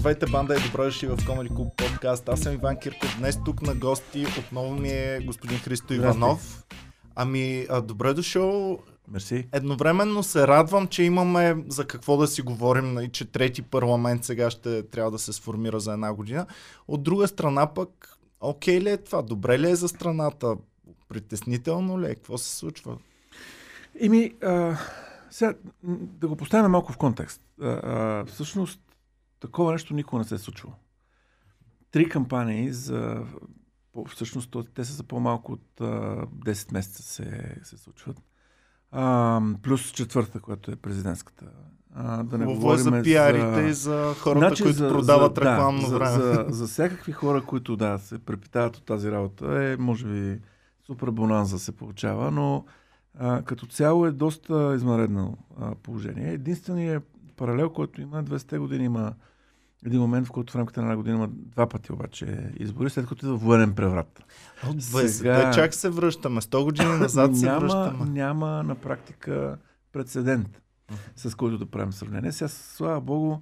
[0.00, 2.28] Здравейте, банда и добро дошли в Comedy Club подкаст.
[2.28, 3.16] Аз съм Иван Кирков.
[3.18, 6.64] Днес тук на гости отново ми е господин Христо Иванов.
[7.14, 8.78] Ами, а, добре дошъл.
[9.08, 9.48] Мерси.
[9.52, 14.50] Едновременно се радвам, че имаме за какво да си говорим и че трети парламент сега
[14.50, 16.46] ще трябва да се сформира за една година.
[16.88, 19.22] От друга страна пък, окей ли е това?
[19.22, 20.56] Добре ли е за страната?
[21.08, 22.14] Притеснително ли е?
[22.14, 22.96] Какво се случва?
[24.00, 24.76] Еми, а,
[25.30, 27.42] сега да го поставим малко в контекст.
[27.62, 28.80] А, а, всъщност,
[29.40, 30.74] такова нещо никога не се е случвало.
[31.90, 33.26] Три кампании за...
[34.08, 38.22] Всъщност, те са за по-малко от а, 10 месеца се, се случват.
[38.90, 41.46] А, плюс четвърта, която е президентската.
[41.94, 45.88] А, да не Хубаво е за говорим пиарите и за хората, които продават за, рекламно
[45.88, 46.10] да, време.
[46.10, 50.40] За, за, за всякакви хора, които да, се препитават от тази работа, е, може би,
[50.86, 52.64] супер бонанза се получава, но
[53.18, 56.32] а, като цяло е доста извънредно а, положение.
[56.32, 57.04] Единственият
[57.36, 59.14] паралел, който има, 200 години има
[59.86, 63.06] един момент, в който в рамките на една година има два пъти обаче избори, след
[63.06, 64.24] като идва военен преврат.
[64.68, 66.40] От Сега- 20-те чак се връщаме.
[66.40, 68.10] 100 години назад се няма, връщаме.
[68.10, 69.58] няма на практика
[69.92, 70.62] прецедент,
[71.16, 72.32] с който да правим сравнение.
[72.32, 73.36] Сега, слава богу,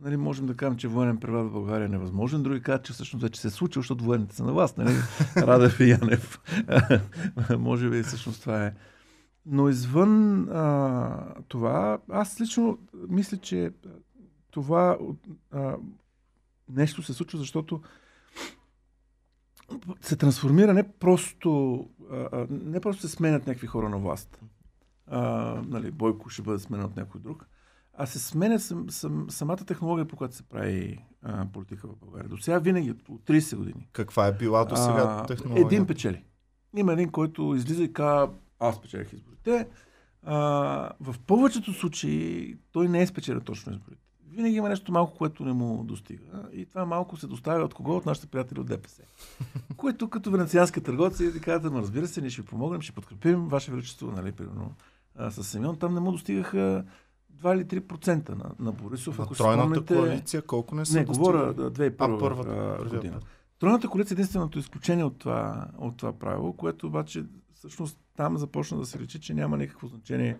[0.00, 2.42] нали, можем да кажем, че военен преврат в България е невъзможен.
[2.42, 4.78] Други казват, че всъщност вече се е случило, защото военните са на власт.
[4.78, 4.94] Нали?
[5.36, 6.40] Радев и Янев.
[7.58, 8.74] Може би всъщност това е.
[9.46, 11.16] Но извън а,
[11.48, 13.70] това, аз лично мисля, че
[14.50, 14.98] това
[15.50, 15.76] а,
[16.68, 17.80] нещо се случва, защото
[20.00, 24.40] се трансформира не просто, а, не просто се сменят някакви хора на власт.
[25.06, 25.20] А,
[25.66, 27.46] нали, Бойко ще бъде сменен от някой друг,
[27.94, 32.28] а се сменя сам, сам, самата технология, по която се прави а, политика в България.
[32.28, 33.88] До сега винаги, от 30 години.
[33.92, 35.66] Каква е била до сега технология?
[35.66, 36.24] Един печели.
[36.76, 39.68] Има един, който излиза и казва, аз печелих изборите.
[40.22, 40.36] А,
[41.00, 44.09] в повечето случаи той не е спечелил точно изборите.
[44.30, 46.22] Винаги има нещо малко, което не му достига.
[46.52, 47.96] И това малко се доставя от кого?
[47.96, 49.02] От нашите приятели от ДПС.
[49.76, 53.48] Които като венецианска търговци ти казват, ама разбира се, ние ще ви помогнем, ще подкрепим
[53.48, 54.72] Ваше Величество, нали, примерно.
[55.16, 56.84] А, с Симеон там не му достигаха
[57.34, 59.18] 2 или 3% на, на Борисов.
[59.18, 61.64] На ако тройната спомняте- коалиция колко не са Не, говоря достигали?
[61.64, 63.20] да, 2001 А, първата, а, година.
[63.58, 67.24] Тройната коалиция е единственото изключение от това, от това правило, което обаче
[67.54, 70.36] всъщност там започна да се рече, че няма никакво значение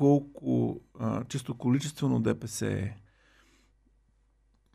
[0.00, 2.88] колко а, чисто количествено ДПС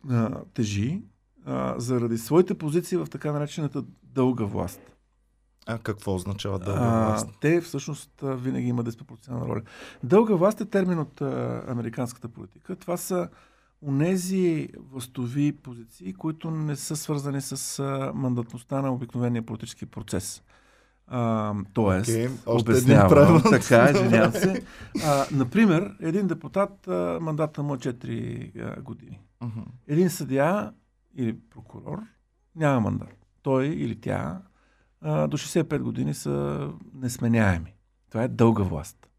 [0.10, 1.02] а, тежи
[1.46, 4.82] а, заради своите позиции в така наречената дълга власт.
[5.66, 7.30] А какво означава дълга А, власт?
[7.42, 9.62] те всъщност а, винаги има диспропорционална роля.
[10.04, 12.76] Дълга власт е термин от а, американската политика.
[12.76, 13.30] Това са
[13.82, 20.44] унези властови позиции, които не са свързани с а, мандатността на обикновения политически процес.
[21.08, 24.64] А, тоест, Окей, още един обяснявам, така, извинявам се.
[25.06, 29.20] А, например, един депутат, а, мандата му е 4 а, години.
[29.42, 29.62] Мгм.
[29.88, 30.72] Един съдия
[31.16, 32.00] или прокурор
[32.56, 33.26] няма мандат.
[33.42, 34.42] Той или тя
[35.02, 37.74] а, до 65 години са несменяеми.
[38.10, 39.10] Това е дълга власт.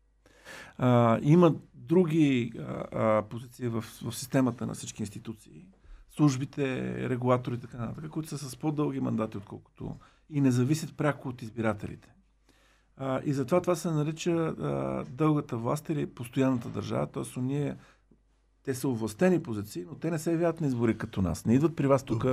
[0.79, 5.67] А, има други а, а, позиции в, в системата на всички институции.
[6.11, 9.97] Службите, регулатори и така нататък, които са с по-дълги мандати, отколкото
[10.31, 12.09] и не зависят пряко от избирателите.
[12.97, 17.41] А, и затова това се нарича а, дългата власт или постоянната държава, т.е.
[17.41, 17.77] ние
[18.63, 21.45] те са овластени позиции, но те не се явяват на избори като нас.
[21.45, 22.25] Не идват при вас тук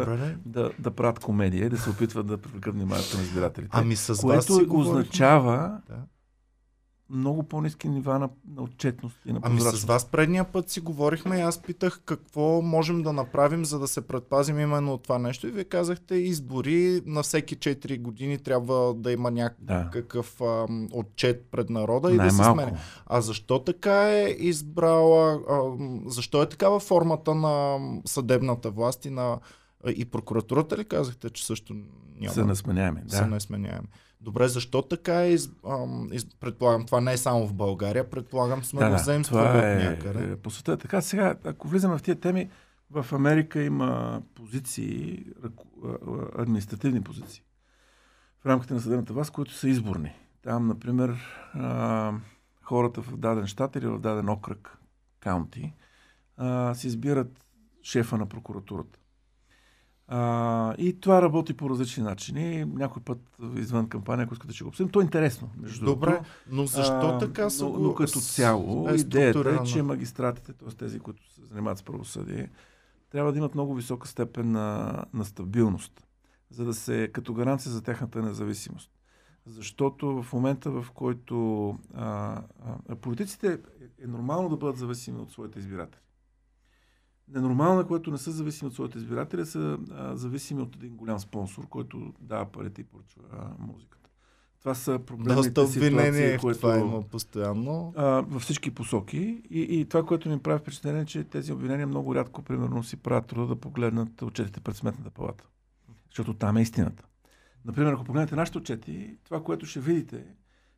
[0.46, 3.70] да, да правят комедия и да се опитват да привлекат вниманието на избирателите.
[3.72, 5.00] Ами с вас което говорихме.
[5.00, 5.96] означава Да.
[7.14, 9.82] Много по-низки нива на, на отчетност и на Ами прозрачност.
[9.82, 13.88] с вас предния път си говорихме и аз питах какво можем да направим, за да
[13.88, 15.48] се предпазим именно от това нещо.
[15.48, 16.74] И вие казахте, избори
[17.06, 18.64] на всеки 4 години трябва
[18.94, 19.52] да има Да.
[19.76, 22.62] някакъв ам, отчет пред народа и да се Най-малко.
[22.62, 22.78] сменя.
[23.06, 29.40] А защо така е избрала, ам, защо е такава формата на съдебната власт и на
[29.88, 31.74] и прокуратурата ли казахте, че също
[32.16, 32.34] няма?
[32.34, 33.02] Са несменяеми.
[33.08, 33.28] са Да.
[33.28, 33.88] несменяеми.
[34.24, 35.38] Добре, защо така е,
[36.40, 40.32] предполагам, това не е само в България, предполагам сме Да, го това от е, някъде.
[40.32, 40.72] е, по света.
[40.72, 42.50] е Така, сега, ако влизаме в тия теми,
[42.92, 45.26] в Америка има позиции,
[46.38, 47.44] административни позиции
[48.44, 50.12] в рамките на съдебната власт, които са изборни.
[50.42, 51.18] Там, например,
[52.62, 54.78] хората в даден щат или в даден окръг,
[55.20, 55.74] каунти,
[56.74, 57.46] си избират
[57.84, 59.00] шефа на прокуратурата.
[60.16, 62.66] А, и това работи по различни начини.
[62.66, 63.20] Някой път
[63.56, 64.92] извън кампания, ако искате ще го обсъдим.
[64.92, 66.30] То е интересно, между Добре, другото.
[66.52, 70.70] но защо А, така са но, но като цяло, е идеята е, че магистратите, т.е.
[70.70, 72.50] тези, които се занимават с правосъдие,
[73.10, 76.08] трябва да имат много висока степен на, на стабилност,
[76.50, 78.92] за да се, като гаранция за тяхната независимост.
[79.46, 82.42] Защото в момента, в който а,
[82.90, 83.58] а, политиците е,
[84.04, 86.02] е нормално да бъдат зависими от своите избиратели.
[87.34, 91.68] Ненормално, което не са зависими от своите избиратели, са а, зависими от един голям спонсор,
[91.68, 93.22] който дава парите и поръчва
[93.60, 94.10] музиката.
[94.60, 97.94] Това са проблемните Доста ситуации, които, това има постоянно.
[97.96, 99.42] а, във всички посоки.
[99.50, 102.98] И, и това, което ми прави впечатление, е, че тези обвинения много рядко, примерно, си
[102.98, 105.48] правят труда да погледнат отчетите пред сметната палата.
[106.10, 107.04] Защото там е истината.
[107.66, 110.24] Например, ако погледнете нашите отчети, това, което ще видите,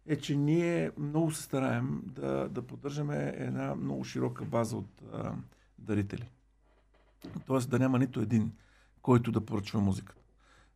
[0.06, 5.34] е, че ние много се стараем да, да поддържаме една много широка база от а,
[5.80, 6.30] дарители.
[7.46, 8.52] Тоест да няма нито един,
[9.02, 10.22] който да поръчва музиката.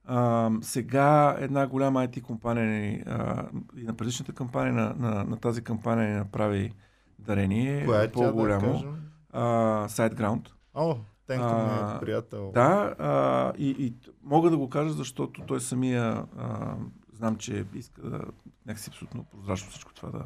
[0.06, 3.48] А, сега една голяма IT компания ни, а,
[3.78, 6.74] и на предишната кампания, на, на, на тази кампания ни направи
[7.19, 8.96] дарение, Коя е да по-голямо, кажем?
[9.31, 9.44] а,
[9.88, 10.50] SiteGround.
[10.74, 10.98] О,
[11.28, 12.51] Тенко ми е приятел.
[12.54, 13.94] Да, а, и, и
[14.24, 16.75] мога да го кажа, защото той самия а,
[17.13, 18.22] знам, че иска да
[18.66, 20.25] някакси абсолютно прозрачно всичко това да,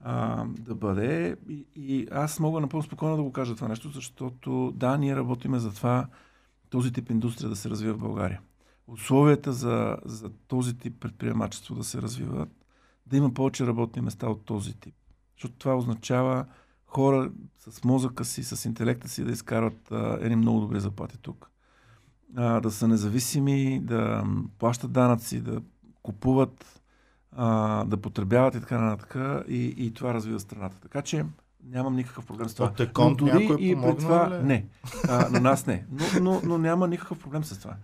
[0.00, 1.36] а, да бъде.
[1.48, 5.58] И, и аз мога напълно спокойно да го кажа това нещо, защото да, ние работиме
[5.58, 6.06] за това
[6.70, 8.40] този тип индустрия да се развива в България.
[8.86, 12.48] Условията за, за този тип предприемачество да се развиват,
[13.06, 14.94] да има повече работни места от този тип.
[15.36, 16.46] Защото това означава
[16.86, 21.50] хора с мозъка си, с интелекта си да изкарват а, едни много добри заплати тук.
[22.36, 24.24] А, да са независими, да
[24.58, 25.62] плащат данъци, да
[26.02, 26.77] купуват,
[27.32, 29.44] а, да потребяват и така нататък.
[29.48, 30.80] И, и това развива страната.
[30.80, 31.24] Така че
[31.64, 32.66] нямам никакъв проблем с това.
[32.66, 34.46] От Еконт някой и при това, ли?
[34.46, 34.66] не,
[35.08, 35.86] а, на нас не.
[35.90, 37.76] Но, но, но няма никакъв проблем с това.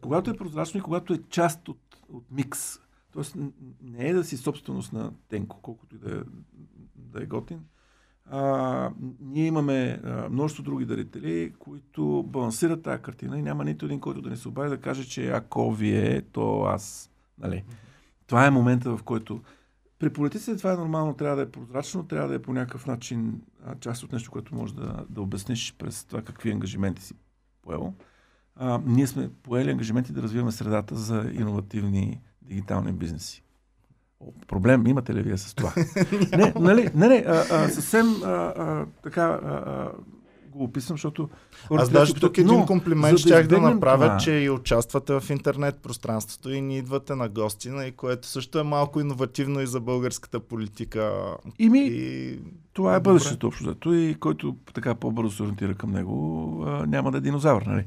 [0.00, 1.80] Когато е прозрачно и когато е част от,
[2.12, 2.78] от микс,
[3.12, 3.40] т.е.
[3.82, 6.20] не е да си собственост на Тенко, колкото и да е,
[6.94, 7.60] да е готин,
[8.30, 14.00] а, ние имаме а, множество други дарители, които балансират тази картина и няма нито един,
[14.00, 17.10] който да ни се обади да каже, че ако вие, то аз.
[17.38, 17.64] Нали?
[18.30, 19.40] Това е момента, в който
[19.98, 23.40] при политиците това е нормално, трябва да е прозрачно, трябва да е по някакъв начин
[23.66, 27.14] а, част от нещо, което можеш да, да обясниш през това какви ангажименти си
[27.62, 27.94] поел.
[28.56, 33.42] А, ние сме поели ангажименти да развиваме средата за иновативни дигитални бизнеси.
[34.20, 35.72] О, проблем имате ли вие с това?
[36.36, 39.90] не, нали, не, не, а, а, съвсем а, а, така а,
[40.50, 41.28] го описвам, защото...
[41.70, 44.50] Аз даже да тук питат, един но, комплимент да щях да направя, това- че и
[44.50, 49.60] участвате в интернет пространството и ни идвате на гости, и което също е малко иновативно
[49.60, 51.12] и за българската политика.
[51.58, 52.38] И ми, И...
[52.72, 57.10] Това е бъдещето общо взето и който така по-бързо се ориентира към него, а, няма
[57.12, 57.84] да е динозавър, нали?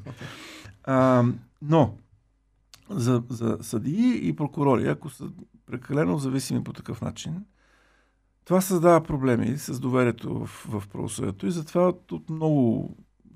[0.84, 1.24] А,
[1.62, 1.94] но
[2.90, 5.26] за, за съдии и прокурори, ако са
[5.66, 7.34] прекалено зависими по такъв начин,
[8.46, 12.90] това създава проблеми с доверието в, в правосъдието и затова от, от много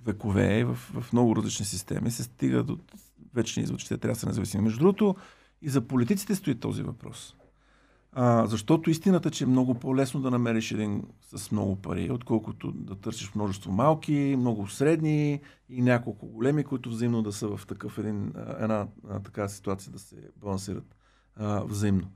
[0.05, 2.77] векове в, в много различни системи се стига до
[3.33, 4.63] вечни извод, че те трябва да са независими.
[4.63, 5.15] Между другото,
[5.61, 7.35] и за политиците стои този въпрос.
[8.11, 11.03] А, защото истината, че е много по-лесно да намериш един
[11.35, 17.21] с много пари, отколкото да търсиш множество малки, много средни и няколко големи, които взаимно
[17.21, 20.95] да са в такъв един, една а, такава ситуация да се балансират
[21.35, 22.07] а, взаимно.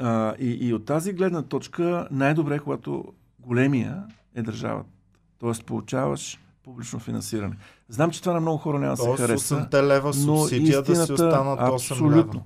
[0.00, 3.04] А, и, и от тази гледна точка най-добре е, когато
[3.38, 4.04] големия
[4.34, 4.90] е държавата.
[5.38, 7.56] Тоест получаваш публично финансиране.
[7.88, 9.68] Знам, че това на много хора няма да се хареса.
[9.72, 12.44] 8 лева субсидия да си истината, останат 8 абсолютно.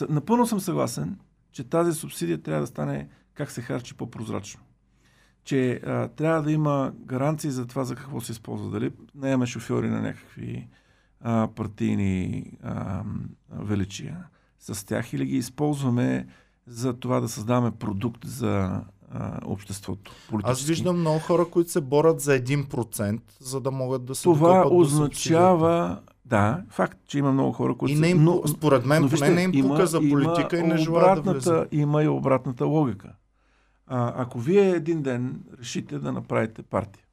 [0.00, 0.06] лева.
[0.08, 1.18] Напълно съм съгласен,
[1.52, 4.60] че тази субсидия трябва да стане как се харчи по-прозрачно.
[5.44, 8.70] Че а, трябва да има гаранции за това за какво се използва.
[8.70, 10.68] Дали наемаме шофьори на някакви
[11.20, 13.02] а, партийни а,
[13.50, 14.24] величия
[14.58, 16.26] с тях или ги използваме
[16.66, 18.80] за това да създаваме продукт за
[19.10, 20.12] а, обществото.
[20.14, 20.68] Аз политически.
[20.68, 26.00] виждам много хора, които се борят за 1%, за да могат да се Това означава,
[26.24, 29.30] да, факт, че има много хора, които И не им, но, според мен, но вижте,
[29.30, 33.12] не им пука за политика и не желаят да обратната, Има и обратната логика.
[33.86, 37.04] А, ако вие един ден решите да направите партия,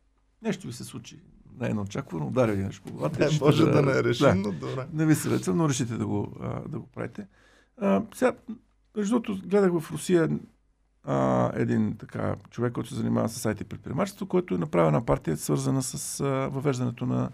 [0.41, 1.19] нещо ви се случи,
[1.59, 3.19] не е неочаквано, ударя ви нещо главата.
[3.19, 4.87] Не, може да не е решим, Да, добре.
[4.93, 7.27] не ви съветвам, но решите да го, а, да го правите.
[7.81, 8.33] А, сега,
[8.97, 10.29] между другото, гледах в Русия
[11.03, 15.37] а, един така човек, който се занимава с сайти предприемачество, който е направил една партия,
[15.37, 17.29] свързана с а, въвеждането на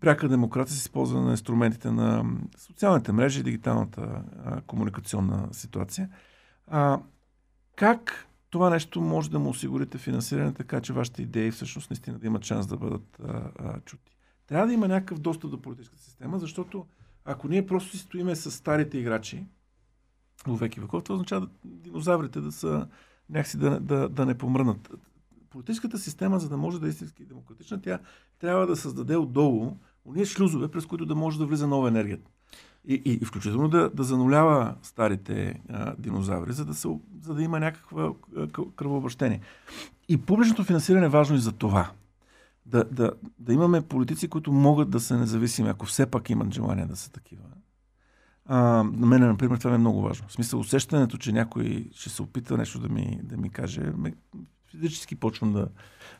[0.00, 2.24] пряка демокрация с използване на инструментите на
[2.56, 6.08] социалните мрежи и дигиталната а, комуникационна ситуация.
[6.66, 7.00] А,
[7.76, 12.26] как това нещо може да му осигурите финансиране, така че вашите идеи всъщност наистина да
[12.26, 14.16] имат шанс да бъдат а, а, чути?
[14.46, 16.86] Трябва да има някакъв достъп до политическата система, защото
[17.24, 19.46] ако ние просто си стоиме с старите играчи,
[20.46, 22.86] веки веков, това означава динозаврите да са
[23.30, 24.94] някакси да, да, да не помрънат.
[25.50, 27.98] Политическата система, за да може да е истински демократична, тя
[28.40, 32.18] трябва да създаде отдолу уния шлюзове, през които да може да влиза нова енергия.
[32.88, 36.88] И, и, и включително да, да занулява старите а, динозаври, за да, се,
[37.22, 39.40] за да има къ- кръвообращение.
[40.08, 41.90] И публичното финансиране е важно и за това.
[42.66, 46.86] Да, да, да имаме политици, които могат да са независими, ако все пак имат желание
[46.86, 47.42] да са такива.
[48.46, 50.28] А, на мен, например, това е много важно.
[50.28, 54.14] В смисъл, усещането, че някой ще се опита нещо да ми, да ми каже, ме,
[54.70, 55.68] физически почвам да,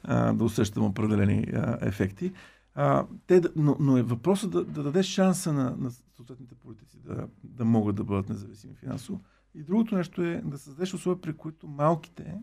[0.02, 2.33] а, да усещам определени а, ефекти.
[2.75, 7.26] А, те, но, но е въпросът да, да даде шанса на, на съответните политици да,
[7.45, 9.21] да могат да бъдат независими финансово.
[9.54, 12.35] И другото нещо е да създадеш условия, при които малките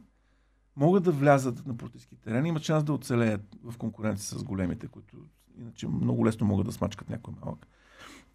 [0.75, 5.17] могат да влязат на политически терен, имат шанс да оцелеят в конкуренция с големите, които
[5.57, 7.67] иначе много лесно могат да смачкат някой малък.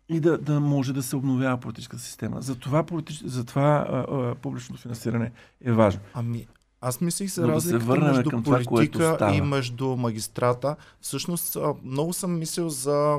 [0.09, 2.43] И да, да може да се обновява политическата система.
[2.43, 3.23] Затова, политич...
[3.25, 5.33] Затова а, а, публичното финансиране
[5.65, 6.01] е важно.
[6.15, 6.47] Ами,
[6.81, 10.77] аз мислих за разликата да между към политика това, и между магистрата.
[11.01, 13.19] Всъщност, много съм мислил за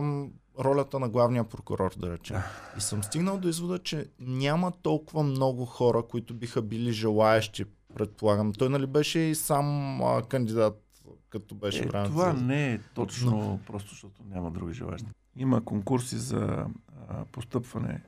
[0.59, 2.37] ролята на главния прокурор, да речем.
[2.77, 7.65] И съм стигнал до извода, че няма толкова много хора, които биха били желаящи,
[7.95, 8.53] предполагам.
[8.53, 10.83] Той нали беше и сам а, кандидат,
[11.29, 11.87] като беше е.
[11.87, 13.59] Това не е точно Но...
[13.67, 15.07] просто, защото няма други желаящи.
[15.37, 16.65] Има конкурси за
[17.09, 18.03] а, постъпване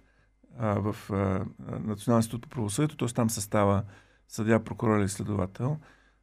[0.58, 1.46] а, в а,
[1.80, 3.08] Националния институт по правосъдието, т.е.
[3.08, 3.84] там се става
[4.28, 5.78] съдя, прокурор или следовател.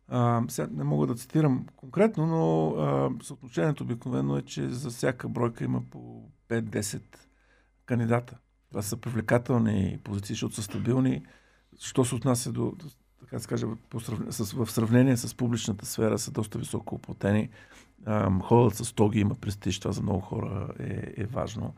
[0.09, 5.29] А, сега не мога да цитирам конкретно, но а, съотношението обикновено е, че за всяка
[5.29, 7.03] бройка има по 5-10
[7.87, 8.39] кандидата.
[8.71, 11.27] Това са привлекателни позиции, защото са стабилни.
[11.81, 12.75] Що се отнася до,
[13.21, 13.39] така
[13.91, 17.51] по, с, в сравнение с публичната сфера са доста високо оплатени.
[18.43, 21.75] Ходят с тоги, има престиж, това за много хора е, е важно.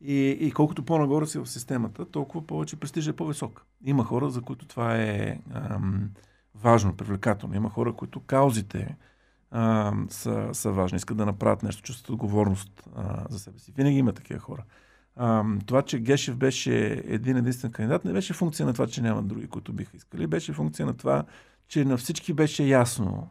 [0.00, 3.66] И, и колкото по-нагоре си в системата, толкова повече престиж е по-висок.
[3.84, 6.10] Има хора, за които това е ам,
[6.54, 7.54] важно, привлекателно.
[7.54, 8.96] Има хора, които каузите
[9.50, 13.72] ам, са, са важни, искат да направят нещо, чувстват отговорност а, за себе си.
[13.76, 14.64] Винаги има такива хора.
[15.16, 19.22] Ам, това, че Гешев беше един единствен кандидат, не беше функция на това, че няма
[19.22, 20.26] други, които биха искали.
[20.26, 21.24] Беше функция на това,
[21.68, 23.28] че на всички беше ясно.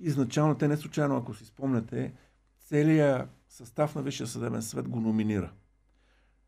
[0.00, 2.12] Изначално, те не случайно, ако си спомняте,
[2.68, 5.50] целият състав на Висшия съдебен съвет го номинира.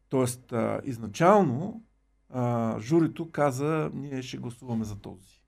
[0.09, 1.83] Тоест, а, изначално
[2.31, 5.43] а, журито каза, ние ще гласуваме за този.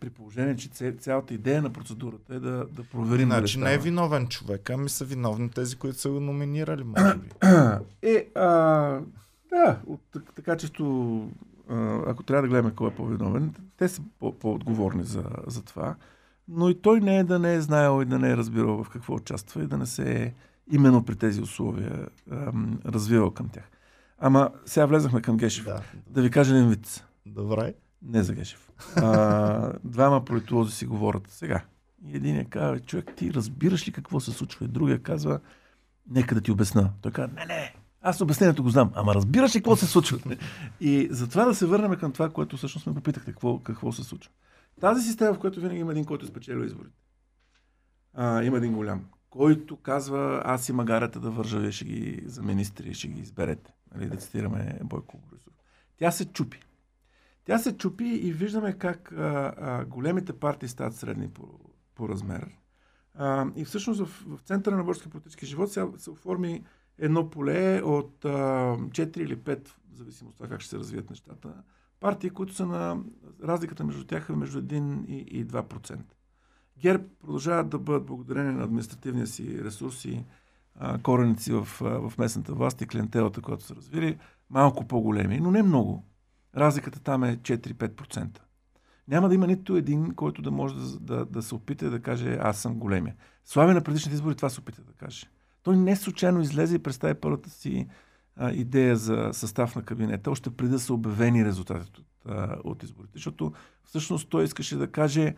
[0.00, 3.28] При положение, че цялата идея на процедурата е да, да проверим.
[3.28, 7.28] Значи не е виновен човек, ами са виновни тези, които са го номинирали, може би.
[8.02, 8.48] Е, а,
[9.50, 10.00] да, от,
[10.36, 11.30] така често,
[12.06, 15.96] ако трябва да гледаме кой е по-виновен, те са по-отговорни за, за това.
[16.48, 18.90] Но и той не е да не е знаел и да не е разбирал в
[18.90, 20.32] какво участва и да не се е
[20.72, 23.70] именно при тези условия ам, развивал към тях.
[24.18, 25.64] Ама сега влезахме към Гешев.
[25.64, 27.04] Да, да ви кажа един вид.
[27.26, 27.74] Добре.
[28.02, 28.70] Не за Гешев.
[28.96, 31.64] А, двама политолози си говорят сега.
[32.06, 34.64] И един е казва, човек, ти разбираш ли какво се случва?
[34.64, 35.40] И другия казва,
[36.10, 36.90] нека да ти обясна.
[37.02, 40.18] Той казва, не, не, аз обяснението го знам, ама разбираш ли какво се случва?
[40.80, 44.32] И затова да се върнем към това, което всъщност ме попитахте, какво, какво се случва.
[44.84, 46.96] Тази система, в която винаги има един, който е спечелил изборите.
[48.12, 52.42] А, има един голям който казва, аз и магарата да вържа, вие ще ги за
[52.42, 53.72] министри, ще ги изберете.
[53.94, 55.52] Нали, да цитираме Бойко Борисов.
[55.96, 56.60] Тя се чупи.
[57.44, 61.60] Тя се чупи и виждаме как а, а, големите партии стават средни по,
[61.94, 62.46] по размер.
[63.14, 66.64] А, и всъщност в, в центъра на българския политически живот се, се оформи
[66.98, 71.10] едно поле от а, 4 или 5, в зависимост от това как ще се развият
[71.10, 71.54] нещата,
[72.00, 72.98] партии, които са на
[73.44, 75.98] разликата между тях е между 1 и, и 2%.
[76.78, 80.24] ГЕРБ продължават да бъдат благодарение на административния си ресурси,
[81.02, 84.18] кореници в, в местната власт и клиентелата, която са развили,
[84.50, 86.04] малко по-големи, но не много.
[86.56, 88.38] Разликата там е 4-5%.
[89.08, 92.38] Няма да има нито един, който да може да, да, да се опита да каже
[92.40, 93.14] аз съм големия.
[93.44, 95.26] Слави на предишните избори това се опита да каже.
[95.62, 97.88] Той не случайно излезе и представи първата си
[98.36, 102.82] а, идея за състав на кабинета, още преди да са обявени резултатите от, а, от
[102.82, 103.12] изборите.
[103.14, 103.52] Защото
[103.84, 105.34] всъщност той искаше да каже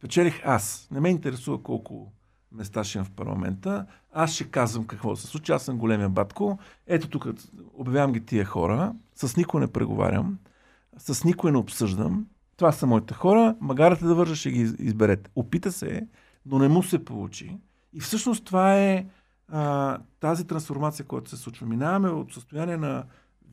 [0.00, 0.88] Спечелих аз.
[0.90, 2.12] Не ме интересува колко
[2.52, 3.86] места ще имам в парламента.
[4.12, 5.52] Аз ще казвам какво се случи.
[5.52, 6.58] Аз съм големия батко.
[6.86, 7.26] Ето тук
[7.74, 8.94] обявявам ги тия хора.
[9.14, 10.38] С никой не преговарям.
[10.98, 12.26] С никой не обсъждам.
[12.56, 13.56] Това са моите хора.
[13.60, 15.30] Магарата да вържа ще ги изберете.
[15.36, 16.06] Опита се,
[16.46, 17.58] но не му се получи.
[17.92, 19.06] И всъщност това е
[19.52, 21.66] а, тази трансформация, която се случва.
[21.66, 23.04] Минаваме от състояние на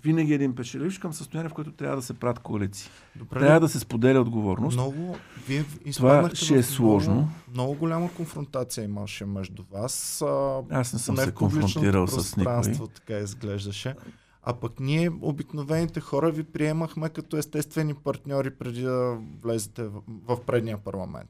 [0.04, 2.90] винаги един печеливш към състояние, в което трябва да се правят коалиции.
[3.16, 4.78] Добре, трябва да се споделя отговорност.
[4.78, 7.14] Много, вие Това ще е сложно.
[7.14, 10.24] Много, много голяма конфронтация имаше между вас.
[10.70, 12.74] Аз не съм се конфронтирал с никой.
[12.96, 13.96] така изглеждаше.
[14.44, 20.38] А пък ние, обикновените хора, ви приемахме като естествени партньори преди да влезете в, в
[20.46, 21.30] предния парламент.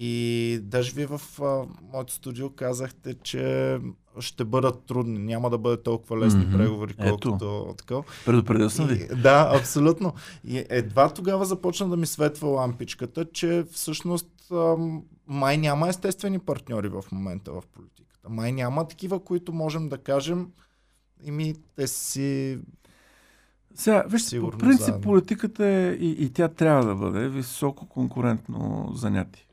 [0.00, 3.78] И даже вие в а, моето студио казахте, че
[4.20, 6.56] ще бъдат трудни, няма да бъдат толкова лесни mm-hmm.
[6.56, 8.04] преговори, колкото такова.
[8.26, 9.08] Предупредил съм ви.
[9.22, 10.14] Да, абсолютно.
[10.44, 16.88] И едва тогава започна да ми светва лампичката, че всъщност ам, май няма естествени партньори
[16.88, 18.28] в момента в политиката.
[18.28, 20.48] Май няма такива, които можем да кажем,
[21.24, 22.58] ими те си
[23.74, 25.00] сега, вижте, по принцип заедно.
[25.00, 29.47] политиката е и, и тя трябва да бъде високо конкурентно занятие.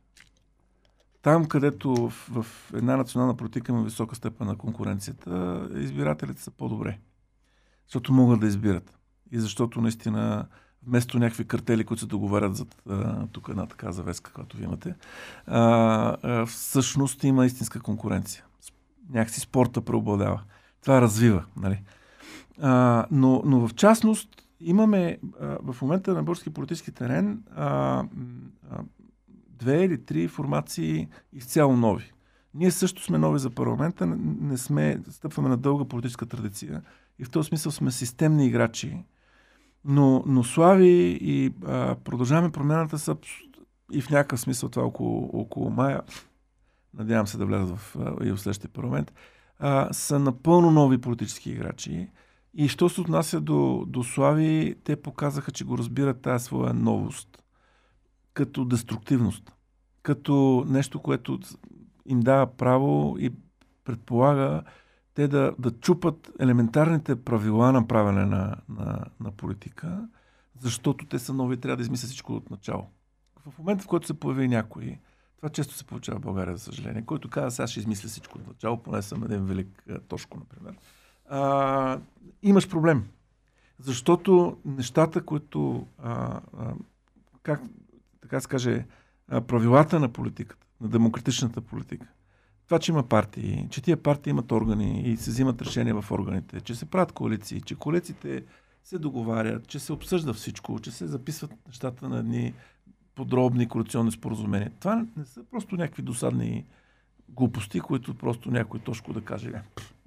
[1.26, 7.00] Там, където в, в една национална политика има висока степен на конкуренцията, избирателите са по-добре.
[7.88, 9.00] Защото могат да избират.
[9.32, 10.46] И защото наистина
[10.88, 12.66] вместо някакви картели, които се договарят за
[13.32, 14.96] тук една така завеска, която ви имате,
[15.48, 15.60] а,
[16.24, 18.44] а, всъщност има истинска конкуренция.
[19.10, 20.42] Някакси спорта преобладава.
[20.82, 21.46] Това развива.
[21.58, 21.82] Нали?
[22.62, 24.30] А, но, но в частност
[24.60, 27.66] имаме а, в момента на български политически терен а,
[28.72, 28.80] а,
[29.58, 32.12] две или три формации изцяло нови.
[32.54, 34.06] Ние също сме нови за парламента,
[34.42, 36.82] не сме, стъпваме на дълга политическа традиция
[37.20, 39.06] и в този смисъл сме системни играчи,
[39.86, 43.18] но, но Слави и а, продължаваме промяната са
[43.92, 46.02] и в някакъв смисъл това около, около мая,
[46.94, 49.14] надявам се да влязат в, и в следващия парламент,
[49.60, 52.10] а, са напълно нови политически играчи.
[52.54, 57.45] И що се отнася до, до Слави, те показаха, че го разбират тази своя новост
[58.36, 59.52] като деструктивност,
[60.02, 61.40] като нещо, което
[62.06, 63.32] им дава право и
[63.84, 64.64] предполага
[65.14, 70.08] те да, да чупат елементарните правила на правене на, на, на политика,
[70.60, 72.88] защото те са нови и трябва да измислят всичко от начало.
[73.50, 75.00] В момента, в който се появи някой,
[75.38, 78.48] това често се получава в България, за съжаление, който казва, сега ще измисля всичко от
[78.48, 80.76] начало, поне съм един велик Тошко, например.
[81.30, 82.00] А,
[82.44, 83.06] имаш проблем.
[83.80, 86.74] Защото нещата, които, а, а,
[87.44, 87.62] как
[88.26, 88.86] така се каже,
[89.48, 92.08] правилата на политиката, на демократичната политика,
[92.66, 96.62] това, че има партии, че тия партии имат органи и се взимат решения в органите,
[96.62, 98.44] че се правят коалиции, че коалициите
[98.84, 102.54] се договарят, че се обсъжда всичко, че се записват нещата на едни
[103.16, 104.72] подробни коалиционни споразумения.
[104.80, 106.66] Това не са просто някакви досадни
[107.30, 109.62] глупости, които просто някой точко да каже, «Е,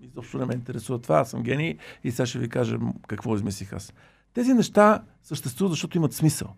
[0.05, 2.79] изобщо не ме интересува това, аз съм гений и сега ще ви кажа
[3.09, 3.93] какво измислих аз.
[4.35, 6.55] Тези неща съществуват, защото имат смисъл.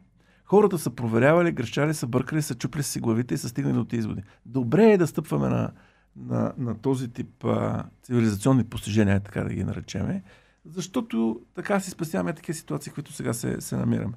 [0.50, 4.00] Хората са проверявали, грешали, са бъркали, са чупли си главите и са стигнали до тези
[4.00, 4.22] изводи.
[4.46, 5.72] Добре е да стъпваме на,
[6.16, 10.22] на, на този тип а, цивилизационни постижения, така да ги наречеме,
[10.64, 14.14] защото така си спасяваме такива ситуации, които сега се, се намираме.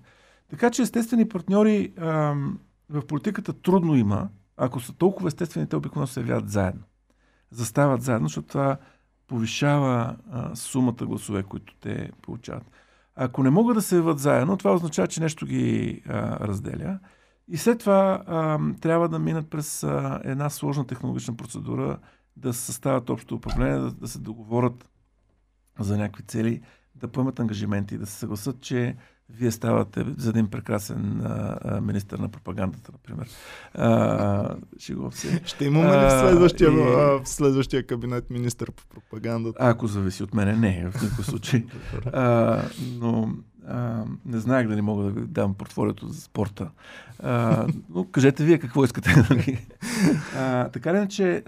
[0.50, 2.08] Така че естествени партньори а,
[2.90, 4.30] в политиката трудно има.
[4.58, 6.84] Ако са толкова естествени, те обикновено се явяват заедно.
[7.52, 8.78] Застават заедно, защото това
[9.28, 12.72] повишава а, сумата гласове, които те получават.
[13.16, 17.00] Ако не могат да се яват заедно, това означава, че нещо ги а, разделя.
[17.48, 22.00] И след това а, трябва да минат през а, една сложна технологична процедура,
[22.38, 24.90] да съставят общо управление, да, да се договорят
[25.80, 26.62] за някакви цели,
[26.96, 28.96] да поемат ангажименти, да се съгласат, че
[29.30, 33.30] вие ставате за един прекрасен а, а, министър на пропагандата, например.
[33.74, 34.56] А,
[35.12, 35.42] се.
[35.46, 36.76] Ще имаме ли в следващия, и...
[36.76, 39.58] в следващия кабинет министър по пропагандата?
[39.62, 41.66] Ако зависи от мене, не, в никакъв случай.
[42.14, 42.62] а,
[43.00, 43.36] но
[43.68, 46.70] а, не знаех дали мога да ви дам портфолиото за спорта.
[47.20, 49.14] А, но кажете вие какво искате.
[49.30, 49.68] Нали?
[50.38, 51.44] а, така ли, че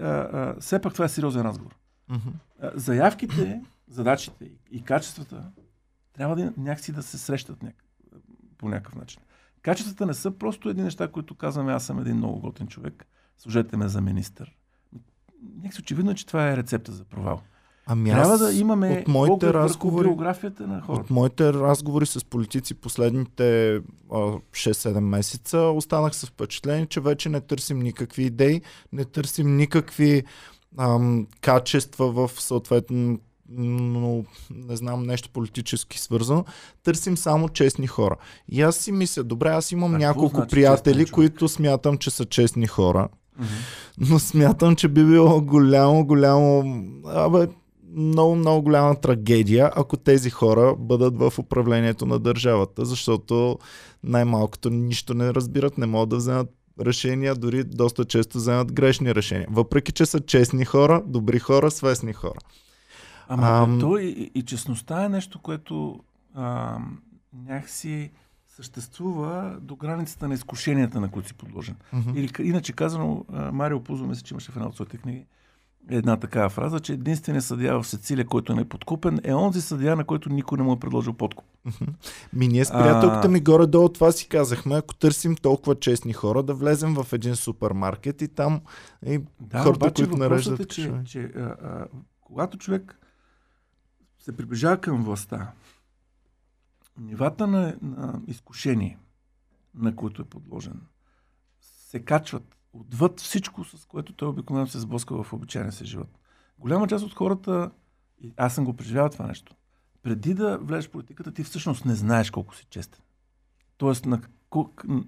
[0.60, 1.76] все пак това е сериозен разговор.
[2.10, 5.42] А, заявките, задачите и качествата
[6.16, 7.84] трябва да някакси да се срещат няк...
[8.58, 9.22] по някакъв начин.
[9.62, 13.06] Качествата не са просто едни неща, които казваме, аз съм един много готин човек,
[13.38, 14.56] служете ме за министър.
[15.56, 17.40] Някакси очевидно е, че това е рецепта за провал.
[17.88, 21.02] Ами Трябва да имаме от моите разговори, биографията на хората.
[21.02, 27.78] От моите разговори с политици последните 6-7 месеца останах с впечатление, че вече не търсим
[27.78, 30.24] никакви идеи, не търсим никакви
[30.78, 33.18] ам, качества в съответно
[33.50, 36.44] но не знам, нещо политически свързано.
[36.82, 38.16] Търсим само честни хора.
[38.48, 42.24] И аз си мисля, добре, аз имам а няколко значи приятели, които смятам, че са
[42.24, 43.08] честни хора.
[43.40, 44.06] Mm-hmm.
[44.10, 46.82] Но смятам, че би било голямо, голямо.
[47.06, 47.48] Абе,
[47.96, 53.58] много, много голяма трагедия, ако тези хора бъдат в управлението на държавата, защото
[54.02, 56.48] най-малкото нищо не разбират, не могат да вземат
[56.80, 59.46] решения, дори доста често вземат грешни решения.
[59.50, 62.38] Въпреки, че са честни хора, добри хора, свестни хора.
[63.28, 63.80] Ама Ам...
[63.80, 66.00] то и, и честността е нещо, което
[66.34, 66.78] а,
[67.46, 68.10] някакси
[68.48, 71.76] съществува до границата на изкушенията, на които си подложен.
[71.94, 72.16] Uh-huh.
[72.16, 75.26] Или, иначе казано, Марио Пузо, мисля, че имаше в една от своите книги,
[75.90, 79.96] една такава фраза, че единственият съдия в Сецилия, който не е подкупен, е онзи съдия,
[79.96, 81.46] на който никой не му е предложил подкуп.
[82.32, 86.54] Ми ние с приятелката ми горе-долу това си казахме, ако търсим толкова честни хора, да
[86.54, 88.60] влезем в един супермаркет и там
[89.06, 90.60] и да, хората, които нареждат...
[90.60, 91.86] Е, че, че а, а,
[92.20, 92.98] когато човек
[94.26, 95.52] се приближава към властта,
[96.98, 98.98] нивата на, на изкушение,
[99.74, 100.80] на които е подложен,
[101.60, 106.18] се качват отвъд всичко, с което той обикновено се сблъска в обичайния си живот.
[106.58, 107.70] Голяма част от хората,
[108.20, 109.54] и аз съм го преживял това нещо,
[110.02, 113.00] преди да влезеш в политиката, ти всъщност не знаеш колко си честен.
[113.76, 114.20] Тоест, на,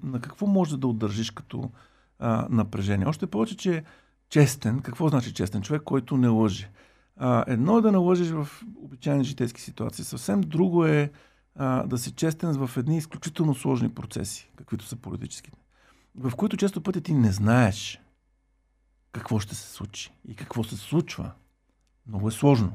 [0.02, 1.70] на какво може да удържиш като
[2.18, 3.06] а, напрежение.
[3.06, 3.84] Още повече, че
[4.28, 5.62] честен, какво значи честен?
[5.62, 6.70] Човек, който не лъже.
[7.18, 8.48] А, едно е да налъжеш в
[8.82, 10.04] обичайни житейски ситуации.
[10.04, 11.10] Съвсем друго е
[11.54, 15.58] а, да си честен в едни изключително сложни процеси, каквито са политическите,
[16.14, 18.00] в които често пъти ти не знаеш
[19.12, 21.30] какво ще се случи и какво се случва.
[22.06, 22.72] Много е сложно.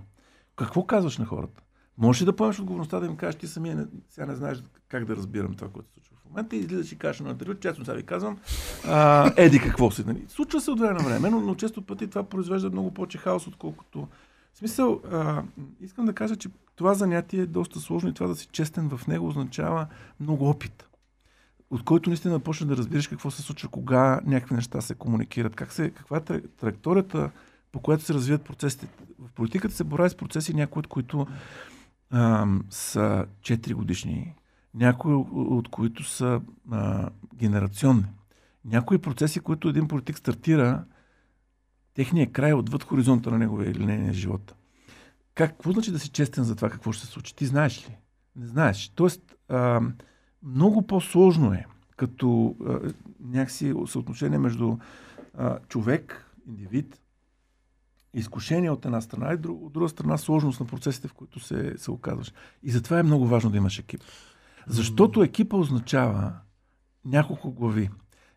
[0.56, 1.62] Какво казваш на хората?
[1.97, 5.06] Можеш ли да поемеш отговорността да им кажеш, ти самия не, сега не знаеш как
[5.06, 7.86] да разбирам това, което се случва в момента и излизаш и кажеш на интервю, честно
[7.86, 8.38] сега ви казвам,
[8.88, 10.03] а, еди какво си.
[10.06, 10.25] Нали?
[10.27, 13.47] Случва се от време на време, но, но често пъти това произвежда много повече хаос,
[13.47, 14.08] отколкото...
[14.54, 15.44] В смисъл, а,
[15.82, 19.08] искам да кажа, че това занятие е доста сложно и това да си честен в
[19.08, 19.88] него означава
[20.20, 20.88] много опит
[21.74, 25.74] от който наистина почне да разбираш какво се случва, кога някакви неща се комуникират, как
[25.74, 27.32] се, каква е траекторията,
[27.72, 28.88] по която се развиват процесите.
[29.20, 31.28] В политиката се борави с процеси, някои от които
[32.12, 34.34] а, са 4 годишни,
[34.74, 38.06] някои от които са а, генерационни.
[38.66, 40.84] Някои процеси, които един политик стартира,
[41.93, 44.56] техният край е отвъд хоризонта на неговия или нейния живот.
[45.36, 47.36] Как, какво значи да си честен за това какво ще се случи?
[47.36, 47.97] Ти знаеш ли?
[48.36, 48.89] Не знаеш.
[48.95, 49.82] Тоест, а,
[50.43, 51.65] много по-сложно е
[51.97, 54.77] като а, някакси съотношение между
[55.38, 57.01] а, човек, индивид,
[58.13, 61.73] изкушение от една страна и друг, от друга страна сложност на процесите, в които се,
[61.77, 62.34] се оказваш.
[62.63, 64.01] И затова е много важно да имаш екип.
[64.67, 66.34] Защото екипа означава
[67.06, 67.89] няколко глави.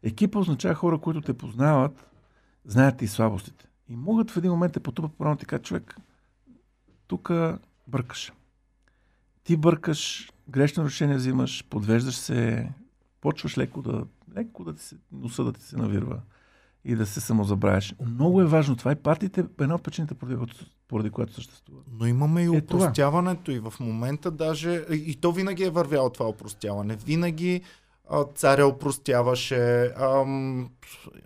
[0.03, 2.11] Екипа означава хора, които те познават,
[2.67, 3.67] знаят и слабостите.
[3.89, 5.97] И могат в един момент те потупат по и така, човек,
[7.07, 7.31] тук
[7.89, 8.33] бъркаш.
[9.45, 12.69] Ти бъркаш, грешно решение взимаш, подвеждаш се,
[13.21, 14.05] почваш леко да,
[14.37, 16.21] леко да ти се, носа да ти се навирва
[16.85, 17.95] и да се самозабравяш.
[18.07, 20.47] Много е важно това и партиите е една от причините, поради,
[20.89, 21.81] поради която съществува.
[21.93, 26.29] Но имаме и е упростяването и в момента даже, и то винаги е вървяло това
[26.29, 26.97] упростяване.
[26.97, 27.63] Винаги
[28.35, 29.93] царя опростяваше.
[29.97, 30.71] Ам,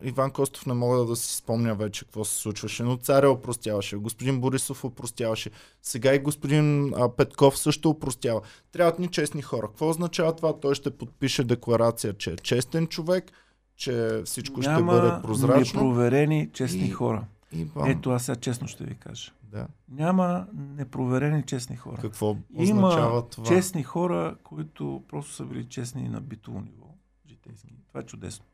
[0.02, 3.96] Иван Костов не мога да си спомня вече какво се случваше, но царя опростяваше.
[3.96, 5.50] Господин Борисов опростяваше.
[5.82, 8.40] Сега и господин а, Петков също опростява.
[8.72, 9.66] Трябват ни честни хора.
[9.66, 10.60] Какво означава това?
[10.60, 13.32] Той ще подпише декларация, че е честен човек,
[13.76, 15.80] че всичко Няма ще бъде прозрачно.
[15.80, 17.24] Няма непроверени честни и, хора.
[17.52, 19.32] И Ето аз сега честно ще ви кажа.
[19.50, 19.66] Да.
[19.88, 21.98] Няма непроверени честни хора.
[22.00, 23.46] Какво означава Има това?
[23.46, 26.86] честни хора, които просто са били честни на битово ниво,
[27.28, 27.74] житейски.
[27.88, 28.44] Това е чудесно.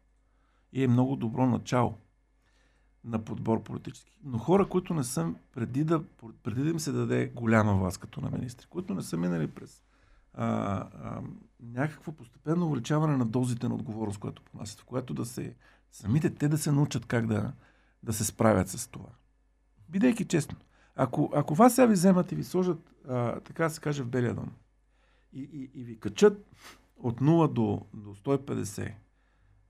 [0.72, 1.94] И е много добро начало
[3.04, 4.18] на подбор политически.
[4.24, 6.02] Но хора, които не са, преди да,
[6.42, 9.82] преди да им се даде голяма власт като на министри, които не са минали през
[10.34, 11.22] а, а,
[11.60, 15.54] някакво постепенно увеличаване на дозите на отговорност, което понасят, в което да се,
[15.90, 17.52] самите те да се научат как да,
[18.02, 19.08] да се справят с това.
[19.88, 20.58] Бидейки честно.
[20.96, 24.34] Ако, ако вас сега ви вземат и ви сложат, а, така се каже, в белия
[24.34, 24.50] дом
[25.32, 26.46] и, и, и ви качат
[27.02, 28.92] от 0 до, до 150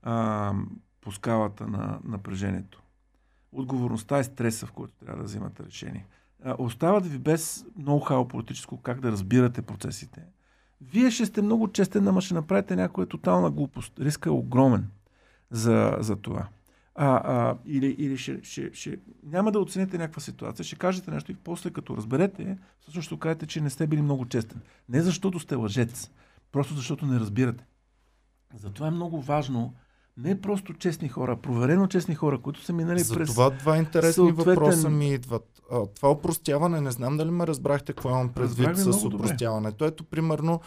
[0.03, 0.53] а,
[1.01, 2.81] по скалата на напрежението,
[3.51, 6.05] отговорността и стреса, в който трябва да взимате решение,
[6.43, 10.23] а, остават ви без ноу-хау политическо как да разбирате процесите.
[10.81, 13.99] Вие ще сте много честен, ама ще направите някоя тотална глупост.
[13.99, 14.89] Риска е огромен
[15.49, 16.47] за, за това.
[16.99, 21.31] А, а, или или ще, ще, ще, няма да оцените някаква ситуация, ще кажете нещо
[21.31, 24.61] и после като разберете, всъщност ще кажете, че не сте били много честен.
[24.89, 26.09] Не защото сте лъжец,
[26.51, 27.65] просто защото не разбирате.
[28.55, 29.73] Затова е много важно
[30.17, 33.29] не просто честни хора, проверено честни хора, които са минали За през...
[33.29, 34.53] това два интересни съответен...
[34.53, 35.61] въпроса ми идват.
[35.71, 39.85] А, това упростяване, не знам дали ме разбрахте какво имам предвид с упростяването.
[39.85, 40.61] Ето, примерно,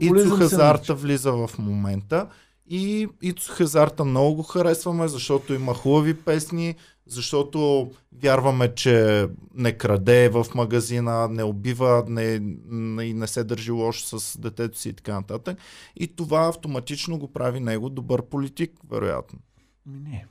[0.00, 2.26] Ицу Хазарта влиза в момента
[2.70, 6.74] и Ицо Хазарта много го харесваме, защото има хубави песни,
[7.06, 7.90] защото
[8.22, 14.38] вярваме, че не краде в магазина, не убива, не, не, не се държи лошо с
[14.40, 15.58] детето си и така нататък.
[15.96, 19.38] И това автоматично го прави него добър политик, вероятно.
[19.86, 20.26] Не.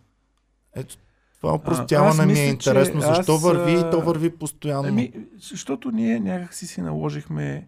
[0.76, 0.98] Ето,
[1.42, 3.02] това опростяване ми е интересно.
[3.02, 4.88] Защо аз, върви и то върви постоянно?
[4.88, 7.68] Ами, защото ние някакси си наложихме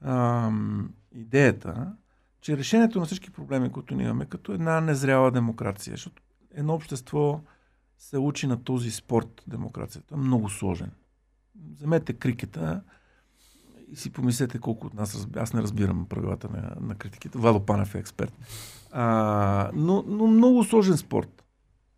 [0.00, 1.92] ам, идеята,
[2.40, 6.22] че решението на всички проблеми, които ние имаме, като една незряла демокрация, защото
[6.54, 7.40] едно общество
[7.98, 10.16] се учи на този спорт, демокрацията.
[10.16, 10.90] Много сложен.
[11.70, 12.82] Вземете крикета
[13.88, 15.42] и си помислете колко от нас разбира.
[15.42, 17.38] Аз не разбирам правилата на, на критиките.
[17.38, 18.32] Владо Панев е експерт.
[18.90, 21.44] А, но, но много сложен спорт.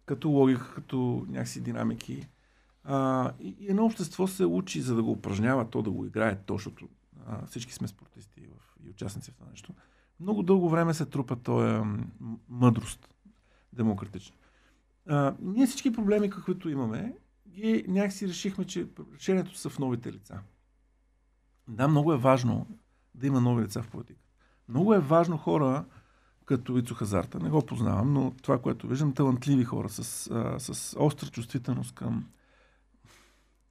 [0.06, 2.28] Като логика, като някакси динамики.
[2.84, 6.38] А, и, и едно общество се учи, за да го упражнява, то да го играе,
[6.46, 6.88] то, защото
[7.26, 9.74] а, всички сме спортисти в, и участници в това нещо
[10.20, 11.80] много дълго време се трупа този
[12.48, 13.08] мъдрост
[13.72, 14.36] демократична.
[15.06, 17.14] а, ние всички проблеми, каквито имаме,
[17.48, 20.40] ги някакси решихме, че решението са в новите лица.
[21.68, 22.66] Да, много е важно
[23.14, 24.20] да има нови лица в политика.
[24.68, 25.84] Много е важно хора,
[26.44, 30.96] като Ицо Хазарта, не го познавам, но това, което виждам, талантливи хора с, а, с
[30.98, 32.26] остра чувствителност към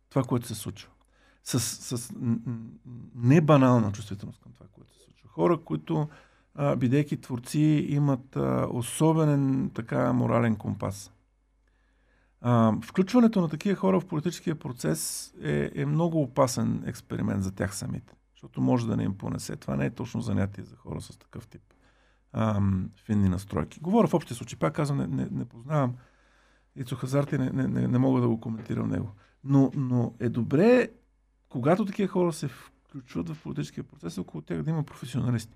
[0.10, 0.90] това, което се случва.
[1.44, 2.14] С, с
[3.16, 5.30] не банална чувствителност към това, което се случва.
[5.30, 6.10] Хора, които,
[6.62, 11.12] а, бидейки творци, имат а, особен така морален компас.
[12.42, 17.76] А, включването на такива хора в политическия процес е, е много опасен експеримент за тях
[17.76, 19.56] самите, защото може да не им понесе.
[19.56, 21.62] Това не е точно занятие за хора с такъв тип
[22.34, 23.80] ам, финни настройки.
[23.80, 25.96] Говоря в общия случай, пак казвам, не, не, не познавам
[26.76, 29.12] Ицо Хазарти, не, не, не, не мога да го коментирам него.
[29.44, 30.90] Но, но е добре,
[31.50, 35.56] когато такива хора се включват в политическия процес, около тях да има професионалисти.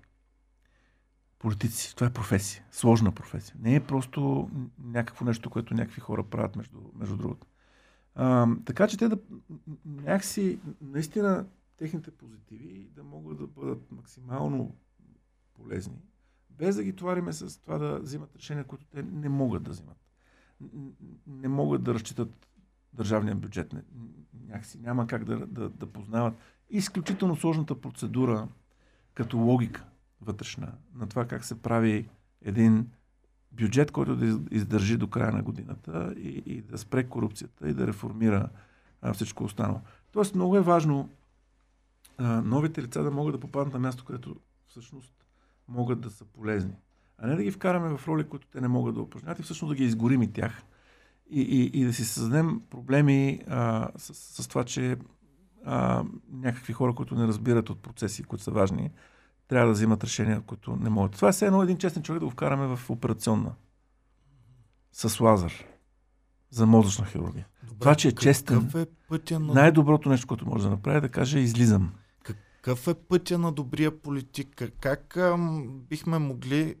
[1.44, 1.94] Политици.
[1.94, 2.64] Това е професия.
[2.70, 3.56] Сложна професия.
[3.60, 4.50] Не е просто
[4.84, 7.46] някакво нещо, което някакви хора правят между, между другото.
[8.14, 9.18] А, така че те да
[9.84, 14.74] някакси, наистина, техните позитиви да могат да бъдат максимално
[15.54, 16.02] полезни
[16.58, 19.96] без да ги товариме с това да взимат решения, които те не могат да взимат.
[21.26, 22.48] Не могат да разчитат
[22.92, 23.74] държавния бюджет.
[24.48, 26.34] Някакси няма как да, да, да познават
[26.70, 28.48] изключително сложната процедура
[29.14, 29.84] като логика
[30.26, 32.08] вътрешна на това как се прави
[32.42, 32.90] един
[33.52, 37.86] бюджет, който да издържи до края на годината и, и да спре корупцията и да
[37.86, 38.48] реформира
[39.02, 39.80] а, всичко останало.
[40.12, 41.08] Тоест много е важно
[42.18, 45.12] а, новите лица да могат да попаднат на място, където всъщност
[45.68, 46.74] могат да са полезни.
[47.18, 49.70] А не да ги вкараме в роли, които те не могат да упражнят и всъщност
[49.70, 50.62] да ги изгорим и тях.
[51.30, 54.96] И, и, и да си създадем проблеми а, с, с това, че
[55.64, 58.90] а, някакви хора, които не разбират от процеси, които са важни,
[59.48, 61.12] трябва да взимат решения, които не могат.
[61.12, 63.54] Това е все едно един честен човек да го вкараме в операционна.
[64.92, 65.66] С лазър.
[66.50, 67.46] За мозъчна хирургия.
[67.62, 69.54] Добре, това, че е честен, е пътя на...
[69.54, 71.92] най-доброто нещо, което може да направи, е да каже излизам.
[72.22, 74.62] Какъв е пътя на добрия политик?
[74.80, 76.76] Как ам, бихме могли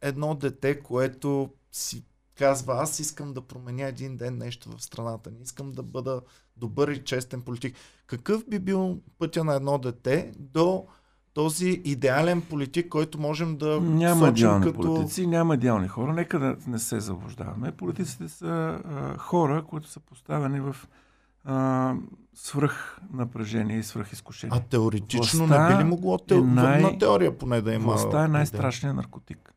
[0.00, 2.04] едно дете, което си
[2.38, 6.22] казва, аз искам да променя един ден нещо в страната ни, искам да бъда
[6.56, 7.76] добър и честен политик.
[8.06, 10.86] Какъв би бил пътя на едно дете до
[11.34, 14.80] този идеален политик, който можем да Няма идеални като...
[14.80, 16.12] политици, няма идеални хора.
[16.12, 17.72] Нека да не се заблуждаваме.
[17.72, 20.76] Политиците са а, хора, които са поставени в
[21.44, 21.94] а,
[22.34, 24.58] свръх напрежение и свръх изкушение.
[24.58, 26.34] А теоретично властта не би ли могло те...
[26.34, 26.82] е най...
[26.82, 27.84] на теория поне да има...
[27.84, 29.54] Властта е най-страшният наркотик.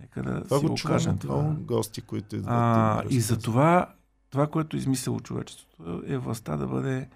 [0.00, 1.56] Нека да това си го кажем това.
[1.60, 2.54] гости, които идват.
[2.54, 3.86] А, и за това,
[4.30, 7.08] това, което е измислило човечеството, е властта да бъде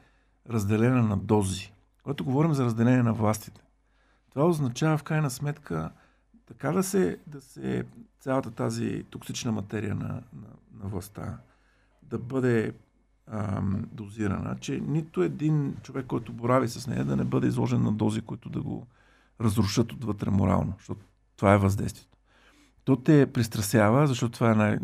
[0.50, 1.72] разделена на дози.
[2.02, 3.60] Когато говорим за разделение на властите,
[4.36, 5.90] това означава в крайна сметка
[6.46, 7.84] така да се, да се
[8.20, 10.48] цялата тази токсична материя на, на,
[10.82, 11.38] на властта
[12.02, 12.72] да бъде
[13.26, 17.92] ам, дозирана, че нито един човек, който борави с нея, да не бъде изложен на
[17.92, 18.86] дози, които да го
[19.40, 21.00] разрушат отвътре морално, защото
[21.36, 22.16] това е въздействието.
[22.84, 24.78] То те пристрасява, защото това е най-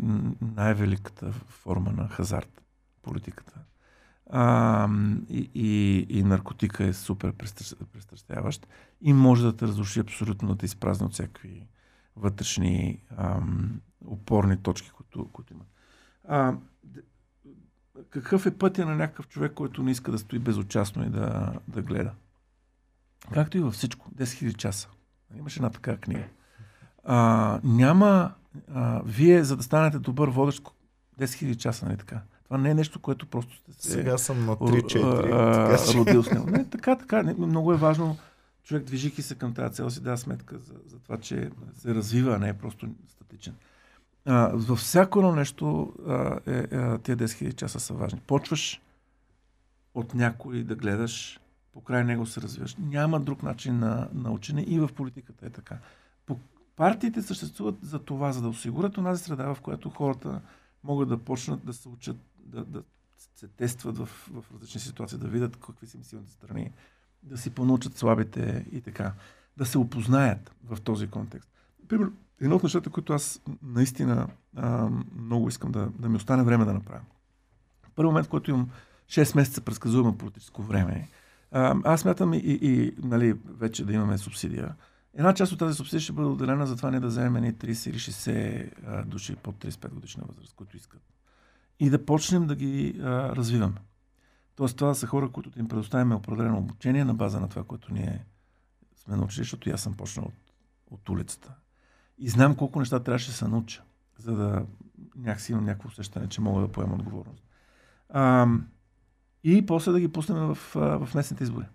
[0.55, 2.63] най-великата форма на хазарт,
[3.01, 3.59] политиката.
[4.29, 4.89] А,
[5.29, 7.33] и, и, и наркотика е супер
[7.93, 8.67] пристрастяващ
[9.01, 11.67] и може да те разруши абсолютно, да те изпразни от всякакви
[12.15, 15.67] вътрешни ам, опорни точки, които, които имат.
[16.27, 16.55] А,
[18.09, 21.81] какъв е пътя на някакъв човек, който не иска да стои безучастно и да, да
[21.81, 22.11] гледа.
[23.33, 24.11] Както и във всичко.
[24.11, 24.89] 10 000 часа.
[25.35, 26.23] Имаше една такава книга.
[27.03, 28.33] А, няма...
[28.73, 30.73] А, вие, за да станете добър водещ, 10
[31.19, 32.21] 000 часа, нали така?
[32.53, 33.91] Това не е нещо, което просто сте се...
[33.91, 35.95] Сега съм на 3-4.
[35.95, 36.49] Родил с него.
[36.49, 37.23] Не, така, така.
[37.23, 38.17] Не, много е важно
[38.63, 42.35] човек, движики се към тази цел, си дава сметка за, за това, че се развива,
[42.35, 43.55] а не е просто статичен.
[44.25, 48.19] А, във всяко едно нещо а, е, е, тия 10 000 часа са важни.
[48.27, 48.81] Почваш
[49.93, 51.39] от някой да гледаш,
[51.71, 52.75] покрай него се развиваш.
[52.79, 55.77] Няма друг начин на, на учене и в политиката е така.
[56.25, 56.37] По,
[56.75, 60.41] партиите съществуват за това, за да осигурят онази среда, в която хората
[60.83, 62.83] могат да почнат да се учат, да, да
[63.35, 66.71] се тестват в, в различни ситуации, да видят какви са им силните страни,
[67.23, 69.13] да си понаучат слабите и така.
[69.57, 71.49] Да се опознаят в този контекст.
[71.87, 76.65] Пример, едно от нещата, които аз наистина а, много искам да, да ми остане време
[76.65, 77.01] да направя.
[77.95, 78.69] Първи момент, в който имам
[79.07, 81.09] 6 месеца предсказуемо политическо време,
[81.51, 84.75] а, аз смятам и, и, и нали, вече да имаме субсидия.
[85.13, 87.89] Една част от тази субсидия ще бъде отделена за това не да вземем ни 30
[87.89, 91.01] или 60 а, души под 35 годишна възраст, които искат.
[91.79, 93.77] И да почнем да ги а, развиваме.
[94.55, 98.25] Тоест това са хора, които им предоставяме определено обучение на база на това, което ние
[98.95, 100.53] сме научили, защото аз съм почнал от,
[100.91, 101.53] от улицата.
[102.17, 103.83] И знам колко неща трябваше да се науча,
[104.17, 104.65] за да
[105.15, 107.43] някакси имам някакво усещане, че мога да поема отговорност.
[108.09, 108.47] А,
[109.43, 111.65] и после да ги пуснем в, в местните избори.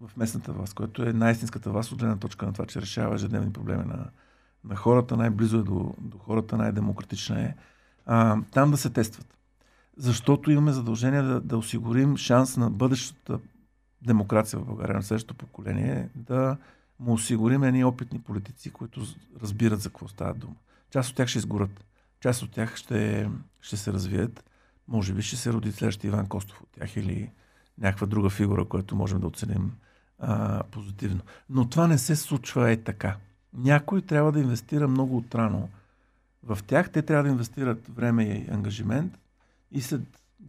[0.00, 3.52] В местната власт, което е най-истинската власт от гледна точка на това, че решава ежедневни
[3.52, 4.10] проблеми на,
[4.64, 7.54] на хората, най-близо е до, до хората, най-демократична е.
[8.10, 9.26] А, там да се тестват.
[9.96, 13.38] Защото имаме задължение да, да осигурим шанс на бъдещата
[14.02, 16.56] демокрация в България, на следващото поколение, да
[17.00, 19.02] му осигурим едни опитни политици, които
[19.42, 20.54] разбират за какво става дума.
[20.90, 21.84] Част от тях ще изгорят.
[22.20, 24.44] Част от тях ще, ще се развият.
[24.88, 27.30] Може би ще се роди следващия Иван Костов от тях или
[27.78, 29.72] някаква друга фигура, която можем да оценим
[30.18, 31.20] а, позитивно.
[31.50, 33.16] Но това не се случва е така.
[33.54, 35.68] Някой трябва да инвестира много отрано
[36.42, 36.90] в тях.
[36.92, 39.18] Те трябва да инвестират време и ангажимент
[39.72, 40.02] и след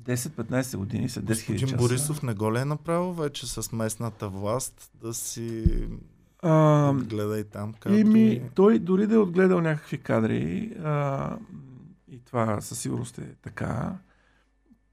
[0.04, 1.75] 10-15 години, след 10 Господин часа...
[1.75, 5.65] Борисов не го ли е направил вече с местната власт да си
[6.41, 7.73] а, гледай там?
[7.89, 11.38] И ми, той дори да е отгледал някакви кадри, а,
[12.12, 13.95] и това със сигурност е така,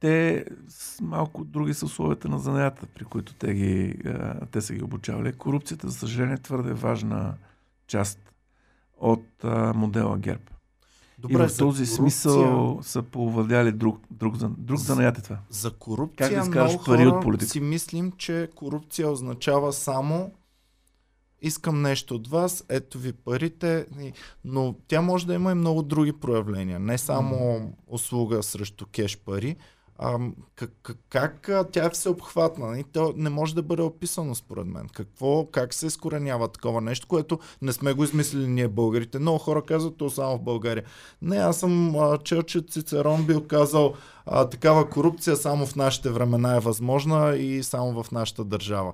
[0.00, 4.74] те с малко други са условията на занятата, при които те, ги, а, те са
[4.74, 5.32] ги обучавали.
[5.32, 7.35] Корупцията, за съжаление, е твърде важна
[7.87, 8.35] част
[8.96, 10.42] от а, модела ГЕРБ.
[11.18, 11.87] Добре, и в този корупция...
[11.87, 15.38] смисъл са повладяли друг, друг, друг, занаят е това.
[15.50, 17.50] За корупция как да много пари от политика?
[17.50, 20.33] си мислим, че корупция означава само
[21.42, 23.87] искам нещо от вас, ето ви парите,
[24.44, 29.57] но тя може да има и много други проявления, не само услуга срещу кеш пари,
[29.98, 30.18] а,
[30.54, 30.70] как,
[31.09, 32.66] как, как тя е всеобхватна?
[32.66, 32.85] И нали?
[32.92, 34.88] то не може да бъде описано според мен.
[34.92, 39.18] Какво, как се изкоренява такова нещо, което не сме го измислили ние българите.
[39.18, 40.85] Много хора казват то само в България.
[41.22, 43.94] Не, аз съм а, чел, че Цицерон бил казал
[44.26, 48.92] а, такава корупция само в нашите времена е възможна и само в нашата държава.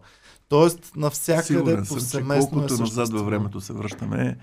[0.48, 4.38] Тоест, навсякъде повсеместно е колкото назад във времето се връщаме,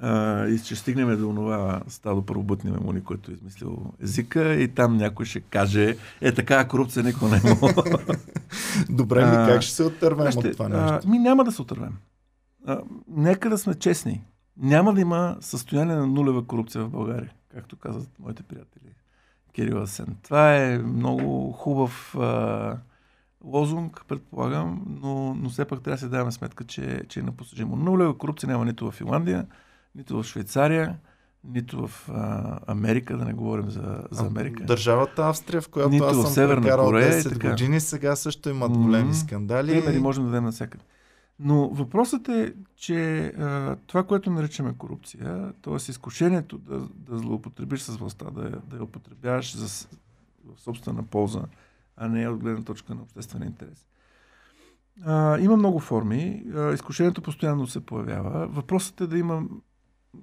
[0.00, 4.96] а, и ще стигнем до това стадо първобътни мемуни, който е измислил езика и там
[4.96, 7.74] някой ще каже, е така корупция никой не може.
[8.90, 11.00] Добре, ми как ще се отървем от това нещо?
[11.04, 11.92] А, ми няма да се отървем.
[12.66, 14.24] А, нека да сме честни.
[14.56, 18.92] Няма да има състояние на нулева корупция в България, както казват моите приятели.
[19.52, 20.16] Кирил Асен.
[20.22, 22.76] Това е много хубав а,
[23.44, 27.76] лозунг, предполагам, но, но все пак трябва да се даваме сметка, че, че е непостижимо.
[27.76, 29.46] Нулева корупция няма нито в Финландия,
[29.94, 30.98] нито в Швейцария,
[31.44, 34.64] нито в а, Америка, да не говорим за, за Америка.
[34.64, 37.50] Държавата Австрия, в която нито аз съм Северна прекарал Корея, 10 така.
[37.50, 39.24] години, сега също имат големи mm-hmm.
[39.24, 39.80] скандали.
[39.80, 40.84] Примери можем да дадем навсякъде.
[41.42, 45.76] Но въпросът е, че а, това, което наричаме корупция, т.е.
[45.76, 49.86] изкушението да, да злоупотребиш с властта, да, да я употребяваш за,
[50.44, 51.42] в собствена полза,
[51.96, 53.86] а не от гледна точка на обществен интерес.
[55.04, 56.44] А, има много форми.
[56.54, 58.46] А, изкушението постоянно се появява.
[58.46, 59.42] Въпросът е да има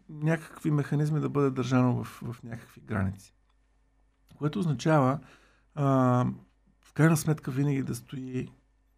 [0.09, 3.33] някакви механизми да бъде държано в, в някакви граници.
[4.37, 5.19] Което означава
[5.75, 5.85] а,
[6.81, 8.47] в крайна сметка винаги да стои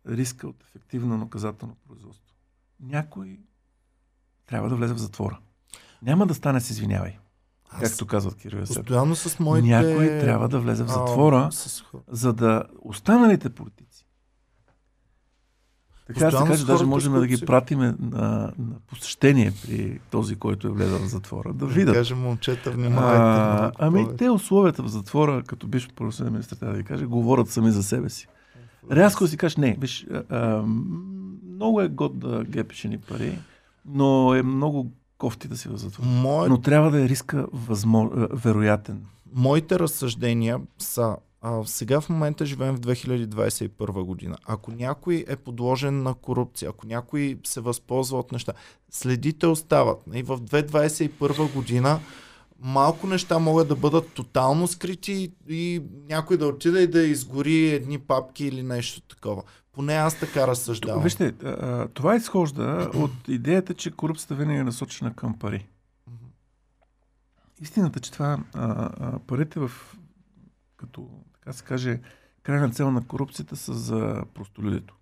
[0.08, 2.36] риска от ефективно наказателно производство.
[2.80, 3.40] Някой
[4.46, 5.40] трябва да влезе в затвора.
[6.02, 7.18] Няма да стане с извинявай.
[7.70, 9.68] Аз както казват Кирил Постоянно с моите...
[9.68, 11.84] Някой трябва да влезе в затвора, а, с...
[12.08, 14.09] за да останалите политици
[16.14, 20.68] така да се каже, даже можем да ги пратиме на, на посещение при този, който
[20.68, 21.94] е влезал в затвора, да видят.
[21.94, 23.22] Да кажем, момчета, внимавайте.
[23.22, 27.50] А, ами те условията в затвора, като биш правосъден министр, трябва да ви кажа, говорят
[27.50, 28.28] сами за себе си.
[28.92, 30.64] Рязко си кажеш, не, виж, а, а,
[31.56, 33.40] много е год да гепиш ни пари,
[33.86, 36.08] но е много кофти да си в затвора.
[36.10, 36.50] Мое...
[36.50, 38.10] Но трябва да е риска възмо...
[38.34, 39.02] вероятен.
[39.34, 44.38] Моите разсъждения са а, сега в момента живеем в 2021 година.
[44.46, 48.54] Ако някой е подложен на корупция, ако някой се възползва от неща,
[48.90, 50.04] следите остават.
[50.14, 52.00] И в 2021 година
[52.60, 58.00] малко неща могат да бъдат тотално скрити и някой да отиде и да изгори едни
[58.00, 59.44] папки или нещо такова.
[59.72, 61.04] Поне аз така разсъждавам.
[61.04, 61.34] Вижте,
[61.94, 65.68] това изхожда от идеята, че корупцията винаги е насочена към пари.
[67.62, 69.72] Истината, че това а, а, парите в
[70.78, 71.10] като
[71.50, 72.00] така се каже,
[72.44, 74.96] крайна цел на корупцията са за простолюдето.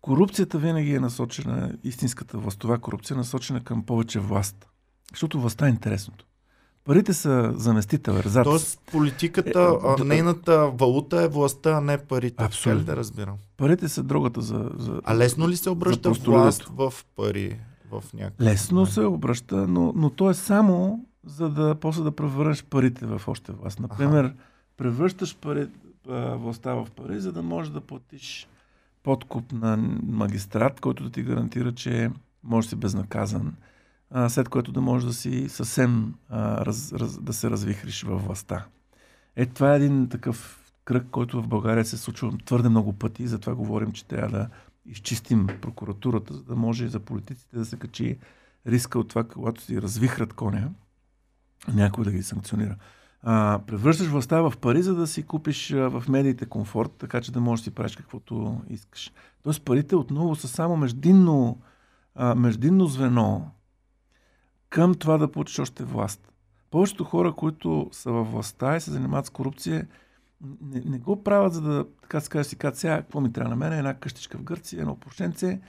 [0.00, 4.68] Корупцията винаги е насочена, истинската властова корупция е насочена към повече власт.
[5.10, 6.26] Защото властта е интересното.
[6.84, 8.44] Парите са заместител, ерзац.
[8.44, 12.44] Тоест политиката, е, нейната валута е властта, а не парите.
[12.44, 12.84] Абсолютно.
[12.84, 13.36] да разбирам?
[13.56, 17.60] Парите са другата за, за А лесно ли се обръща власт в пари?
[17.90, 18.94] В някакъв Лесно момент?
[18.94, 23.52] се обръща, но, но то е само за да после да превърнеш парите в още
[23.52, 23.80] власт.
[23.80, 24.34] Например, Аха
[24.80, 25.68] превръщаш пари,
[26.06, 28.48] властта в пари, за да можеш да платиш
[29.02, 32.10] подкуп на магистрат, който да ти гарантира, че
[32.44, 33.54] можеш да си безнаказан.
[34.10, 38.24] а, след което да можеш да си съвсем а, раз, раз, да се развихриш във
[38.24, 38.66] властта.
[39.36, 43.54] Е, това е един такъв кръг, който в България се случва твърде много пъти, затова
[43.54, 44.48] говорим, че трябва да
[44.86, 48.18] изчистим прокуратурата, за да може за политиците да се качи
[48.66, 50.70] риска от това, когато си развихрат коня,
[51.74, 52.76] някой да ги санкционира.
[53.22, 57.32] А, превръщаш властта в пари, за да си купиш а, в медиите комфорт, така че
[57.32, 59.12] да можеш да си правиш каквото искаш.
[59.42, 61.58] Тоест парите отново са само междинно,
[62.14, 63.50] а, междинно звено
[64.68, 66.32] към това да получиш още власт.
[66.70, 69.86] Повечето хора, които са във властта и се занимават с корупция,
[70.62, 73.56] не, не го правят, за да, така се си казват, сега, какво ми трябва на
[73.56, 75.60] мен, една къщичка в Гърция, едно опрошенце,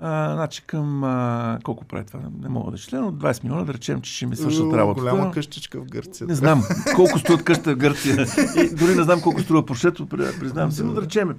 [0.00, 2.20] а, значи към а, колко прави това?
[2.42, 5.00] Не мога да числя, но 20 милиона да речем, че ще ми свършат работа.
[5.00, 6.26] Голяма къщичка в Гърция.
[6.26, 6.62] Не знам
[6.96, 8.26] колко струва къща в Гърция.
[8.56, 11.38] И дори не знам колко струва прошето, признавам се, но да речем,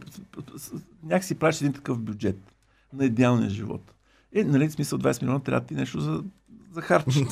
[1.03, 2.37] някакси правиш един такъв бюджет
[2.93, 3.93] на идеалния живот.
[4.35, 6.23] Е, нали, в смисъл 20 милиона трябва ти нещо за,
[6.71, 7.23] за харч.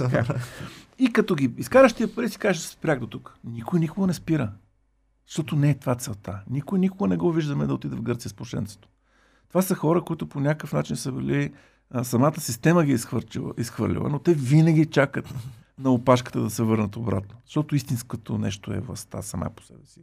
[1.00, 3.36] и като ги изкараш тия пари, си кажеш, спрях до тук.
[3.44, 4.52] Никой никога не спира.
[5.28, 6.40] Защото не е това целта.
[6.50, 8.88] Никой никога не го виждаме да отиде в Гърция с прошенцето.
[9.50, 11.54] Това са хора, които по някакъв начин са били,
[11.91, 12.97] а, самата система ги е
[13.58, 15.34] изхвърлила, но те винаги чакат
[15.80, 17.38] на опашката да се върнат обратно.
[17.45, 20.02] Защото истинското нещо е властта сама по себе си,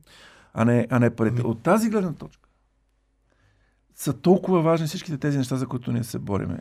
[0.55, 1.40] а не, а не парите.
[1.40, 2.49] Ами- От тази гледна точка
[3.94, 6.59] са толкова важни всичките тези неща, за които ние се бориме.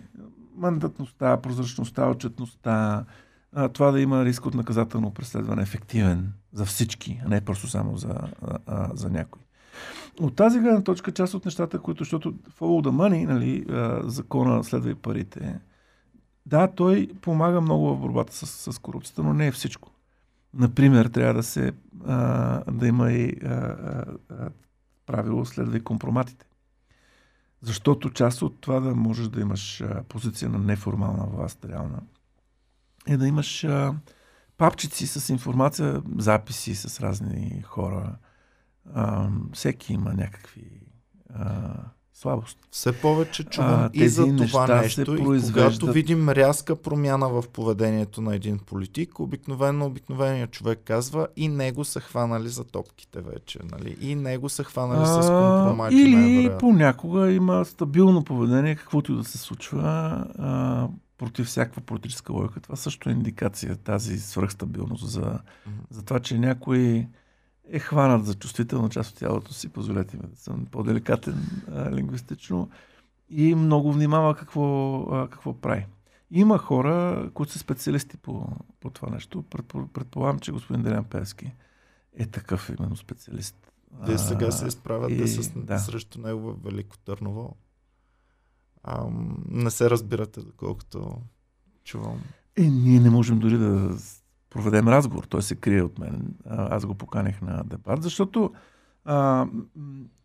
[0.55, 3.05] Мандатността, прозрачността, отчетността,
[3.73, 8.15] това да има риск от наказателно преследване ефективен за всички, а не просто само за,
[8.65, 9.41] а, за някой.
[10.20, 13.66] От тази гледна точка, част от нещата, които, защото follow the money, нали,
[14.09, 15.59] закона следва и парите,
[16.45, 19.91] да, той помага много в борбата с, с корупцията, но не е всичко.
[20.53, 21.74] Например, трябва да се
[22.05, 24.05] а, да има и а, а,
[25.05, 26.45] правило следва и компроматите.
[27.61, 32.01] Защото част от това да можеш да имаш а, позиция на неформална власт, реална,
[33.07, 33.93] е да имаш а,
[34.57, 38.16] папчици с информация, записи с разни хора,
[38.93, 40.81] а, всеки има някакви
[41.33, 41.73] а,
[42.13, 42.61] слабости.
[42.71, 45.15] Все повече чувам а, и за това нещо.
[45.15, 51.47] И когато видим рязка промяна в поведението на един политик, обикновено обикновеният човек казва и
[51.47, 53.59] него са хванали за топките вече.
[53.71, 53.97] Нали?
[54.01, 55.95] И него са хванали а, с компромати.
[55.95, 59.81] Или понякога има стабилно поведение, каквото и да се случва.
[60.39, 62.59] А, против всякаква политическа логика.
[62.59, 65.39] Това също е индикация, тази свръхстабилност за,
[65.89, 67.07] за това, че някой
[67.70, 72.70] е хванат за чувствителна част от тялото си, позволете ми да съм по-деликатен а, лингвистично
[73.30, 75.86] и много внимава какво, а, какво прави.
[76.32, 78.47] Има хора, които са специалисти по,
[78.80, 79.43] по това нещо.
[79.93, 81.51] Предполагам, че господин Делян Певски
[82.13, 83.72] е такъв именно специалист.
[84.05, 85.80] Те сега се изправят и, с, да.
[85.80, 87.55] срещу него в Велико Търново.
[88.84, 89.07] А,
[89.49, 91.22] не се разбирате, доколкото
[91.84, 92.22] чувам.
[92.57, 93.97] Е, ние не можем дори да
[94.56, 95.24] проведем разговор.
[95.24, 96.36] Той се крие от мен.
[96.49, 98.53] Аз го поканих на дебат, защото
[99.06, 99.47] а,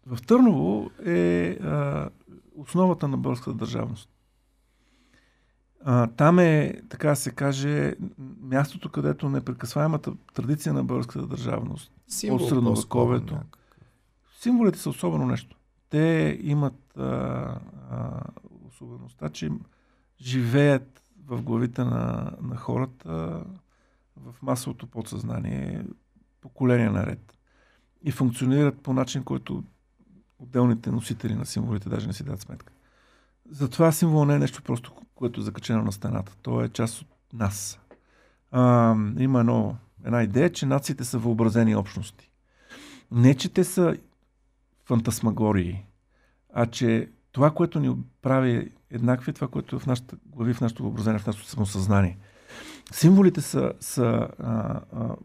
[0.07, 2.09] в Търново е а,
[2.57, 4.09] основата на българската държавност.
[5.85, 7.95] А, там е, така се каже,
[8.41, 13.39] мястото, където непрекъсваемата традиция на българската държавност Символ, от средновековието.
[14.41, 15.57] Символите са особено нещо.
[15.89, 17.03] Те имат а,
[17.91, 18.23] а,
[18.69, 19.51] особеността, че
[20.21, 23.45] живеят в главите на, на хората
[24.25, 25.85] в масовото подсъзнание
[26.41, 27.39] поколения наред.
[28.03, 29.65] И функционират по начин, който
[30.39, 32.73] отделните носители на символите даже не си дадат сметка.
[33.51, 36.37] Затова символ не е нещо просто, което е закачено на стената.
[36.43, 37.81] То е част от нас.
[38.51, 42.31] А, има едно, една идея, че нациите са въобразени общности.
[43.11, 43.97] Не, че те са
[44.85, 45.85] фантасмагории,
[46.53, 50.83] а че това, което ни прави еднакви, това, което е в нашата глави, в нашето
[50.83, 52.19] въобразение, в нашето самосъзнание–
[52.93, 55.17] Символите са, са а, а,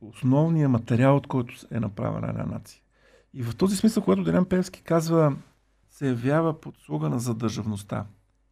[0.00, 2.80] основният материал, от който е направена една нация.
[3.34, 5.36] И в този смисъл, когато Делян Певски казва,
[5.90, 8.06] се явява под слуга на задържавността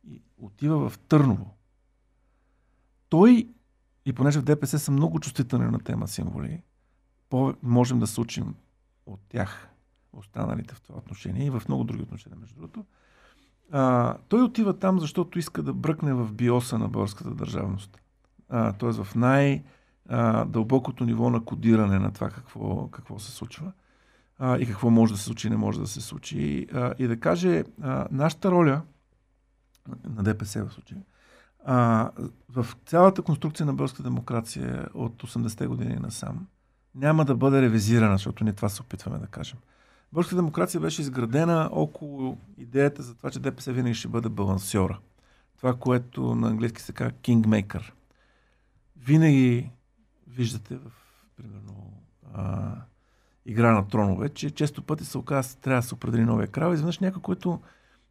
[0.05, 1.57] и отива в Търново,
[3.09, 3.49] той,
[4.07, 6.63] и понеже в ДПС са много чувствителни на тема символи,
[7.63, 8.55] можем да се учим
[9.07, 9.69] от тях,
[10.13, 12.85] останалите в това отношение и в много други отношения, между другото,
[13.71, 18.02] а, той отива там, защото иска да бръкне в биоса на българската държавност
[18.53, 18.93] т.е.
[18.93, 23.73] в най-дълбокото ниво на кодиране на това какво, какво се случва
[24.39, 26.67] а, и какво може да се случи, не може да се случи.
[26.75, 28.83] А, и да каже, а, нашата роля
[30.17, 31.01] на ДПС в случая,
[31.65, 32.11] а,
[32.49, 36.47] в цялата конструкция на българска демокрация от 80-те години насам
[36.95, 39.59] няма да бъде ревизирана, защото ние това се опитваме да кажем.
[40.13, 44.99] Българската демокрация беше изградена около идеята за това, че ДПС винаги ще бъде балансьора–
[45.63, 47.83] това, което на английски се казва Kingmaker.
[49.05, 49.71] Винаги
[50.27, 50.93] виждате в,
[51.37, 51.93] примерно,
[52.35, 52.75] а,
[53.47, 56.73] игра на тронове, че често пъти се оказва, трябва да се определи новия крал.
[56.73, 57.61] Изведнъж някой, който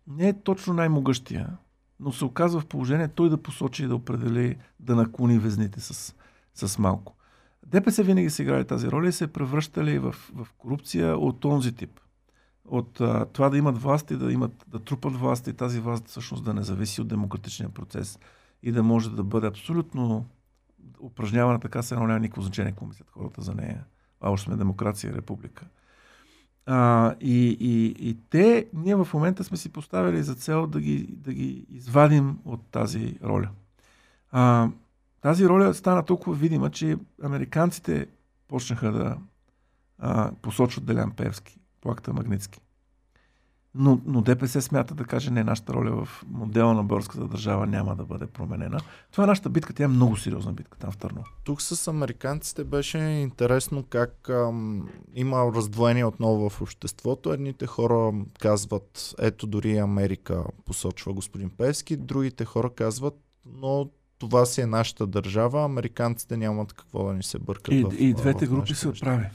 [0.08, 1.58] не е точно най-могъщия,
[2.00, 6.16] но се оказва в положение той да посочи и да определи, да наклони везните с,
[6.54, 7.16] с малко.
[7.66, 12.00] ДПС винаги са играли тази роля и се превръщали в, в корупция от този тип.
[12.66, 16.08] От а, това да имат власт и да, имат, да трупат власт и тази власт
[16.08, 18.20] всъщност да не зависи от демократичния процес
[18.64, 20.26] и да може да бъде абсолютно
[21.00, 23.84] упражнявана така, се няма никакво значение какво мислят хората за нея.
[24.22, 25.66] А още сме демокрация република.
[26.66, 31.08] А, и, и, и те, ние в момента сме си поставили за цел да ги,
[31.12, 33.50] да ги извадим от тази роля.
[34.32, 34.70] А,
[35.22, 38.08] тази роля стана толкова видима, че американците
[38.48, 39.18] почнаха да
[40.00, 42.62] а, посочват Делян Певски по акта Магницки.
[43.76, 47.96] Но, но ДПС смята да каже, не, нашата роля в модела на българската държава няма
[47.96, 48.80] да бъде променена.
[49.12, 51.24] Това е нашата битка, тя е много сериозна битка там в Търно.
[51.44, 57.34] Тук с американците беше интересно как ам, има раздвоение отново в обществото.
[57.34, 63.16] Едните хора казват, ето дори Америка посочва господин Певски, другите хора казват,
[63.46, 67.74] но това си е нашата държава, американците нямат какво да ни се бъркат.
[67.74, 69.26] И, в, и двете в групи са прави.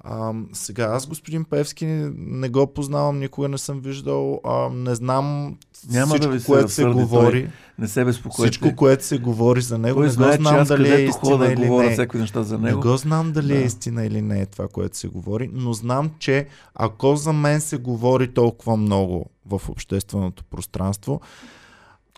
[0.00, 4.94] А, сега, аз господин Певски не, не го познавам, никога не съм виждал, а, не
[4.94, 5.56] знам
[5.88, 7.42] Няма всичко, да ви се което се говори.
[7.42, 8.50] той Не се безпокойте.
[8.50, 11.70] Всичко, което се говори за него, той не знае, го знам дали е истина или
[11.70, 11.90] не.
[11.90, 12.80] всякакви неща за Не него.
[12.80, 13.54] го знам дали Да.
[13.54, 17.60] е истина или не е това, което се говори, но знам, че ако за мен
[17.60, 21.20] се говори толкова много в общественото пространство,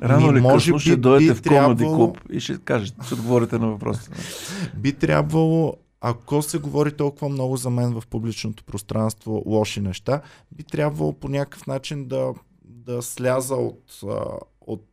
[0.02, 1.54] Рано ми, или може късно би ще дойдете би в Комеди
[1.84, 4.10] трябвало- клуб и ще кажете, ще отговорите на въпроса.
[4.76, 5.74] би трябвало,
[6.04, 10.20] ако се говори толкова много за мен в публичното пространство лоши неща,
[10.52, 12.34] би трябвало по някакъв начин да,
[12.64, 14.00] да сляза от,
[14.60, 14.86] от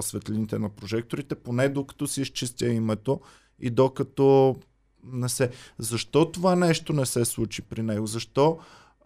[0.00, 3.20] светлините на прожекторите, поне докато си изчистя името
[3.60, 4.56] и докато
[5.04, 5.50] не се...
[5.78, 8.06] Защо това нещо не се случи при него?
[8.06, 8.58] Защо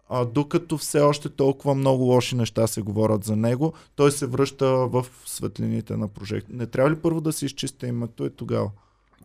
[0.09, 4.67] а, докато все още толкова много лоши неща се говорят за него, той се връща
[4.67, 6.53] в светлините на прожектор.
[6.53, 8.71] Не трябва ли първо да си изчистя името и тогава?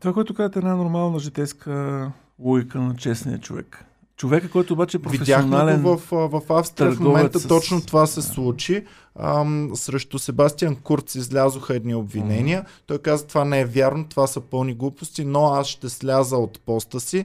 [0.00, 3.84] Това, което казвате, е една нормална житейска логика на честния човек.
[4.16, 5.76] Човека, който обаче е професионален...
[5.76, 6.92] Видяхме го в, в Австрия.
[6.92, 8.84] В момента с- точно това се случи.
[9.18, 12.64] Ам, срещу Себастиан Курц излязоха едни обвинения.
[12.86, 16.60] Той каза, това не е вярно, това са пълни глупости, но аз ще сляза от
[16.60, 17.24] поста си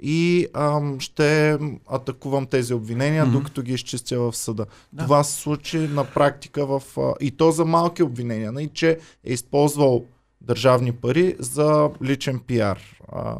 [0.00, 3.32] и ам, ще атакувам тези обвинения, Мгм.
[3.32, 4.66] докато ги изчистя в съда.
[4.92, 5.02] Да.
[5.04, 6.82] Това се случи на практика в...
[6.98, 10.04] А, и то за малки обвинения, нали, че е използвал
[10.40, 12.78] държавни пари за личен пиар.
[13.12, 13.36] А,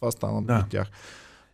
[0.00, 0.60] това стана Да.
[0.62, 0.88] при тях.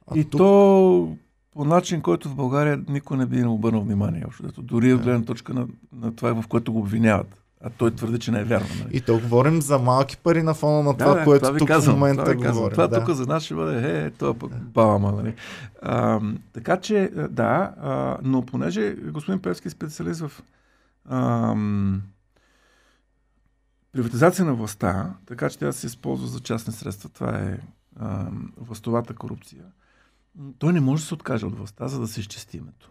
[0.06, 1.16] А И тук- то
[1.52, 4.24] по начин, който в България никой не би не обърнал внимание.
[4.26, 7.40] Общо, дори от гледна точка на, на това, в което го обвиняват.
[7.66, 8.66] А той твърди, че не е вярно.
[8.78, 8.96] Нали?
[8.96, 11.96] И то говорим за малки пари на фона на това, да, което ви тук казвам,
[11.96, 12.70] в момента това говорим.
[12.70, 13.04] Това да.
[13.04, 15.34] тук за нас ще бъде, е, това пък баба, нали?
[15.82, 16.20] А,
[16.52, 20.42] така че, да, а, но понеже господин Певски е специалист в
[21.10, 22.02] ам,
[23.92, 27.58] приватизация на властта, така че тя се използва за частни средства, това е
[28.00, 29.64] ам, властовата корупция,
[30.58, 32.90] той не може да се откаже от властта, за да се изчисти името.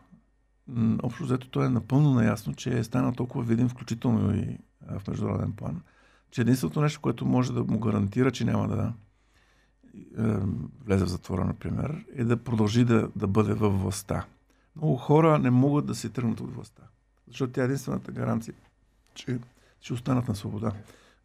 [1.03, 5.07] Общо взето той е напълно наясно, че е станал толкова видим, включително и а, в
[5.07, 5.81] международен план,
[6.31, 8.93] че единственото нещо, което може да му гарантира, че няма да
[9.95, 10.37] е,
[10.85, 14.25] влезе в затвора, например, е да продължи да, да бъде във властта.
[14.75, 16.83] Много хора не могат да се тръгнат от властта,
[17.27, 18.53] защото тя е единствената гаранция,
[19.13, 19.39] че
[19.81, 20.71] ще останат на свобода.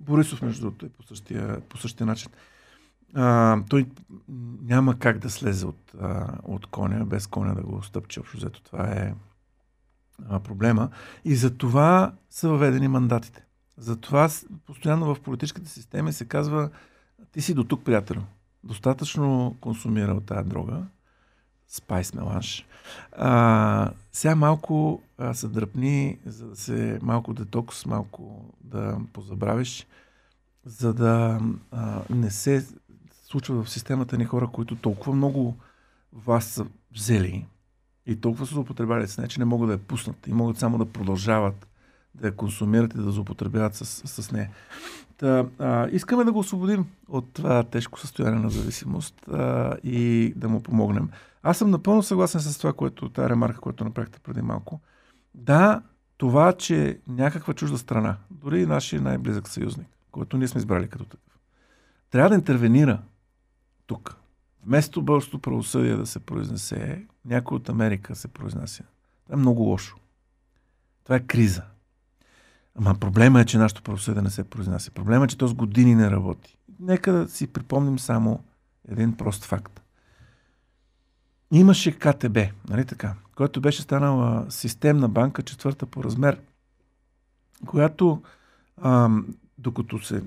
[0.01, 2.31] Борисов, между другото, е по същия, по същия начин.
[3.15, 3.87] А, той
[4.63, 8.21] няма как да слезе от, а, от коня, без коня да го стъпче.
[8.21, 9.15] Общо взето това е
[10.29, 10.91] а, проблема.
[11.25, 13.45] И за това са въведени мандатите.
[13.77, 14.29] Затова
[14.67, 16.71] постоянно в политическите системи се казва
[17.33, 18.23] ти си до тук, приятел.
[18.65, 20.83] Достатъчно консумирал тази дрога,
[21.69, 22.67] спайс меланж.
[23.13, 29.87] А, сега малко а, се дръпни, за да се малко детокс, малко да позабравиш,
[30.65, 31.41] за да
[31.71, 32.67] а, не се
[33.31, 35.57] случва в системата ни хора, които толкова много
[36.13, 37.47] власт са взели
[38.07, 40.79] и толкова са злоупотребяли с нея, че не могат да я пуснат и могат само
[40.79, 41.69] да продължават
[42.15, 43.85] да я консумират и да злоупотребяват с,
[44.23, 44.51] с нея.
[45.17, 50.49] Та, а, искаме да го освободим от това тежко състояние на зависимост а, и да
[50.49, 51.11] му помогнем.
[51.43, 54.81] Аз съм напълно съгласен с това, което тази ремарка, която направихте преди малко.
[55.35, 55.83] Да,
[56.17, 61.05] това, че някаква чужда страна, дори и нашия най-близък съюзник, който ние сме избрали като
[61.05, 61.39] такъв,
[62.11, 63.03] трябва да интервенира
[63.89, 64.17] тук.
[64.67, 68.85] Вместо българското правосъдие да се произнесе, някой от Америка се произнася.
[69.25, 69.97] Това е много лошо.
[71.05, 71.63] Това е криза.
[72.75, 74.91] Ама проблема е, че нашето правосъдие не се произнася.
[74.91, 76.57] Проблема е, че то с години не работи.
[76.81, 78.45] Нека да си припомним само
[78.89, 79.83] един прост факт.
[81.53, 86.41] Имаше КТБ, нали така, който беше станала системна банка, четвърта по размер,
[87.67, 88.23] която
[88.77, 89.11] а,
[89.59, 90.23] докато се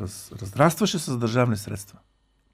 [0.00, 1.98] раз, разрастваше с държавни средства,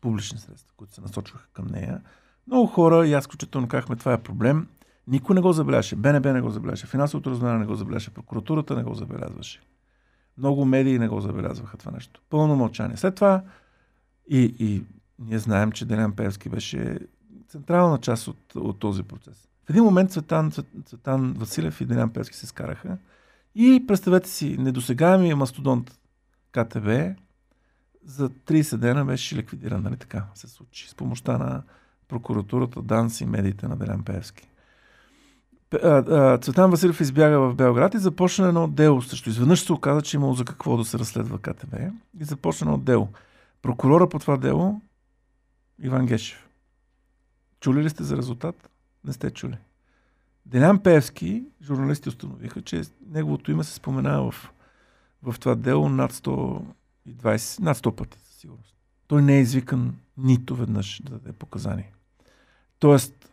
[0.05, 2.01] публични средства, които се насочваха към нея,
[2.47, 4.69] много хора, и аз включително казахме, това е проблем,
[5.09, 5.97] никой не го забеляше.
[5.97, 9.61] БНБ не го забеляше, финансовото разузнаване не го забеляше, прокуратурата не го забелязваше.
[10.39, 12.21] Много медии не го забелязваха това нещо.
[12.31, 12.97] Пълно мълчание.
[12.97, 13.43] След това
[14.31, 14.85] и, и
[15.19, 16.99] ние знаем, че Делян Певски беше
[17.49, 19.49] централна част от, от този процес.
[19.67, 20.53] В един момент Цветан,
[20.85, 22.99] Цветан Василев и Делян Певски се скараха
[23.55, 25.99] и представете си, недосегаемия мастодонт
[26.53, 27.15] КТВ
[28.07, 31.63] за 30 дена беше ликвидиран, нали така се случи, с помощта на
[32.09, 34.49] прокуратурата, ДАНС и медиите на Делян Певски.
[36.41, 39.29] Цветан Василев избяга в Белград и започна едно дело също.
[39.31, 41.75] Изведнъж се оказа, че имало за какво да се разследва КТБ
[42.21, 43.09] и започна едно дело.
[43.63, 44.81] Прокурора по това дело
[45.83, 46.49] Иван Гешев.
[47.61, 48.71] Чули ли сте за резултат?
[49.05, 49.57] Не сте чули.
[50.47, 54.53] Делян Певски, журналисти установиха, че неговото име се споменава в,
[55.23, 56.13] в това дело над
[57.09, 58.77] 120, над 100 пъти, със сигурност.
[59.07, 61.89] Той не е извикан нито веднъж да даде показания.
[62.79, 63.31] Тоест,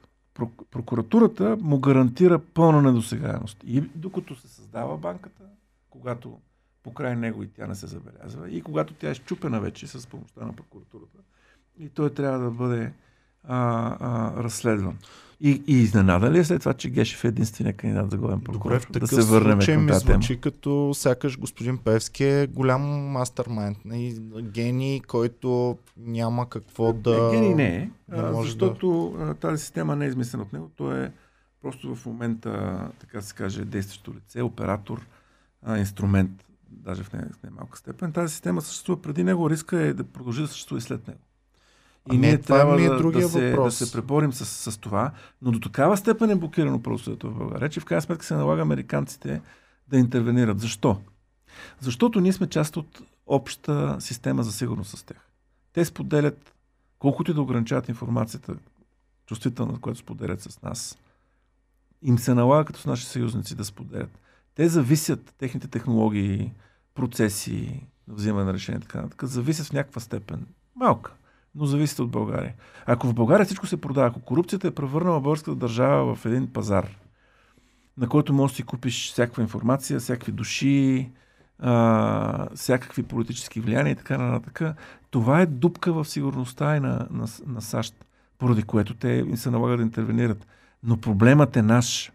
[0.71, 3.57] прокуратурата му гарантира пълна недосегаемост.
[3.67, 5.43] И докато се създава банката,
[5.89, 6.39] когато
[6.83, 10.45] покрай него и тя не се забелязва, и когато тя е щупена вече с помощта
[10.45, 11.17] на прокуратурата,
[11.79, 12.93] и той трябва да бъде
[13.43, 14.97] а, а, разследван.
[15.43, 18.73] И, и изненада ли е след това, че Гешев е единствения кандидат за главен прокурор?
[18.73, 22.47] Добре, в такъв да се върнем случай към ми звучи като сякаш господин Певски е
[22.47, 22.81] голям
[23.11, 23.77] мастърмайнд,
[24.41, 27.23] гений, който няма какво да...
[27.23, 29.33] Не, гений не е, да защото да...
[29.33, 30.71] тази система не е измислена от него.
[30.75, 31.11] Той е
[31.61, 35.05] просто в момента, така се каже, действащо лице, оператор,
[35.77, 36.31] инструмент,
[36.69, 38.11] даже в най-малка степен.
[38.11, 41.19] Тази система съществува преди него, риска е да продължи да съществува и след него.
[42.11, 43.79] И ние това трябва ми е другия да, се, въпрос.
[43.79, 47.69] да се преборим с, с това, но до такава степен е блокирано правосъдието в България,
[47.69, 49.41] че в крайна сметка се налага американците
[49.87, 50.59] да интервенират.
[50.59, 51.01] Защо?
[51.79, 55.27] Защото ние сме част от обща система за сигурност с тях.
[55.73, 56.53] Те споделят,
[56.99, 58.55] колкото и да ограничават информацията,
[59.25, 60.97] чувствителна, която споделят с нас,
[62.01, 64.19] им се налага като с наши съюзници да споделят.
[64.55, 66.51] Те зависят, техните технологии,
[66.95, 70.45] процеси, взимане на решения, така нататък, зависят в някаква степен.
[70.75, 71.13] Малка
[71.55, 72.53] но зависят от България.
[72.85, 76.97] Ако в България всичко се продава, ако корупцията е превърнала българската държава в един пазар,
[77.97, 81.09] на който можеш да си купиш всякаква информация, всякакви души,
[81.59, 84.75] а, всякакви политически влияния и така нататък,
[85.09, 88.05] това е дупка в сигурността и на, на, на САЩ,
[88.37, 90.47] поради което те им се налага да интервенират.
[90.83, 92.11] Но проблемът е наш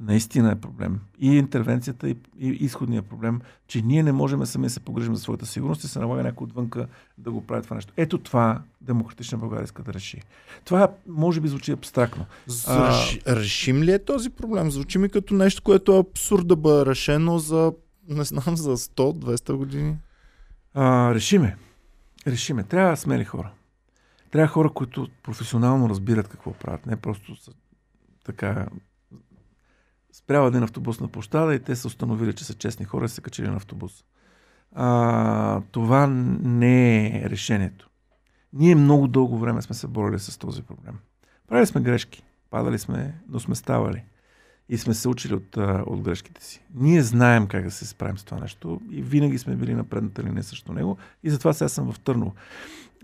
[0.00, 1.00] наистина е проблем.
[1.18, 5.22] И интервенцията, и, и изходния проблем, че ние не можем сами да се погрежим за
[5.22, 6.86] своята сигурност и се налага някой отвънка
[7.18, 7.92] да го прави това нещо.
[7.96, 10.22] Ето това демократична България иска да реши.
[10.64, 12.26] Това може би звучи абстрактно.
[12.66, 13.02] А...
[13.26, 14.70] Решим ли е този проблем?
[14.70, 17.72] Звучи ми като нещо, което е абсурд да бъде решено за,
[18.08, 19.96] не знам, за 100-200 години.
[20.74, 21.56] А, решиме.
[22.26, 22.62] Решиме.
[22.62, 23.50] Трябва смели хора.
[24.30, 26.86] Трябва хора, които професионално разбират какво правят.
[26.86, 27.52] Не просто са
[28.24, 28.66] така
[30.16, 33.20] спрял един автобус на площада и те са установили, че са честни хора и са
[33.20, 34.04] качили на автобус.
[34.74, 37.90] А, това не е решението.
[38.52, 40.94] Ние много дълго време сме се борили с този проблем.
[41.48, 44.04] Правили сме грешки, падали сме, но сме ставали.
[44.68, 45.56] И сме се учили от,
[45.86, 46.62] от грешките си.
[46.74, 50.22] Ние знаем как да се справим с това нещо и винаги сме били на предната
[50.22, 52.34] линия срещу него и затова сега съм в Търново.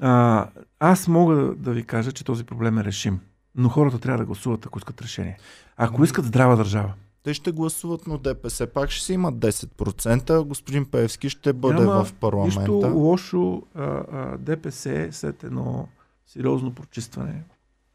[0.01, 0.49] А,
[0.81, 3.21] аз мога да, ви кажа, че този проблем е решим.
[3.55, 5.39] Но хората трябва да гласуват, ако искат решение.
[5.77, 6.95] Ако искат здрава държава.
[7.23, 10.45] Те ще гласуват, но ДПС пак ще си има 10%.
[10.45, 12.61] Господин Певски ще бъде Няма в парламента.
[12.61, 15.89] Нищо лошо а, а, ДПС след едно
[16.27, 17.45] сериозно прочистване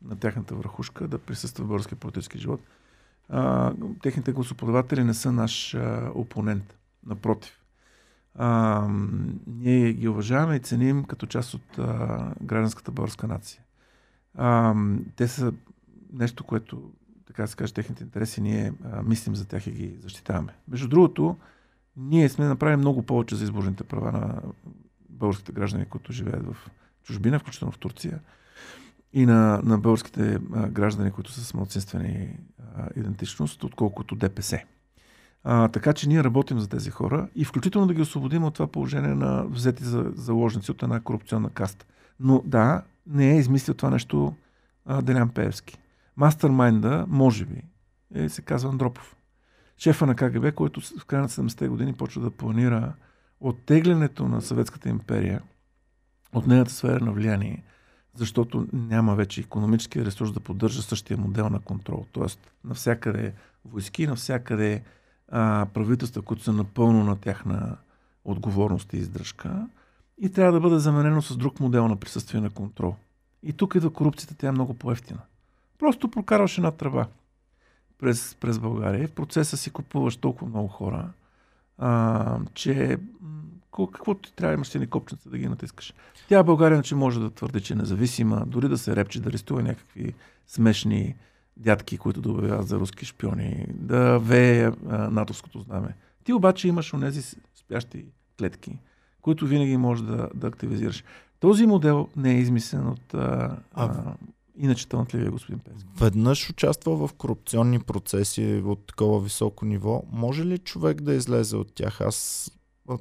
[0.06, 2.62] на тяхната върхушка да присъства в българския политически живот.
[3.30, 6.78] А, техните гласоподаватели не са наш а, опонент.
[7.06, 7.64] Напротив.
[8.36, 8.88] А,
[9.48, 13.62] ние ги уважаваме и ценим като част от а, гражданската българска нация.
[14.38, 14.76] А,
[15.16, 15.54] те са
[16.14, 16.92] нещо, което
[17.26, 20.54] така се каже, техните интереси, ние а, мислим за тях и ги защитаваме.
[20.68, 21.38] Между другото,
[21.98, 24.42] ние сме направили много повече за изборните права на
[25.10, 26.70] българските граждани, които живеят в
[27.04, 28.20] чужбина, включително в Турция,
[29.14, 32.38] и на, на българските а, граждани, които са с малцинствени
[32.96, 34.60] идентичност, отколкото ДПС.
[35.44, 38.68] А, така че ние работим за тези хора и включително да ги освободим от това
[38.68, 41.86] положение на взети за заложници от една корупционна каста.
[42.20, 44.36] Но да, не е измислил това нещо
[44.86, 45.78] а, Делян Пеевски.
[46.18, 47.62] Мастермайнда, може би,
[48.14, 49.16] е, се казва Андропов.
[49.78, 52.94] шефа на КГБ, който в края на 70-те години почва да планира
[53.40, 55.42] оттеглянето на Съветската империя
[56.34, 57.64] от нейната сфера на влияние,
[58.16, 62.06] защото няма вече економически ресурс да поддържа същия модел на контрол.
[62.12, 63.34] Тоест, навсякъде
[63.66, 64.84] войски, навсякъде
[65.28, 67.78] а, правителства, които са напълно на тяхна
[68.26, 69.68] отговорност и издръжка
[70.22, 72.96] и трябва да бъде заменено с друг модел на присъствие на контрол.
[73.44, 75.20] И тук идва корупцията, тя е много по-ефтина.
[75.80, 77.06] Просто прокарваш една тръба
[78.00, 81.10] през, през България в процеса си купуваш толкова много хора,
[81.78, 82.98] а, че
[83.72, 85.94] каквото ти трябва, имаш ни копченца да ги натискаш.
[86.30, 89.64] Тя България че може да твърди, че е независима, дори да се репче, да арестува
[89.64, 90.14] някакви
[90.48, 91.16] смешни
[91.58, 95.96] дядки, които да обявяват за руски шпиони, да вее натовското знаме.
[96.24, 98.06] Ти обаче имаш онези спящи
[98.40, 98.80] клетки,
[99.28, 101.04] които винаги можеш да, да активизираш.
[101.40, 104.14] Този модел не е измислен от а, а,
[104.60, 105.90] иначе талантливия господин Пески.
[106.00, 110.04] Веднъж участва в корупционни процеси от такова високо ниво.
[110.12, 112.02] Може ли човек да излезе от тях?
[112.02, 112.52] Аз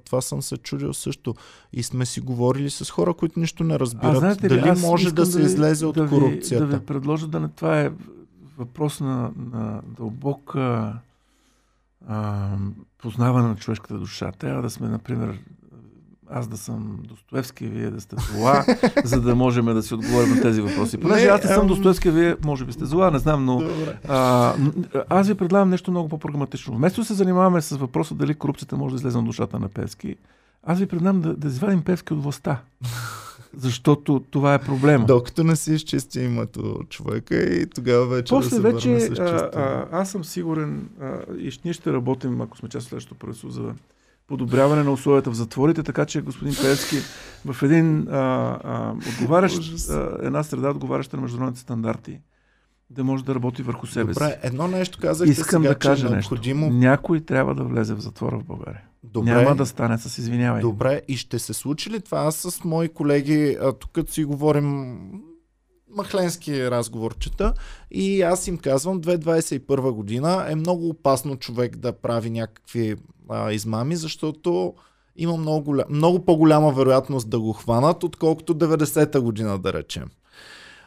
[0.05, 1.35] това съм се чудил също.
[1.73, 4.17] И сме си говорили с хора, които нищо не разбират.
[4.17, 6.67] А, знаете ли, Дали може да се да излезе от да корупцията?
[6.67, 7.49] Ви, да ви предложа да не.
[7.49, 7.93] Това е
[8.59, 10.93] въпрос на, на дълбока
[12.09, 12.49] а,
[12.99, 14.33] познаване на човешката душа.
[14.33, 15.39] Трябва да сме, например,
[16.31, 18.65] аз да съм Достоевски, вие да сте зла,
[19.05, 20.99] за да можем да си отговорим на тези въпроси.
[20.99, 23.63] Понеже аз не съм Достоевски, вие може би сте зла, не знам, но
[24.09, 24.55] а,
[25.09, 26.77] аз ви предлагам нещо много по-прагматично.
[26.77, 30.17] Вместо се занимаваме с въпроса дали корупцията може да излезе на душата на Певски,
[30.63, 32.61] аз ви предлагам да, да извадим Певски от властта.
[33.57, 35.07] Защото това е проблема.
[35.07, 39.87] Докато не си изчисти името човека и тогава вече После да се вече, а, а,
[39.93, 43.75] аз съм сигурен а, и ние ще работим, ако сме част от следващото правителство, за
[44.27, 46.97] подобряване на условията в затворите, така че господин Певски
[47.45, 52.21] в един а, а, отговарящ, а, една среда, отговаряща на международните стандарти,
[52.91, 54.37] да може да работи върху себе Добре, си.
[54.43, 56.67] едно нещо казахте Искам сега, да кажа че е необходимо...
[56.67, 56.79] нещо.
[56.79, 58.83] Някой трябва да влезе в затвора в България.
[59.05, 60.61] Добре, Няма да стане с извинявай.
[60.61, 62.19] Добре, и ще се случи ли това?
[62.19, 64.99] Аз с мои колеги, тук си говорим
[65.97, 67.55] махленски разговорчета
[67.91, 72.97] и аз им казвам 2021 година е много опасно човек да прави някакви
[73.29, 74.75] а, измами, защото
[75.17, 80.11] има много, голям, много по-голяма вероятност да го хванат, отколкото 90-та година, да речем.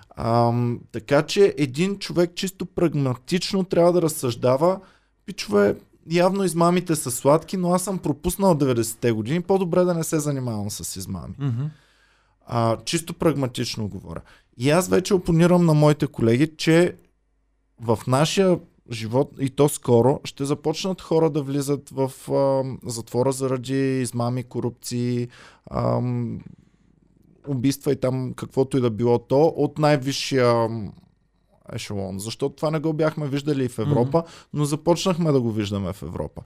[0.09, 0.53] А,
[0.91, 4.79] така че един човек чисто прагматично трябва да разсъждава,
[5.25, 5.75] пичове,
[6.11, 10.71] явно измамите са сладки, но аз съм пропуснал 90-те години, по-добре да не се занимавам
[10.71, 11.35] с измами.
[11.39, 11.69] Mm-hmm.
[12.47, 14.21] А, чисто прагматично говоря.
[14.57, 16.95] И аз вече опонирам на моите колеги, че
[17.81, 18.59] в нашия
[18.91, 25.27] живот и то скоро ще започнат хора да влизат в а, затвора заради измами, корупции,
[25.65, 26.01] а,
[27.47, 30.67] убийства и там каквото и да било то от най-висшия
[31.73, 32.19] ешелон.
[32.19, 34.47] Защото това не го бяхме виждали и в Европа, mm-hmm.
[34.53, 36.41] но започнахме да го виждаме в Европа.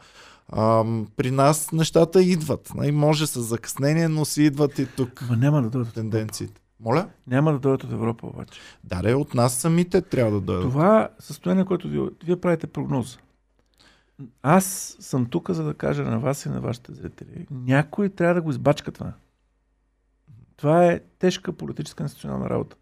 [0.49, 0.85] А,
[1.15, 2.71] при нас нещата идват.
[2.83, 5.25] И може с закъснение, но си идват и тук.
[5.29, 5.93] Ма няма да дойдат.
[5.93, 6.61] Тенденциите.
[6.79, 7.09] Моля?
[7.27, 8.59] Няма да дойдат от Европа обаче.
[8.83, 10.63] Да, от нас самите трябва да дойдат.
[10.63, 13.17] Това състояние, което вие, вие правите прогноза.
[14.41, 17.47] Аз съм тук, за да кажа на вас и на вашите зрители.
[17.51, 19.13] Някой трябва да го избачка това.
[20.55, 22.75] Това е тежка политическа институционална работа.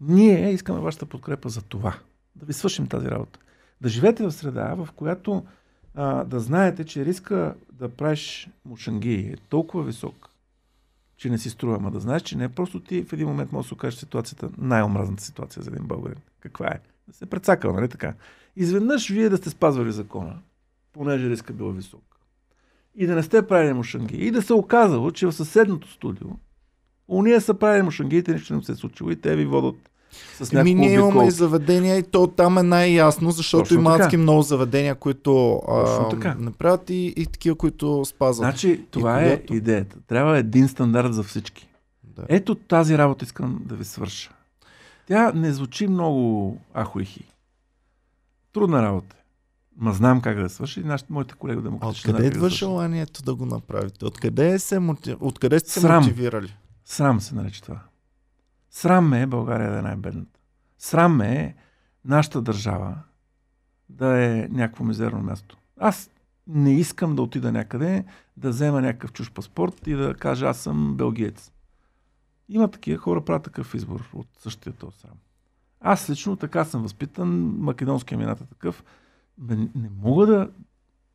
[0.00, 1.98] Ние искаме вашата подкрепа за това.
[2.36, 3.38] Да ви свършим тази работа.
[3.80, 5.46] Да живеете в среда, в която
[5.94, 10.27] а, да знаете, че риска да правиш мушанги е толкова висок,
[11.18, 11.76] че не си струва.
[11.76, 14.00] Ама да знаеш, че не е просто ти в един момент може да се окажеш
[14.00, 16.18] ситуацията, най-омразната ситуация за един българин.
[16.40, 16.80] Каква е?
[17.08, 18.14] Да се прецакал, нали така?
[18.56, 20.38] Изведнъж вие да сте спазвали закона,
[20.92, 22.04] понеже риска бил висок.
[22.94, 24.16] И да не сте правили мушанги.
[24.16, 26.28] И да се оказало, че в съседното студио
[27.08, 29.90] уния са правили мушангите, нищо не се е случило и те ви водят
[30.42, 34.16] с Ми ние имаме и заведения и то там е най-ясно, защото Точно има адски
[34.16, 38.44] много заведения, които а, не правят и, и такива, които спазват.
[38.44, 39.54] Значи това е когато...
[39.54, 39.96] идеята.
[40.06, 41.68] Трябва един стандарт за всички.
[42.04, 42.22] Да.
[42.28, 44.30] Ето тази работа искам да ви свърша.
[45.06, 47.24] Тя не звучи много ахуихи.
[48.52, 49.16] Трудна работа.
[49.80, 53.22] Ма знам как да свърши и нашите, моите колеги да му Откъде идва да желанието
[53.22, 54.04] да го направите?
[54.04, 55.16] Откъде, се мотив...
[55.20, 56.56] Откъде сте се мотивирали?
[56.84, 57.80] Срам се нарича това.
[58.70, 60.40] Срам ме е България да е най-бедната.
[60.78, 61.54] Срам ме е
[62.04, 62.98] нашата държава
[63.88, 65.56] да е някакво мизерно място.
[65.76, 66.10] Аз
[66.46, 68.04] не искам да отида някъде,
[68.36, 71.52] да взема някакъв чуж паспорт и да кажа аз съм белгиец.
[72.48, 75.16] Има такива хора, правят такъв избор от същия този срам.
[75.80, 78.84] Аз лично така съм възпитан, македонския минат е такъв.
[79.38, 80.50] Не, не мога да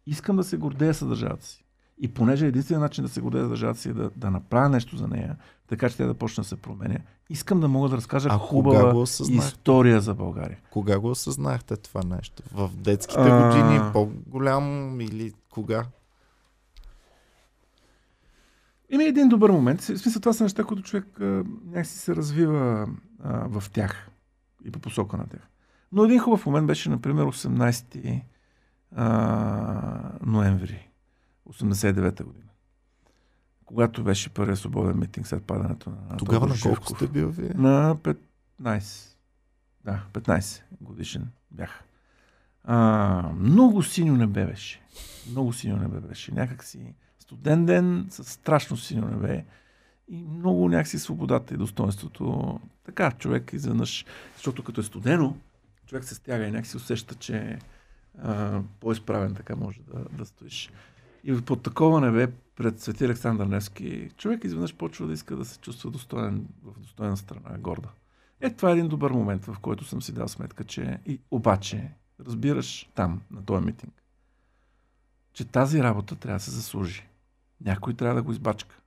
[0.06, 1.63] искам да се гордея с си.
[1.98, 4.98] И понеже единственият начин да се гордея с държавата си е да, да направя нещо
[4.98, 5.38] за нея,
[5.68, 9.04] така че тя да почне да се променя, искам да мога да разкажа А хубава
[9.30, 10.60] история за България.
[10.72, 12.44] Кога го осъзнахте това нещо?
[12.54, 13.48] В детските А.
[13.48, 15.86] години, по-голям или кога?
[18.90, 19.82] Има един добър момент.
[19.82, 22.88] В смисъл, това са неща, които човек а, някакси се развива
[23.24, 24.10] а, в тях
[24.66, 25.42] и по посока на тях.
[25.92, 28.22] Но един хубав момент беше, например, 18
[28.96, 30.93] а, ноември
[31.50, 32.50] 89-та година.
[33.66, 37.52] Когато беше първият свободен митинг след падането на Тогава на колко сте бил вие?
[37.56, 37.96] На
[38.62, 39.16] 15.
[39.86, 41.84] Да, 15 годишен бях.
[42.64, 44.82] А, много синьо небе беше.
[45.30, 46.34] Много синьо небе беше.
[46.34, 49.46] Някакси студен ден с страшно синьо небе.
[50.08, 52.60] И много някакси свободата и достоинството.
[52.84, 55.38] Така, човек изведнъж, защото като е студено,
[55.86, 57.60] човек се стяга и някакси усеща, че
[58.22, 60.70] а, по-изправен, така може да, да стоиш.
[61.24, 65.60] И под такова небе пред Свети Александър Невски, човек изведнъж почва да иска да се
[65.60, 67.90] чувства достоен, в достойна страна, горда.
[68.42, 71.92] Е, това е един добър момент, в който съм си дал сметка, че и обаче,
[72.20, 74.04] разбираш там, на този митинг,
[75.34, 77.08] че тази работа трябва да се заслужи.
[77.62, 78.80] Някой трябва да го избачка.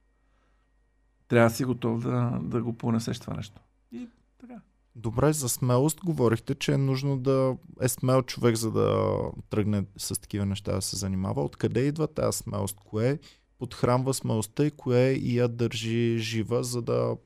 [1.28, 3.61] Трябва да си готов да, да го понесеш това нещо.
[3.93, 4.09] И
[4.39, 4.61] така.
[4.99, 9.18] Добре, за смелост говорихте, че е нужно да е смел човек, за да
[9.51, 11.44] тръгне с такива неща да се занимава.
[11.44, 12.80] Откъде идва тази смелост?
[12.80, 13.18] Кое
[13.59, 17.16] подхранва смелостта и кое и я държи жива, за да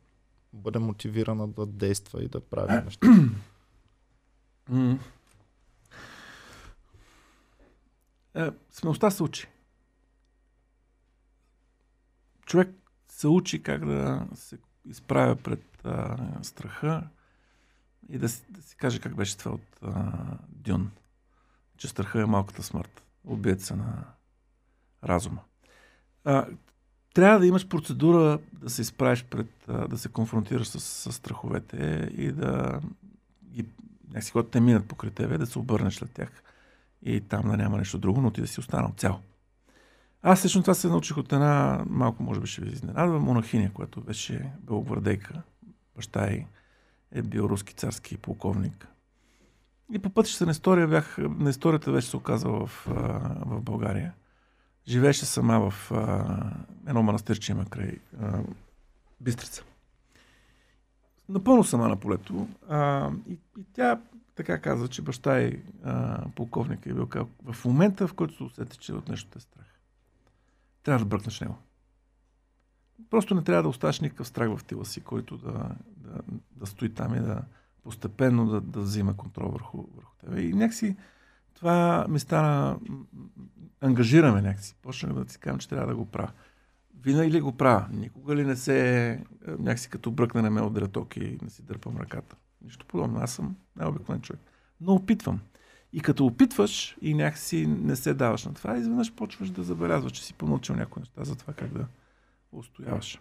[0.53, 3.07] бъде мотивирана да действа и да прави неща?
[4.69, 4.99] М.
[8.35, 9.47] Е, смелостта се учи.
[12.47, 12.75] Човек
[13.09, 14.59] се учи как да се
[14.89, 17.09] изправя пред а, страха
[18.11, 20.13] и да, да си каже как беше това от а,
[20.49, 20.91] Дюн.
[21.77, 23.03] Че страха е малката смърт.
[23.25, 24.05] Убиеца на
[25.05, 25.41] разума.
[26.25, 26.47] А,
[27.15, 32.11] трябва да имаш процедура да се изправиш пред, а, да се конфронтираш с, с страховете
[32.17, 32.81] и да
[33.45, 33.67] ги
[34.09, 36.43] някакси, когато те минат покрай тебе, да се обърнеш след тях
[37.03, 39.21] и там да няма нещо друго, но ти да си останал цял.
[40.23, 44.01] Аз лично това се научих от една, малко може би ще ви изненадва, монахиня, която
[44.01, 45.43] беше белогвардейка.
[45.97, 46.47] Баща й
[47.13, 48.87] е бил руски царски полковник.
[49.93, 52.93] И по пътищата на история бях, на историята беше се оказала в, а,
[53.47, 54.13] в България.
[54.89, 56.53] Живееше сама в а,
[56.87, 58.43] едно манастирче има край а,
[59.21, 59.65] Бистрица
[61.31, 62.49] напълно сама на полето.
[62.69, 64.01] А, и, и тя
[64.35, 65.61] така казва, че баща и
[66.37, 67.09] полковник е бил
[67.45, 69.67] в момента, в който се усети, че от нещо е страх,
[70.83, 71.59] трябва да бръкнеш него.
[73.11, 75.71] Просто не трябва да оставаш никакъв страх в тила си, който да,
[76.11, 76.21] да,
[76.57, 77.43] да стои там и да
[77.83, 80.41] постепенно да, да взима контрол върху, върху тебе.
[80.41, 80.97] И някакси
[81.55, 82.79] това ми стана,
[83.81, 84.75] ангажираме някакси.
[84.83, 86.33] Почнах да си казвам, че трябва да го правя.
[87.03, 87.87] Винаги ли го правя?
[87.93, 89.19] Никога ли не се е,
[89.59, 92.37] някакси като бръкне ме от драток и не си дърпам ръката?
[92.63, 93.21] Нищо подобно.
[93.21, 94.41] Аз съм най-обикновен човек.
[94.81, 95.41] Но опитвам.
[95.93, 100.25] И като опитваш и някакси не се даваш на това, изведнъж почваш да забелязваш, че
[100.25, 101.87] си понаучил някои неща за това как да
[102.53, 103.21] устояваш.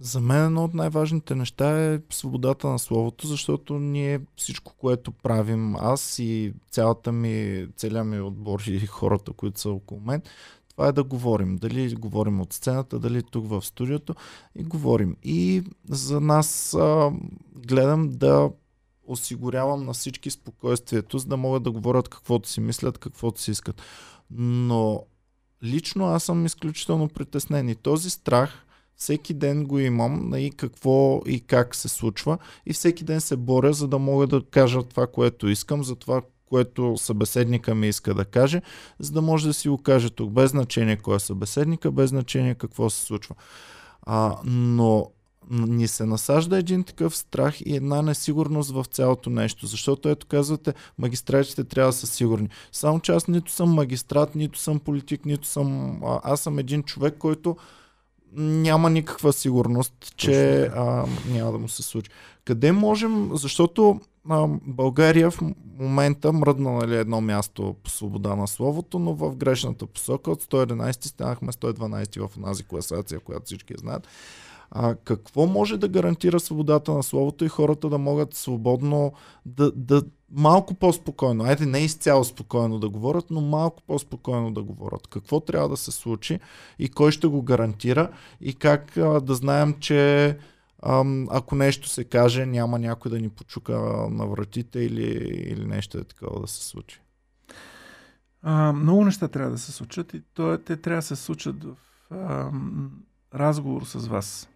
[0.00, 5.76] За мен едно от най-важните неща е свободата на словото, защото ние всичко, което правим,
[5.76, 10.22] аз и цялата ми, целият ми отбор и хората, които са около мен,
[10.70, 11.56] това е да говорим.
[11.56, 14.14] Дали говорим от сцената, дали тук в студиото
[14.54, 15.16] и говорим.
[15.22, 17.12] И за нас а,
[17.56, 18.50] гледам да
[19.06, 23.82] осигурявам на всички спокойствието, за да могат да говорят каквото си мислят, каквото си искат.
[24.30, 25.04] Но
[25.62, 28.66] лично аз съм изключително притеснен и този страх
[28.98, 33.72] всеки ден го имам и какво и как се случва и всеки ден се боря,
[33.72, 38.24] за да мога да кажа това, което искам, за това, което събеседника ми иска да
[38.24, 38.62] каже,
[38.98, 42.54] за да може да си го каже тук, без значение кой е събеседника, без значение
[42.54, 43.34] какво се случва.
[44.02, 45.10] А, но
[45.50, 50.74] ни се насажда един такъв страх и една несигурност в цялото нещо, защото ето казвате,
[50.98, 52.48] магистратите трябва да са сигурни.
[52.72, 56.00] Само че аз нито съм магистрат, нито съм политик, нито съм...
[56.22, 57.56] Аз съм един човек, който
[58.36, 62.10] няма никаква сигурност, че а, няма да му се случи.
[62.44, 65.40] Къде можем, защото а, България в
[65.78, 71.06] момента мръдна нали, едно място по свобода на словото, но в грешната посока от 111
[71.06, 74.08] станахме 112 в онази класация, която всички знаят.
[74.70, 79.12] А, какво може да гарантира свободата на словото и хората да могат свободно
[79.46, 80.02] да, да
[80.32, 85.06] малко по-спокойно, айде не изцяло спокойно да говорят, но малко по-спокойно да говорят.
[85.06, 86.40] Какво трябва да се случи
[86.78, 88.10] и кой ще го гарантира
[88.40, 90.38] и как а, да знаем, че
[91.30, 93.78] ако нещо се каже, няма някой да ни почука
[94.10, 95.06] на вратите или,
[95.50, 97.00] или нещо е такова да се случи.
[98.42, 101.76] А, много неща трябва да се случат и то, те трябва да се случат в
[102.10, 102.50] а,
[103.34, 104.48] разговор с вас.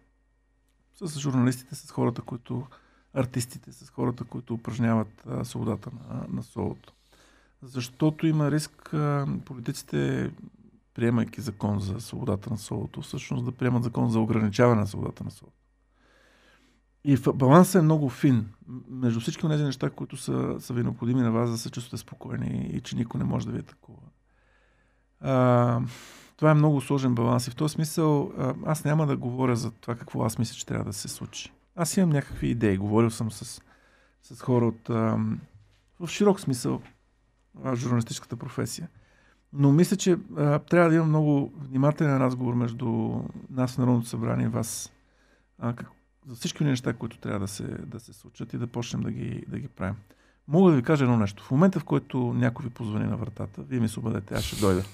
[0.95, 2.67] С журналистите, с хората, които
[3.13, 6.93] артистите, с хората, които упражняват свободата на, на словото.
[7.61, 10.31] Защото има риск а, политиците,
[10.93, 15.31] приемайки закон за свободата на словото, всъщност да приемат закон за ограничаване на свободата на
[15.31, 15.57] словото.
[17.03, 18.49] И балансът е много фин
[18.89, 22.69] между всички тези неща, които са, са ви необходими на вас да се чувствате спокойни
[22.73, 24.01] и че никой не може да ви атакува.
[25.19, 25.81] А,
[26.43, 28.31] това е много сложен баланс и в този смисъл
[28.65, 31.51] аз няма да говоря за това какво аз мисля, че трябва да се случи.
[31.75, 32.77] Аз имам някакви идеи.
[32.77, 33.61] Говорил съм с,
[34.21, 34.87] с хора от
[35.99, 36.81] в широк смисъл
[37.73, 38.89] журналистическата професия.
[39.53, 43.19] Но мисля, че а, трябва да има много внимателен разговор между
[43.49, 44.91] нас Народното събрание и вас.
[45.59, 45.89] А, как,
[46.27, 49.45] за всички неща, които трябва да се, да се случат и да почнем да ги,
[49.47, 49.95] да ги правим.
[50.47, 51.43] Мога да ви кажа едно нещо.
[51.43, 54.55] В момента, в който някой ви позвани на вратата, вие ми се обадете, аз ще
[54.55, 54.83] дойда.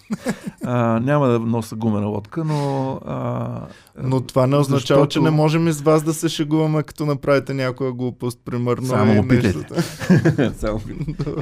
[0.64, 2.94] А, няма да носа гумена лодка, но...
[3.06, 3.68] А,
[4.04, 5.08] но това не означава, защото...
[5.08, 8.88] че не можем и с вас да се шегуваме, като направите някоя глупост, примерно.
[8.88, 9.82] Само го питайте.
[10.58, 10.82] Само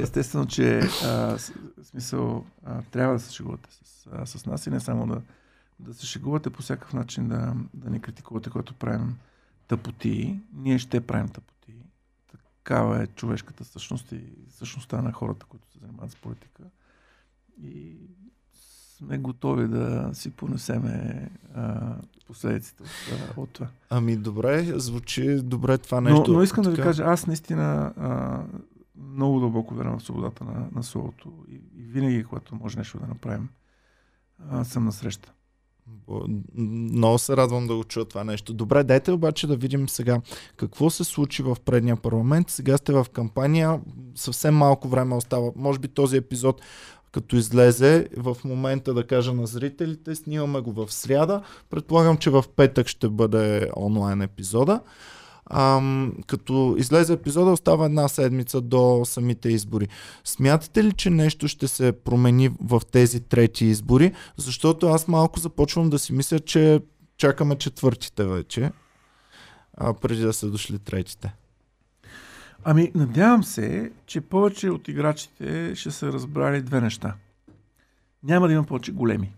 [0.02, 1.38] Естествено, че а,
[1.84, 5.22] смисъл, а, трябва да се шегувате с, а, с нас и не само да,
[5.80, 9.16] да се шегувате по всякакъв начин да, да ни критикувате, което правим
[9.68, 11.57] тъпоти, ние ще правим тъпоти.
[12.68, 16.64] Такава е човешката същност и същността на хората, които се занимават с политика.
[17.62, 17.98] И
[18.98, 21.96] сме готови да си понесеме а,
[22.26, 23.68] последиците от, от това.
[23.90, 26.24] Ами добре, звучи добре това нещо.
[26.28, 26.76] Но, но искам така...
[26.76, 28.44] да ви кажа, аз наистина а,
[28.96, 33.08] много дълбоко вярвам в свободата на, на словото и, и винаги, когато може нещо да
[33.08, 33.50] направим,
[34.50, 35.34] а, съм на среща.
[36.56, 38.54] Много се радвам да го чуя това нещо.
[38.54, 40.22] Добре, дайте обаче да видим сега
[40.56, 42.50] какво се случи в предния парламент.
[42.50, 43.80] Сега сте в кампания,
[44.16, 45.52] съвсем малко време остава.
[45.56, 46.62] Може би този епизод
[47.12, 51.42] като излезе в момента да кажа на зрителите, снимаме го в сряда.
[51.70, 54.82] Предполагам, че в петък ще бъде онлайн епизода.
[55.50, 59.88] Ам, като излезе епизода, остава една седмица до самите избори.
[60.24, 64.14] Смятате ли, че нещо ще се промени в тези трети избори?
[64.38, 66.82] Защото аз малко започвам да си мисля, че
[67.18, 68.72] чакаме четвъртите вече,
[69.78, 71.34] а преди да са дошли третите.
[72.64, 77.16] Ами, надявам се, че повече от играчите ще са разбрали две неща.
[78.24, 79.34] Няма да има повече големи.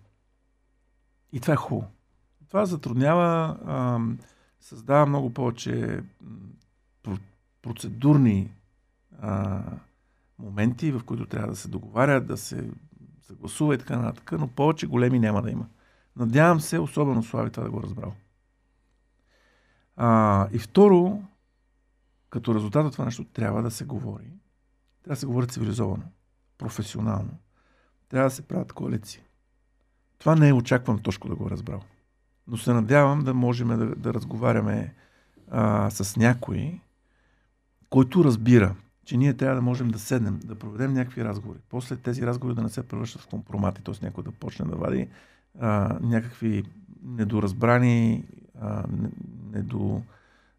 [1.34, 1.88] И това е хубаво.
[2.48, 4.18] Това затруднява ам,
[4.60, 6.04] създава много повече
[7.62, 8.52] процедурни
[9.22, 9.62] а,
[10.40, 12.70] моменти, в които трябва да се договарят, да се
[13.22, 15.68] съгласува и така нататък, но повече големи няма да има.
[16.16, 18.14] Надявам се, особено Слави, това да го разбрал.
[19.96, 21.24] А, и второ,
[22.30, 24.32] като резултат от това нещо трябва да се говори.
[25.04, 26.04] Трябва да се говори цивилизовано,
[26.58, 27.38] професионално.
[28.10, 29.22] Трябва да се правят коалиции.
[30.18, 31.82] Това не е очаквам точно да го е разбрал.
[32.50, 34.94] Но се надявам да можем да, да разговаряме
[35.52, 36.80] а, с някой,
[37.90, 38.76] който разбира,
[39.06, 41.60] че ние трябва да можем да седнем, да проведем някакви разговори.
[41.70, 44.06] После тези разговори да не се превръщат в компромати, т.е.
[44.06, 45.08] някой да почне да вади
[45.60, 46.64] а, някакви
[47.04, 48.24] недоразбрани,
[48.62, 48.84] а,
[49.52, 50.02] недо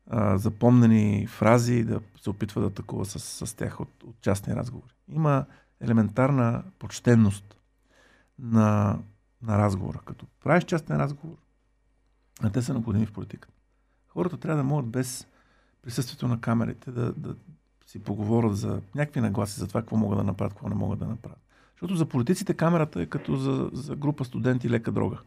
[0.07, 4.93] а, запомнени фрази да се опитва да атакува с, с тях от, от частни разговори.
[5.09, 5.45] Има
[5.81, 7.57] елементарна почтенност
[8.39, 8.99] на,
[9.43, 10.01] на разговора.
[10.05, 11.37] Като правиш частен разговор,
[12.43, 13.55] а те са необходими в политиката.
[14.09, 15.27] Хората трябва да могат без
[15.83, 17.35] присъствието на камерите да, да
[17.87, 21.07] си поговорят за някакви нагласи, за това какво могат да направят, какво не могат да
[21.07, 21.41] направят.
[21.75, 25.19] Защото за политиците камерата е като за, за група студенти лека дрога.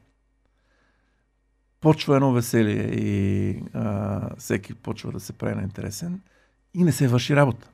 [1.82, 6.22] Почва едно веселие и а, всеки почва да се прави на интересен
[6.74, 7.70] и не се върши работа.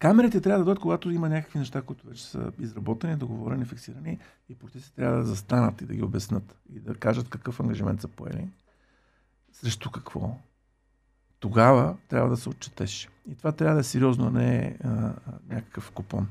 [0.00, 4.54] Камерите трябва да дойдат, когато има някакви неща, които вече са изработени, договорени, фиксирани и
[4.54, 8.48] политиците трябва да застанат и да ги обяснат и да кажат какъв ангажимент са поели,
[9.52, 10.36] срещу какво.
[11.40, 13.08] Тогава трябва да се отчетеш.
[13.30, 14.76] И това трябва да е сериозно, не е
[15.48, 16.28] някакъв купон.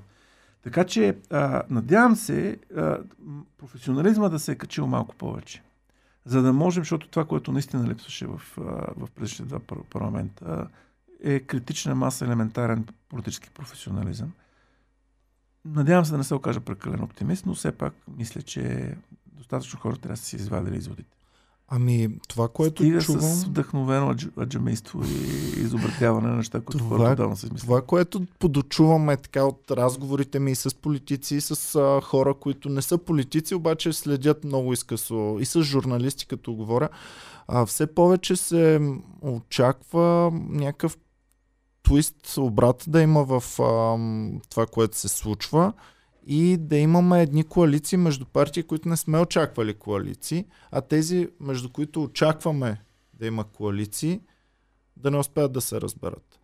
[0.64, 2.98] Така че, а, надявам се, а,
[3.58, 5.64] професионализма да се е качил малко повече.
[6.26, 8.42] За да можем, защото това, което наистина липсваше в,
[8.98, 9.60] в предишните два
[9.90, 10.68] парламента,
[11.24, 14.32] е критична маса, елементарен политически професионализъм.
[15.66, 18.94] Надявам се да не се окажа прекален оптимист, но все пак мисля, че
[19.26, 21.18] достатъчно хора трябва да си извадили изводите.
[21.72, 23.22] Ами, това, което Стига чувам...
[23.22, 27.68] с вдъхновено аджамейство и изобретяване на неща, които това, хората давно се измислят.
[27.68, 32.82] Това, което подочуваме така от разговорите ми с политици, и с а, хора, които не
[32.82, 36.90] са политици, обаче следят много изкъсо и с журналисти, като говоря,
[37.48, 38.82] а, все повече се
[39.22, 40.98] очаква някакъв
[41.84, 43.98] твист, обрат да има в а,
[44.50, 45.74] това, което се случва
[46.28, 51.70] и да имаме едни коалиции между партии, които не сме очаквали коалиции, а тези, между
[51.70, 52.82] които очакваме
[53.14, 54.22] да има коалиции,
[54.98, 56.40] да не успеят да се разберат.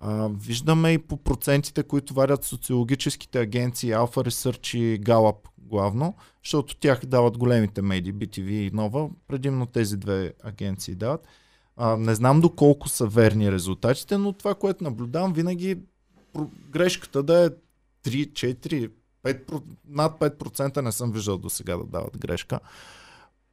[0.00, 6.14] А, виждаме и по процентите, които варят социологическите агенции Alpha Research и Gallup главно,
[6.44, 11.28] защото тях дават големите медии, BTV и Nova, предимно тези две агенции дават.
[11.76, 15.78] А, не знам доколко са верни резултатите, но това, което наблюдавам, винаги
[16.70, 17.50] грешката да е
[18.04, 18.90] 3, 4,
[19.24, 22.60] 5, над 5% не съм виждал до сега да дават грешка.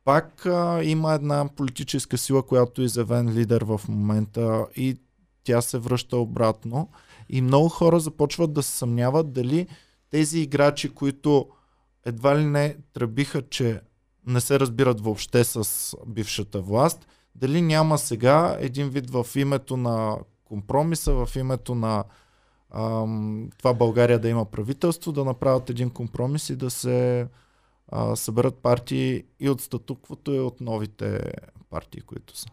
[0.03, 4.97] Пак а, има една политическа сила, която е изявен лидер в момента и
[5.43, 6.89] тя се връща обратно.
[7.29, 9.67] И много хора започват да се съмняват дали
[10.09, 11.49] тези играчи, които
[12.05, 13.81] едва ли не тръбиха, че
[14.27, 20.17] не се разбират въобще с бившата власт, дали няма сега един вид в името на
[20.45, 22.03] компромиса, в името на
[22.71, 27.27] ам, това България да има правителство, да направят един компромис и да се
[27.87, 31.33] а, съберат партии и от статуквото, и от новите
[31.69, 32.47] партии, които са.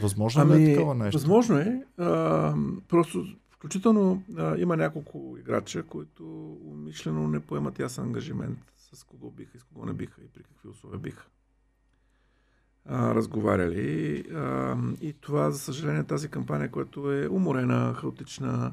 [0.00, 1.18] Възможно ами, ли е ами, такова нещо?
[1.18, 1.84] Възможно е.
[1.98, 2.54] А,
[2.88, 8.58] просто включително а, има няколко играча, които умишлено не поемат ясен ангажимент
[8.92, 11.26] с кого биха и с кого не биха и при какви условия биха
[12.84, 14.24] а, разговаряли.
[14.34, 18.72] А, и това, за съжаление, тази кампания, която е уморена, хаотична,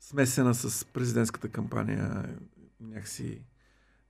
[0.00, 2.34] смесена с президентската кампания,
[2.80, 3.42] някакси.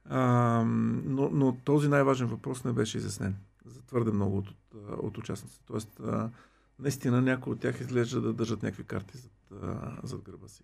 [0.04, 0.62] А,
[1.04, 3.36] но, но този най-важен въпрос не беше изяснен
[3.66, 4.54] за твърде много от,
[4.98, 5.64] от участниците.
[5.66, 6.30] Тоест, а,
[6.78, 9.32] наистина някои от тях изглежда да държат някакви карти зад,
[9.62, 10.62] а, зад гърба си.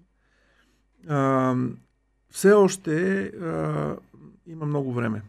[1.08, 1.56] А,
[2.30, 3.96] все още а,
[4.46, 5.22] има много време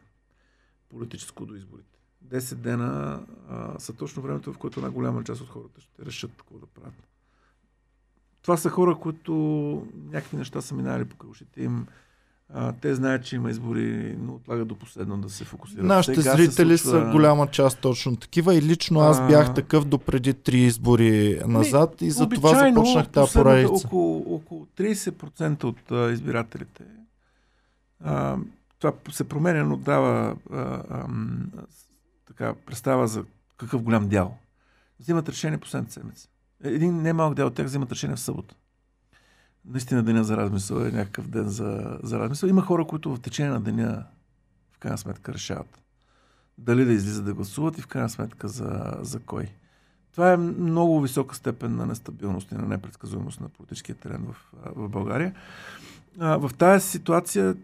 [0.90, 1.91] политическо до изборите.
[2.28, 3.20] 10 дена
[3.50, 6.66] а, са точно времето, в което една голяма част от хората ще решат какво да
[6.66, 7.08] правят.
[8.42, 9.34] Това са хора, които
[10.12, 11.88] някакви неща са минали по ушите им.
[12.54, 15.86] А, те знаят, че има избори, но отлагат до последно да се фокусират.
[15.86, 17.06] Нашите Сега зрители случва...
[17.06, 22.02] са голяма част точно такива и лично аз бях такъв до преди три избори назад
[22.02, 23.88] Ми, и за това започнах тази поредица.
[23.88, 26.84] Около, около 30% от а, избирателите
[28.04, 28.38] а,
[28.80, 30.58] това се променя, но дава а,
[30.90, 31.08] а,
[32.32, 33.26] така представа за
[33.58, 34.38] какъв голям дял.
[35.00, 36.30] Взимат решение последната седмица.
[36.64, 38.56] Един немалък дял от тях взимат решение в събота.
[39.66, 42.48] Наистина деня за размисъл е някакъв ден за, за размисъл.
[42.48, 44.06] Има хора, които в течение на деня
[44.72, 45.82] в крайна сметка решават
[46.58, 49.48] дали да излизат да гласуват и в крайна сметка за, за кой.
[50.12, 54.36] Това е много висока степен на нестабилност и на непредсказуемост на политическия терен в,
[54.76, 55.34] в България.
[56.20, 57.56] А, в тази ситуация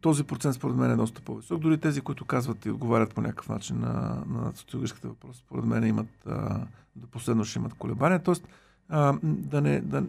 [0.00, 1.60] този процент според мен е доста по-висок.
[1.60, 5.86] Дори тези, които казват и отговарят по някакъв начин на, на социологическите въпроси, според мен
[5.86, 8.22] имат а, до последно ще имат колебания.
[8.22, 8.48] Тоест,
[8.88, 10.04] а, да не, да,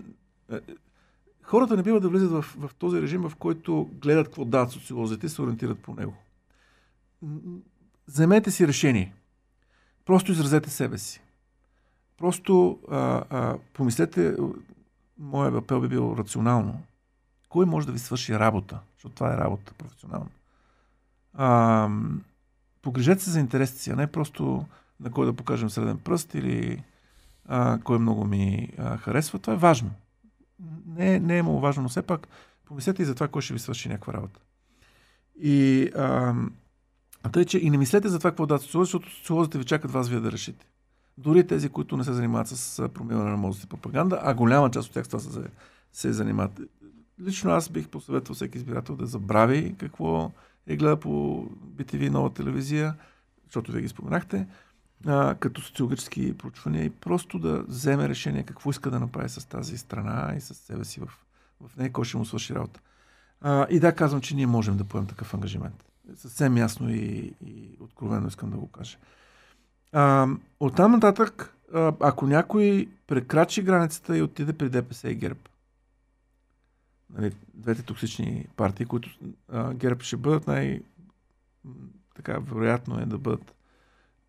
[0.52, 0.60] а,
[1.44, 5.26] хората не бива да влизат в, в този режим, в който гледат какво дадат социолозите
[5.26, 6.14] и се ориентират по него.
[8.08, 9.14] Вземете си решение.
[10.06, 11.22] Просто изразете себе си.
[12.18, 14.36] Просто а, а, помислете,
[15.20, 16.82] моят апел би бил рационално
[17.52, 20.30] кой може да ви свърши работа, защото това е работа професионална.
[21.34, 21.90] А,
[22.82, 24.66] погрежете се за интересите си, а не просто
[25.00, 26.84] на кой да покажем среден пръст или
[27.46, 29.40] а, кой много ми а, харесва.
[29.40, 29.92] Това е важно.
[30.86, 32.28] Не, не е много важно, но все пак
[32.66, 34.40] помислете и за това, кой ще ви свърши някаква работа.
[35.42, 36.34] И а,
[37.32, 40.10] тъй, че и не мислете за това, какво дадат социолози, защото социолозите ви чакат вас
[40.10, 40.66] вие да решите.
[41.18, 44.94] Дори тези, които не се занимават с промиване на мозъци пропаганда, а голяма част от
[44.94, 45.42] тях това се,
[45.94, 46.62] се занимават
[47.22, 50.32] лично аз бих посъветвал всеки избирател да забрави какво
[50.68, 51.46] е гледа по
[51.76, 52.96] BTV нова телевизия,
[53.46, 54.48] защото вие ги споменахте,
[55.06, 59.78] а, като социологически проучвания и просто да вземе решение какво иска да направи с тази
[59.78, 61.10] страна и с себе си в,
[61.68, 62.80] в нея, кой ще му свърши работа.
[63.42, 65.86] А, и да, казвам, че ние можем да поемем такъв ангажимент.
[66.16, 68.98] Съвсем ясно и, и откровено искам да го кажа.
[69.92, 70.28] А,
[70.60, 71.56] оттам нататък,
[72.00, 75.40] ако някой прекрачи границата и отиде при ДПС и ГЕРБ,
[77.14, 79.10] нали, двете токсични партии, които
[79.50, 80.82] а, ГЕРБ ще бъдат най...
[82.16, 83.56] Така, вероятно е да бъдат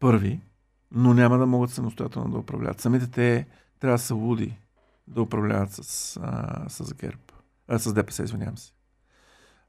[0.01, 0.41] първи,
[0.91, 2.81] но няма да могат самостоятелно да управляват.
[2.81, 3.47] Самите те
[3.81, 4.59] трябва да са луди
[5.09, 7.23] да управляват с, а, с ГЕРБ.
[7.69, 8.73] А, с ДПС, извинявам се.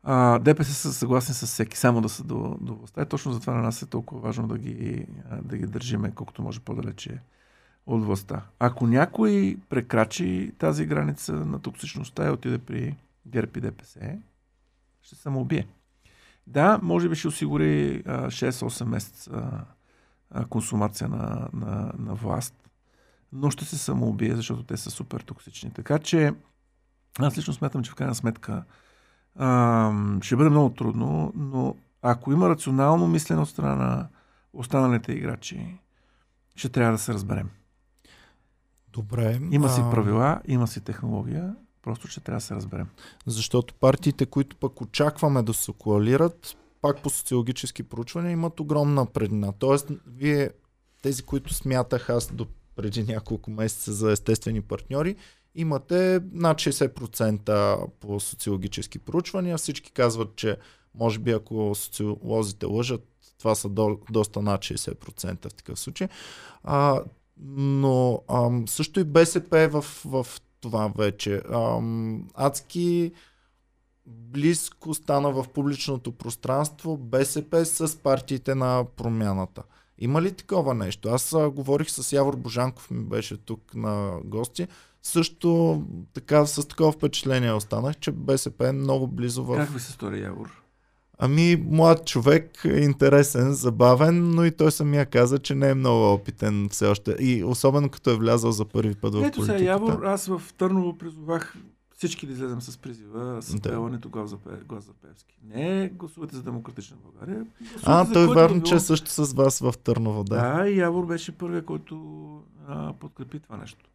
[0.04, 3.02] А, ДПС са съгласни с всеки, само да са до, до властта.
[3.02, 5.08] И точно затова на нас е толкова важно да ги,
[5.42, 7.22] да ги държиме колкото може по-далече
[7.86, 8.42] от властта.
[8.60, 12.96] Ако някой прекрачи тази граница на токсичността и отиде при
[13.28, 14.20] ГЕРБ и ДПС,
[15.02, 15.68] ще самоубие.
[16.48, 19.66] Да, може би ще осигури 6-8 месеца
[20.50, 22.70] консумация на, на, на власт,
[23.32, 25.72] но ще се самоубие, защото те са супер токсични.
[25.72, 26.34] Така че
[27.20, 28.64] аз лично смятам, че в крайна сметка
[29.36, 29.92] А,
[30.22, 34.08] ще бъде много трудно, но ако има рационално мислене от страна на
[34.54, 35.80] останалите играчи,
[36.56, 37.50] ще трябва да се разберем.
[38.94, 39.40] Добре.
[39.52, 42.88] Има си правила, има си технология, просто ще трябва да се разберем.
[43.26, 49.54] Защото партиите, които пък очакваме да се коалират, пак по социологически проучвания, имат огромна предина.
[49.60, 50.50] Тоест, вие,
[51.02, 55.16] тези, които смятах аз до преди няколко месеца за естествени партньори,
[55.56, 59.58] имате над 60% по социологически проучвания.
[59.58, 60.58] Всички казват, че
[60.96, 63.08] може би ако социолозите лъжат,
[63.40, 66.08] това са до, доста над 60% в такъв случай.
[66.64, 67.02] А,
[67.42, 70.28] но а, също и БСП в, в
[70.62, 71.36] това вече.
[71.36, 71.82] А,
[72.34, 73.12] адски
[74.06, 79.64] близко стана в публичното пространство БСП с партиите на промяната.
[80.00, 81.10] Има ли такова нещо?
[81.10, 84.68] Аз а, говорих с Явор Божанков, ми беше тук на гости.
[85.02, 85.82] Също
[86.14, 89.56] така с такова впечатление останах, че БСП е много близо в...
[89.58, 90.63] Как ви се стори Явор?
[91.20, 96.70] Ами, млад човек, интересен, забавен, но и той самия каза, че не е много опитен
[96.70, 97.16] все още.
[97.20, 99.60] И особено като е влязал за първи път в Ето политиката.
[99.60, 101.56] сега, Явор, аз в Търново призовах
[101.98, 103.70] всички да излезем с призива с Да.
[103.70, 104.38] пелането глас за,
[104.68, 105.38] глас за Певски.
[105.44, 107.46] Не гласувате за Демократична България.
[107.84, 110.36] А, той вярно, че е също с вас в Търново, да.
[110.56, 111.98] Да, Явор беше първият, който
[112.68, 113.90] а, подкрепи това нещо.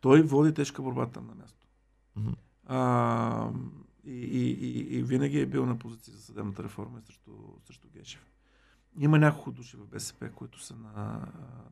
[0.00, 1.66] Той води тежка борба там на място.
[2.16, 2.32] Мгм.
[2.66, 3.48] А,
[4.06, 7.32] и, и, и, винаги е бил на позиция за съдебната реформа срещу,
[7.66, 8.26] срещу Гешев.
[8.98, 11.02] Има няколко души в БСП, които са на,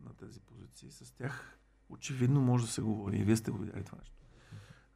[0.04, 0.90] на тези позиции.
[0.90, 1.58] С тях
[1.88, 3.16] очевидно може да се говори.
[3.16, 4.16] И вие сте го видяли това нещо.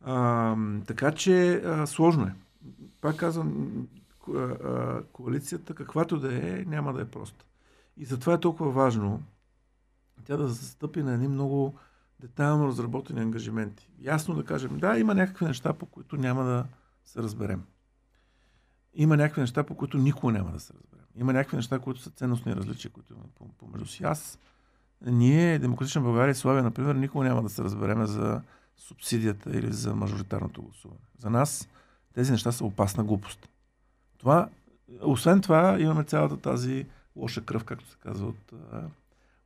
[0.01, 0.57] А,
[0.87, 2.35] така че а, сложно е.
[3.01, 3.89] Пак казвам,
[5.13, 7.45] коалицията, каквато да е, няма да е проста.
[7.97, 9.23] И затова е толкова важно
[10.25, 11.75] тя да застъпи на едни много
[12.21, 13.91] детайлно разработени ангажименти.
[14.01, 16.65] Ясно да кажем, да, има някакви неща, по които няма да
[17.09, 17.63] се разберем.
[18.95, 21.07] Има някакви неща, по които никога няма да се разберем.
[21.17, 24.05] Има някакви неща, които са ценностни различия, които имаме по- помежду си.
[24.05, 24.39] Аз,
[25.07, 28.43] ние, Демократична България и Славия, например, никога няма да се разбереме за
[28.77, 31.01] субсидията или за мажоритарното гласуване.
[31.19, 31.69] За нас
[32.15, 33.49] тези неща са опасна глупост.
[34.19, 34.49] Това,
[35.03, 36.87] освен това, имаме цялата тази
[37.17, 38.53] лоша кръв, както се казва, от,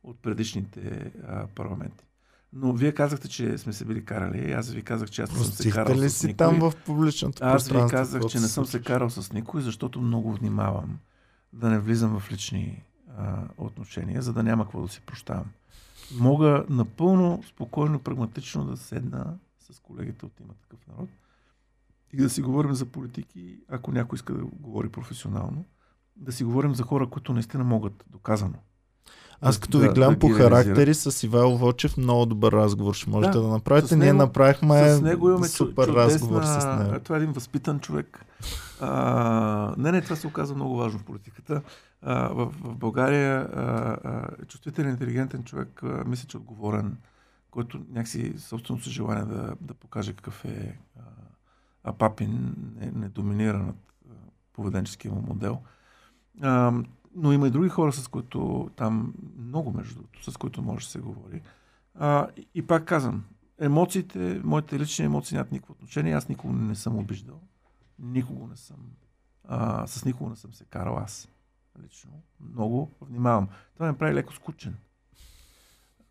[0.03, 1.11] от предишните
[1.55, 2.05] парламенти.
[2.55, 4.51] Но вие казахте, че сме се били карали.
[4.51, 6.37] Аз ви казах, че аз не съм се карал ли с си никой.
[6.37, 10.33] там в публичното Аз ви казах, че не съм се карал с никой, защото много
[10.33, 10.99] внимавам
[11.53, 12.83] да не влизам в лични
[13.17, 15.45] а, отношения, за да няма какво да си прощавам.
[16.19, 21.09] Мога напълно, спокойно, прагматично да седна с колегите от има такъв народ
[22.13, 25.65] и да си говорим за политики, ако някой иска да говори професионално,
[26.15, 28.57] да си говорим за хора, които наистина могат, доказано.
[29.41, 32.93] Аз да- като ви да- гледам да по характери с Ивайло Вълчев, много добър разговор
[32.93, 33.87] ще можете да, Да, направите.
[33.87, 36.99] с Ние него- направихме с него имаме супер чудесна- разговор с него.
[36.99, 38.25] Това е един възпитан човек.
[38.81, 41.61] А, не, не, това се оказа много важно в политиката.
[42.01, 43.61] А, в, в България а,
[44.03, 46.97] а, чувствителен, интелигентен човек, а, мисля, че е отговорен,
[47.51, 51.01] който някакси собственото си желание да, да покаже какъв е а,
[51.83, 53.75] а Папин не, не доминира над
[54.53, 55.57] поведенческия му модел.
[56.41, 56.73] А,
[57.15, 60.91] но има и други хора, с които там, много между другото, с които може да
[60.91, 61.41] се говори.
[61.95, 63.23] А, и, пак казвам,
[63.59, 66.13] емоциите, моите лични емоции нямат никакво отношение.
[66.13, 67.39] Аз никога не съм обиждал.
[67.99, 68.77] Никого не съм.
[69.47, 71.27] А, с никого не съм се карал аз.
[71.83, 72.11] Лично.
[72.53, 73.47] Много внимавам.
[73.73, 74.75] Това ме прави леко скучен.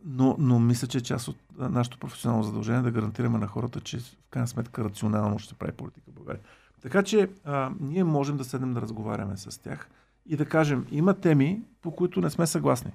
[0.04, 3.98] Но, но мисля, че е част от нашето професионално задължение да гарантираме на хората, че
[3.98, 6.42] в крайна сметка рационално ще прави политика в България.
[6.82, 9.88] Така че а, ние можем да седнем да разговаряме с тях
[10.26, 12.90] и да кажем, има теми, по които не сме съгласни.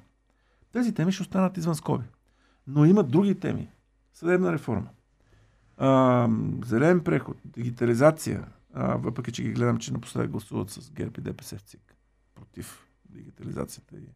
[0.72, 2.06] Тези теми ще останат извън скоби.
[2.68, 3.70] Но има други теми.
[4.14, 4.88] Съдебна реформа.
[5.78, 6.30] А,
[6.66, 11.58] зелен преход, дигитализация, а, въпреки че ги гледам, че напоследък гласуват с ГЕРБ и ДПС
[11.58, 11.95] в ЦИК
[12.36, 14.10] против дигитализацията и,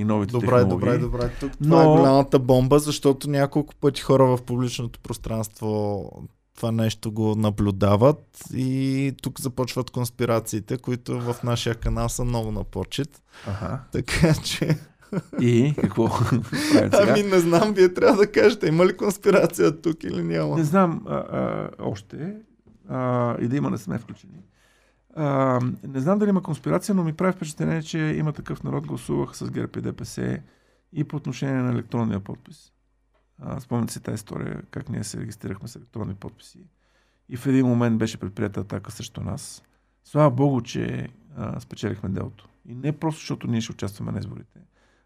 [0.00, 0.68] и новите Добре, технологии.
[0.68, 1.32] добре, добре.
[1.40, 6.10] Тук това е Но- голямата бомба, защото няколко пъти хора в публичното пространство
[6.56, 12.64] това нещо го наблюдават и тук започват конспирациите, които в нашия канал са много на
[12.64, 13.22] почет.
[13.46, 13.80] Ага.
[13.92, 14.78] Така че...
[15.40, 16.04] И какво?
[16.92, 20.56] Ами не знам, вие трябва да кажете, има ли конспирация тук или няма?
[20.56, 22.36] Не знам а, а, още.
[22.88, 24.42] А, и да има не сме включени.
[25.14, 29.36] А, не знам дали има конспирация, но ми прави впечатление, че има такъв народ, гласувах
[29.36, 30.38] с ГЕРБ и ДПС
[30.92, 32.72] и по отношение на електронния подпис.
[33.60, 36.66] Спомняте си тази история, как ние се регистрирахме с електронни подписи.
[37.28, 39.62] И в един момент беше предприята атака срещу нас.
[40.04, 42.48] Слава Богу, че а, спечелихме делото.
[42.68, 44.60] И не просто защото ние ще участваме на изборите,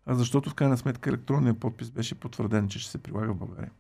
[0.07, 3.71] а защото в крайна сметка електронният подпис беше потвърден, че ще се прилага в България.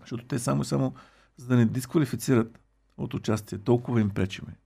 [0.00, 0.94] Защото те само и само,
[1.36, 2.58] за да не дисквалифицират
[2.96, 4.56] от участие, толкова им пречиме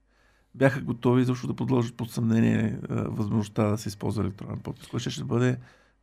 [0.57, 5.09] бяха готови защо да подложат под съмнение а, възможността да се използва електронен подпис, което
[5.09, 5.57] ще бъде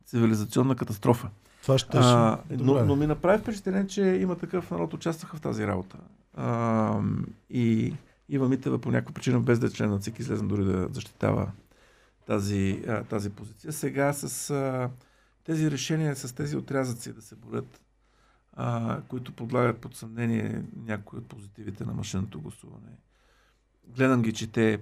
[0.05, 1.29] цивилизационна катастрофа.
[1.65, 5.67] Това ще а, но, но ми направи впечатление, че има такъв народ, участваха в тази
[5.67, 5.97] работа.
[6.33, 6.99] А,
[7.49, 7.93] и
[8.29, 11.51] Ива Митева по някаква причина, без да е член на ЦИК, излезна дори да защитава
[12.25, 13.73] тази, а, тази позиция.
[13.73, 14.89] Сега с а,
[15.43, 17.81] тези решения, с тези отрязъци да се борят,
[18.53, 22.91] а, които подлагат под съмнение някои от позитивите на машинното гласуване.
[23.87, 24.79] Гледам ги, че те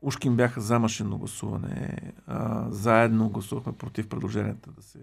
[0.00, 1.98] ушким бяха за машинно гласуване.
[2.26, 4.98] А, заедно гласувахме против предложенията да се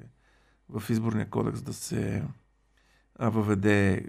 [0.69, 2.23] в изборния кодекс да се
[3.19, 4.05] въведе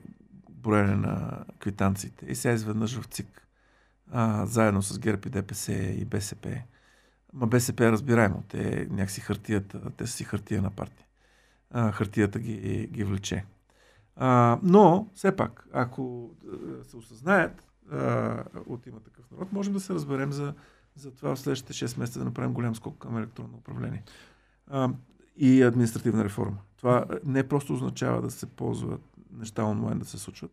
[0.50, 2.26] броене на квитанциите.
[2.26, 3.46] И сега изведнъж в ЦИК,
[4.10, 6.62] а, заедно с ГЕРБ и ДПС и БСП.
[7.32, 8.42] Ма БСП е разбираемо.
[8.48, 11.06] Те някакси хартията, те са си хартия на партия.
[11.70, 13.44] А, хартията ги, ги влече.
[14.16, 16.30] А, но, все пак, ако
[16.82, 20.54] се осъзнаят а, от има такъв народ, можем да се разберем за,
[20.94, 24.02] за това в следващите 6 месеца да направим голям скок към електронно управление.
[24.66, 24.90] А,
[25.40, 26.58] и административна реформа.
[26.76, 29.00] Това не просто означава да се ползват
[29.32, 30.52] неща онлайн да се случват,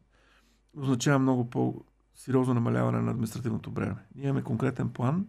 [0.77, 3.95] означава много по-сериозно намаляване на административното бреме.
[4.15, 5.27] Ние имаме конкретен план,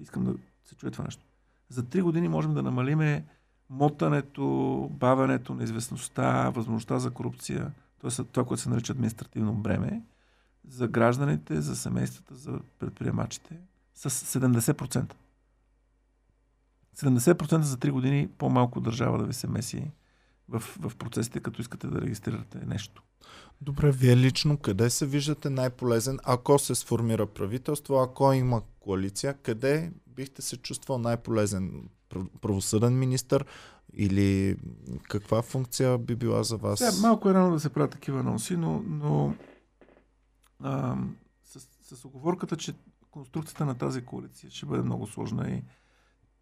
[0.00, 1.22] искам да се чуе това нещо.
[1.68, 3.24] За три години можем да намалиме
[3.70, 8.24] мотането, бавенето, неизвестността, възможността за корупция, т.е.
[8.24, 10.02] това, което се нарича административно бреме,
[10.68, 13.56] за гражданите, за семействата, за предприемачите,
[13.94, 14.10] с
[14.40, 15.12] 70%.
[16.98, 19.90] 70% за 3 години по-малко държава да ви се меси
[20.48, 23.02] в, в процесите, като искате да регистрирате нещо.
[23.60, 29.92] Добре, вие лично къде се виждате най-полезен, ако се сформира правителство, ако има коалиция, къде
[30.06, 31.88] бихте се чувствал най-полезен?
[32.40, 33.44] Правосъден министр
[33.94, 34.56] или
[35.08, 36.78] каква функция би била за вас?
[36.78, 39.34] Сега, малко е рано да се правят такива анонси, но, но
[40.62, 40.96] а,
[41.44, 42.74] с, с оговорката, че
[43.10, 45.62] конструкцията на тази коалиция ще бъде много сложна и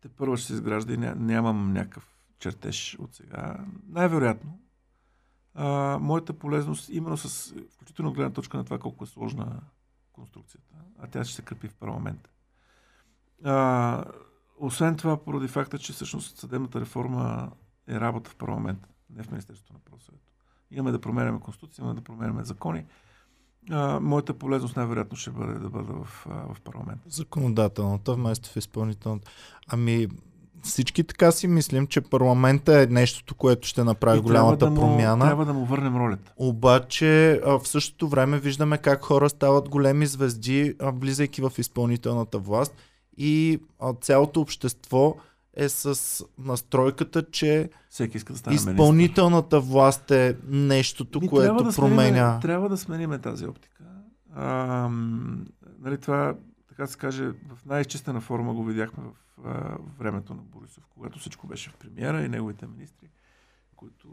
[0.05, 3.65] те първо ще се изгражда и нямам някакъв чертеж от сега.
[3.89, 4.61] Най-вероятно,
[5.55, 9.61] а, моята полезност, именно с, включително гледна точка на това колко е сложна
[10.13, 12.31] конструкцията, а тя ще се крепи в парламента.
[13.45, 14.05] А,
[14.59, 17.53] освен това, поради факта, че всъщност съдебната реформа
[17.89, 20.33] е работа в парламента, не в Министерството на правосъдието.
[20.71, 22.87] Имаме да променяме конституция, имаме да променяме закони.
[23.71, 27.03] А, моята полезност най-вероятно ще бъде да бъда в, в парламента.
[27.09, 29.31] Законодателната вместо в изпълнителната.
[29.69, 30.09] Ами,
[30.63, 34.81] всички така си мислим, че парламента е нещото, което ще направи и голямата трябва да
[34.81, 35.25] му, промяна.
[35.25, 36.33] Трябва да му върнем ролята.
[36.37, 42.75] Обаче в същото време виждаме как хора стават големи звезди, влизайки в изпълнителната власт
[43.17, 43.59] и
[44.01, 45.17] цялото общество
[45.57, 49.73] е с настройката, че Всеки иска да стане изпълнителната министр.
[49.73, 52.27] власт е нещото, Ми, което трябва да променя.
[52.27, 53.85] Сменим, трябва да сменим тази оптика.
[54.35, 54.89] А,
[55.81, 56.35] нали, това,
[56.69, 61.47] така се каже, в най-изчистена форма го видяхме в а, времето на Борисов, когато всичко
[61.47, 63.09] беше в премиера и неговите министри,
[63.77, 64.09] които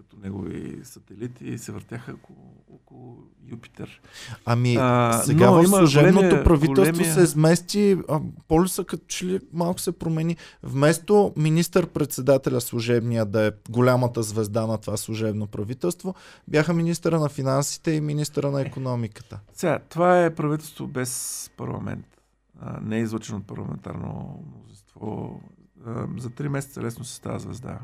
[0.00, 3.16] като негови сателити се въртяха около, около
[3.50, 4.00] Юпитер.
[4.44, 7.14] Ами, а, сега в служебното големия, правителство големия...
[7.14, 10.36] се измести, а, полюса като че ли малко се промени.
[10.62, 16.14] Вместо министър-председателя служебния да е голямата звезда на това служебно правителство,
[16.48, 19.40] бяха министъра на финансите и министъра на економиката.
[19.52, 22.06] Сега, това е правителство без парламент.
[22.60, 25.40] А, не е излъчено от парламентарно мнозинство.
[26.18, 27.78] За три месеца лесно се става звезда.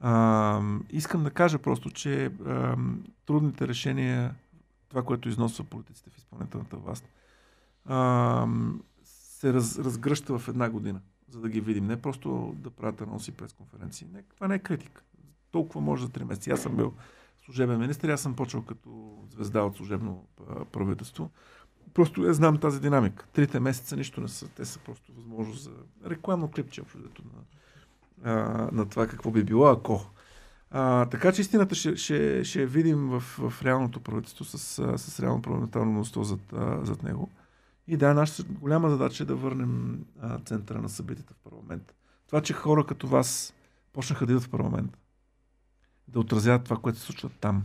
[0.00, 0.60] А,
[0.90, 2.76] искам да кажа просто, че а,
[3.26, 4.34] трудните решения,
[4.88, 7.08] това, което износва политиците в изпълнителната власт,
[7.84, 8.46] а,
[9.04, 11.86] се раз, разгръща в една година, за да ги видим.
[11.86, 14.06] Не просто да правят анонси през конференции.
[14.12, 15.02] Не, това не е критика.
[15.50, 16.50] Толкова може за три месеца.
[16.50, 16.92] Аз съм бил
[17.44, 20.26] служебен министр, аз съм почел като звезда от служебно
[20.72, 21.30] правителство.
[21.94, 23.26] Просто я знам тази динамика.
[23.32, 24.48] Трите месеца нищо не са.
[24.48, 25.72] Те са просто възможност за
[26.06, 27.42] рекламно клипче, общо на,
[28.24, 28.32] а,
[28.72, 30.06] на това какво би било, ако.
[30.70, 34.58] А, така че истината ще, ще, ще видим в, в реалното правителство с,
[34.98, 36.40] с реално парламентарно мнозинство зад,
[36.82, 37.28] зад него.
[37.88, 41.94] И да, нашата голяма задача е да върнем а, центъра на събитията в парламент.
[42.26, 43.54] Това, че хора като вас
[43.92, 44.98] почнаха да идват в парламент,
[46.08, 47.62] да отразяват това, което се случва там.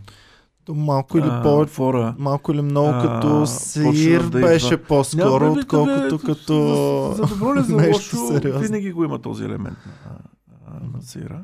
[0.66, 4.86] То малко или по фора, малко или много а, като сир да беше идва.
[4.88, 9.78] по-скоро, отколкото като За, за добро ли за лошо, винаги го има този елемент
[10.74, 11.44] на, на сира.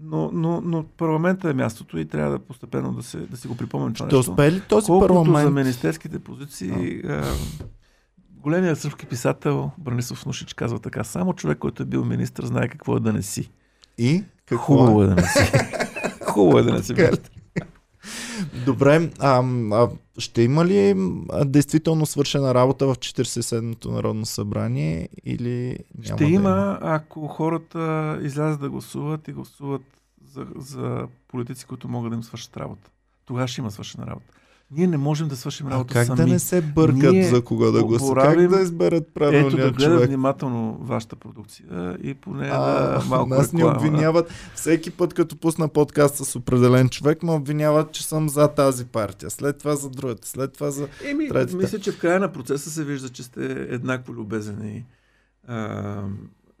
[0.00, 3.56] Но, но, но парламента е мястото и трябва да постепенно да, се, да си го
[3.56, 5.48] припомним това Ще успее ли този Колкото парламент?
[5.48, 7.24] за министерските позиции, а.
[8.30, 12.96] големият сръбски писател Бранисов Нушич казва така, само човек, който е бил министр, знае какво
[12.96, 13.50] е да не си.
[13.98, 14.24] И?
[14.46, 15.52] Какво Хубаво е да не си.
[16.24, 16.94] Хубаво е да не си.
[18.64, 20.90] Добре, а, а, ще има ли
[21.30, 28.18] а, действително свършена работа в 47-то Народно събрание или няма Ще да има, ако хората
[28.22, 29.82] излязат да гласуват и гласуват
[30.32, 32.90] за, за политици, които могат да им свършат работа.
[33.24, 34.32] Тогава ще има свършена работа.
[34.72, 36.16] Ние не можем да свършим работа как сами.
[36.16, 38.10] да не се бъркат Ние за кого да гласуват?
[38.10, 40.06] боравим- Как да изберат Ето правилния да гледат човек?
[40.06, 41.66] внимателно вашата продукция
[42.02, 42.58] и поне А,
[42.92, 43.76] да малко нас ни реклама.
[43.78, 48.84] обвиняват всеки път, като пусна подкаст с определен човек, ме обвиняват, че съм за тази
[48.84, 49.30] партия.
[49.30, 50.88] След това за другата, след това за...
[51.04, 51.56] Еми, Третата.
[51.56, 54.84] мисля, че в края на процеса се вижда, че сте еднакво любезен и
[55.48, 56.02] а,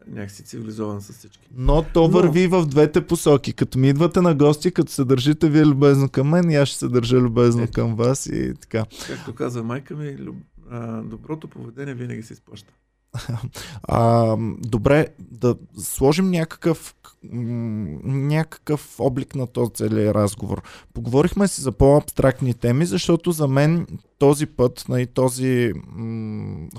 [0.06, 1.48] някакси цивилизован с всички.
[1.56, 3.52] Но то Но- върви в двете посоки.
[3.52, 6.78] Като ми идвате на гости, като се държите вие любезно към мен, и аз ще
[6.78, 7.72] се държа любезно Ето.
[7.72, 8.84] към вас и така.
[9.06, 10.36] Както казва майка ми, люб...
[10.70, 12.72] а, доброто поведение винаги се изплаща.
[13.82, 20.62] А, добре, да сложим някакъв, някакъв облик на този целият разговор.
[20.94, 23.86] Поговорихме си за по-абстрактни теми, защото за мен
[24.18, 25.72] този път, на този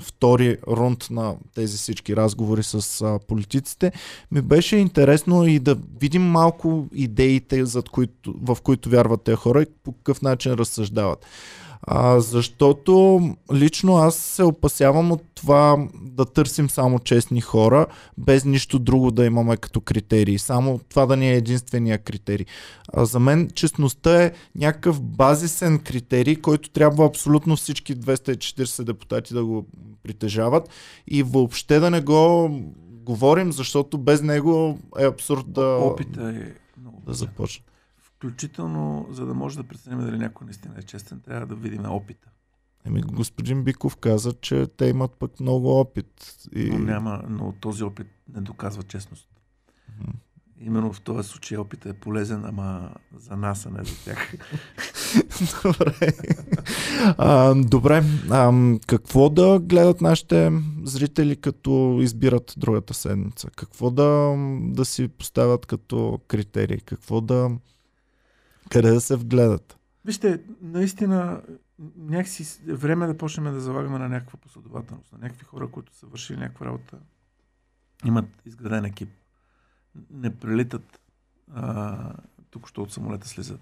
[0.02, 3.92] втори рунд на тези всички разговори с политиците,
[4.32, 9.62] ми беше интересно и да видим малко идеите, зад които, в които вярват тези хора
[9.62, 11.26] и по какъв начин разсъждават.
[11.86, 13.20] А, защото
[13.52, 17.86] лично аз се опасявам от това да търсим само честни хора,
[18.18, 20.38] без нищо друго да имаме като критерии.
[20.38, 22.46] Само това да ни е единствения критерий.
[22.92, 29.44] А, за мен честността е някакъв базисен критерий, който трябва абсолютно всички 240 депутати да
[29.44, 29.66] го
[30.02, 30.68] притежават
[31.06, 32.50] и въобще да не го
[33.04, 37.02] говорим, защото без него е абсурд да, Опита е много.
[37.06, 37.64] да започне.
[38.16, 42.28] Включително, за да може да преценим дали някой наистина е честен, трябва да видим опита.
[42.86, 46.44] Еми, господин Биков каза, че те имат пък много опит.
[46.54, 46.70] И...
[46.70, 49.28] Но, няма, но този опит не доказва честност.
[50.00, 50.10] Мгм.
[50.60, 54.34] Именно в този случай опитът е полезен, ама за нас, а не за тях.
[55.62, 56.12] Добре.
[57.18, 58.02] А, добре.
[58.30, 58.52] А,
[58.86, 60.52] какво да гледат нашите
[60.84, 63.50] зрители, като избират другата седмица?
[63.56, 66.80] Какво да, да си поставят като критерии?
[66.80, 67.50] Какво да...
[68.70, 69.78] Къде да се вгледат?
[70.04, 71.42] Вижте, наистина
[71.96, 75.94] някакси с- е време да почнем да залагаме на някаква последователност, на някакви хора, които
[75.94, 76.98] са вършили някаква работа,
[78.04, 79.08] имат изграден екип,
[80.10, 81.00] не прелитат
[81.52, 82.12] а,
[82.50, 83.60] тук, що от самолета слизат,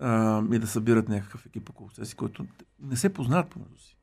[0.00, 2.46] а, и да събират някакъв екип около себе си, който
[2.80, 3.96] не се познават помежду си.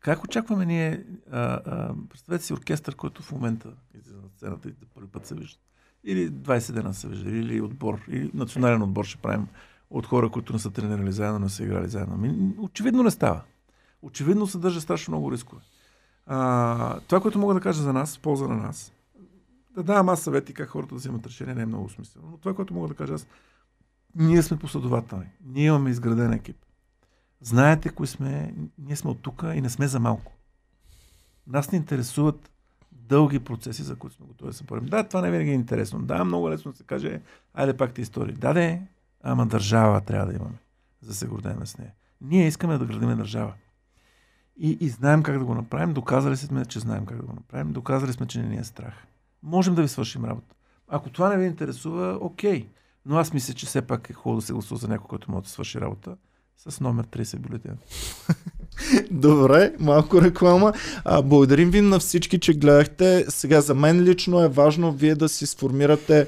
[0.00, 4.72] Как очакваме ние, а, а, представете си оркестър, който в момента излиза на сцената и
[4.72, 5.58] за първи път се вижда.
[6.04, 9.46] Или 20 дена се вижда, или отбор, или национален отбор ще правим
[9.90, 12.16] от хора, които не са тренирали заедно, не са играли заедно.
[12.16, 13.42] Ми, очевидно не става.
[14.02, 15.62] Очевидно съдържа страшно много рискове.
[16.26, 18.92] А, това, което мога да кажа за нас, полза на нас,
[19.74, 22.28] да давам аз съвети как хората да вземат решение, не е много смислено.
[22.30, 23.26] Но това, което мога да кажа аз,
[24.14, 25.26] ние сме последователни.
[25.44, 26.56] Ние имаме изграден екип.
[27.40, 30.32] Знаете кои сме, ние сме от тук и не сме за малко.
[31.46, 32.50] Нас не интересуват
[33.08, 34.86] дълги процеси, за които сме готови да се борим.
[34.86, 36.02] Да, това не винаги е интересно.
[36.02, 37.20] Да, много лесно да се каже,
[37.54, 38.34] айде пак ти истории.
[38.34, 38.82] Да, де,
[39.22, 40.58] ама държава трябва да имаме,
[41.00, 41.92] за да се гордеем с нея.
[42.20, 43.52] Ние искаме да градиме държава.
[44.56, 45.94] И, и знаем как да го направим.
[45.94, 47.72] Доказали сме, че знаем как да го направим.
[47.72, 48.94] Доказали сме, че не ни е страх.
[49.42, 50.54] Можем да ви свършим работа.
[50.88, 52.68] Ако това не ви интересува, окей.
[53.06, 55.44] Но аз мисля, че все пак е хубаво да се гласува за някой, който може
[55.44, 56.16] да свърши работа
[56.56, 57.78] с номер 30 бюлетин.
[59.10, 60.72] Добре, малко реклама.
[61.04, 63.24] А, благодарим ви на всички, че гледахте.
[63.28, 66.26] Сега за мен лично е важно вие да си сформирате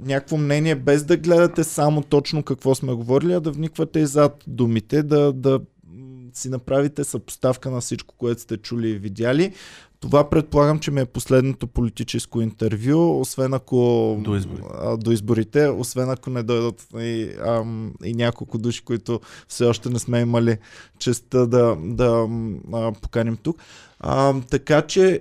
[0.00, 4.44] някакво мнение, без да гледате само точно какво сме говорили, а да вниквате и зад
[4.46, 5.60] думите, да, да
[6.34, 9.52] си направите съпоставка на всичко, което сте чули и видяли.
[10.00, 13.76] Това предполагам, че ми е последното политическо интервю, освен ако...
[14.20, 14.68] До изборите.
[14.74, 19.88] А, до изборите, освен ако не дойдат и, ам, и няколко души, които все още
[19.88, 20.58] не сме имали
[20.98, 22.28] честа да, да
[22.72, 23.62] а, поканим тук.
[24.00, 25.20] А, така че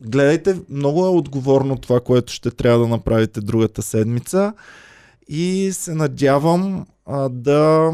[0.00, 4.52] гледайте, много е отговорно това, което ще трябва да направите другата седмица
[5.28, 7.90] и се надявам а, да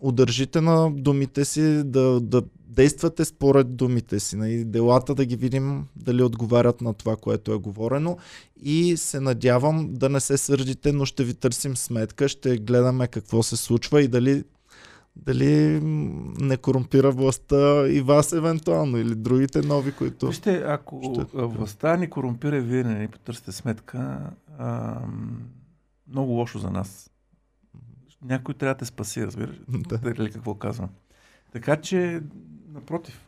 [0.00, 2.42] удържите на думите си, да, да
[2.76, 7.58] действате според думите си, и делата да ги видим дали отговарят на това, което е
[7.58, 8.16] говорено
[8.62, 13.42] и се надявам да не се сърдите, но ще ви търсим сметка, ще гледаме какво
[13.42, 14.44] се случва и дали
[15.16, 15.80] дали
[16.40, 20.26] не корумпира властта и вас евентуално или другите нови, които...
[20.26, 25.42] Вижте, ако Ще- а, властта ни корумпира и вие не ни потърсите сметка, ам,
[26.08, 27.10] много лошо за нас.
[28.24, 29.56] Някой трябва да те спаси, разбираш?
[29.68, 29.98] Да.
[29.98, 30.88] Дали какво казвам.
[31.52, 32.20] Така че,
[32.76, 33.20] напротив,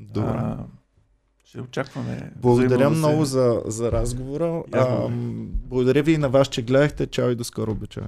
[0.00, 0.30] Добре.
[0.30, 0.58] а,
[1.44, 2.32] ще очакваме.
[2.36, 4.62] Благодаря много за, за разговора.
[4.72, 5.06] А,
[5.68, 7.06] благодаря ви и на вас, че гледахте.
[7.06, 8.02] Чао и до скоро, обичай.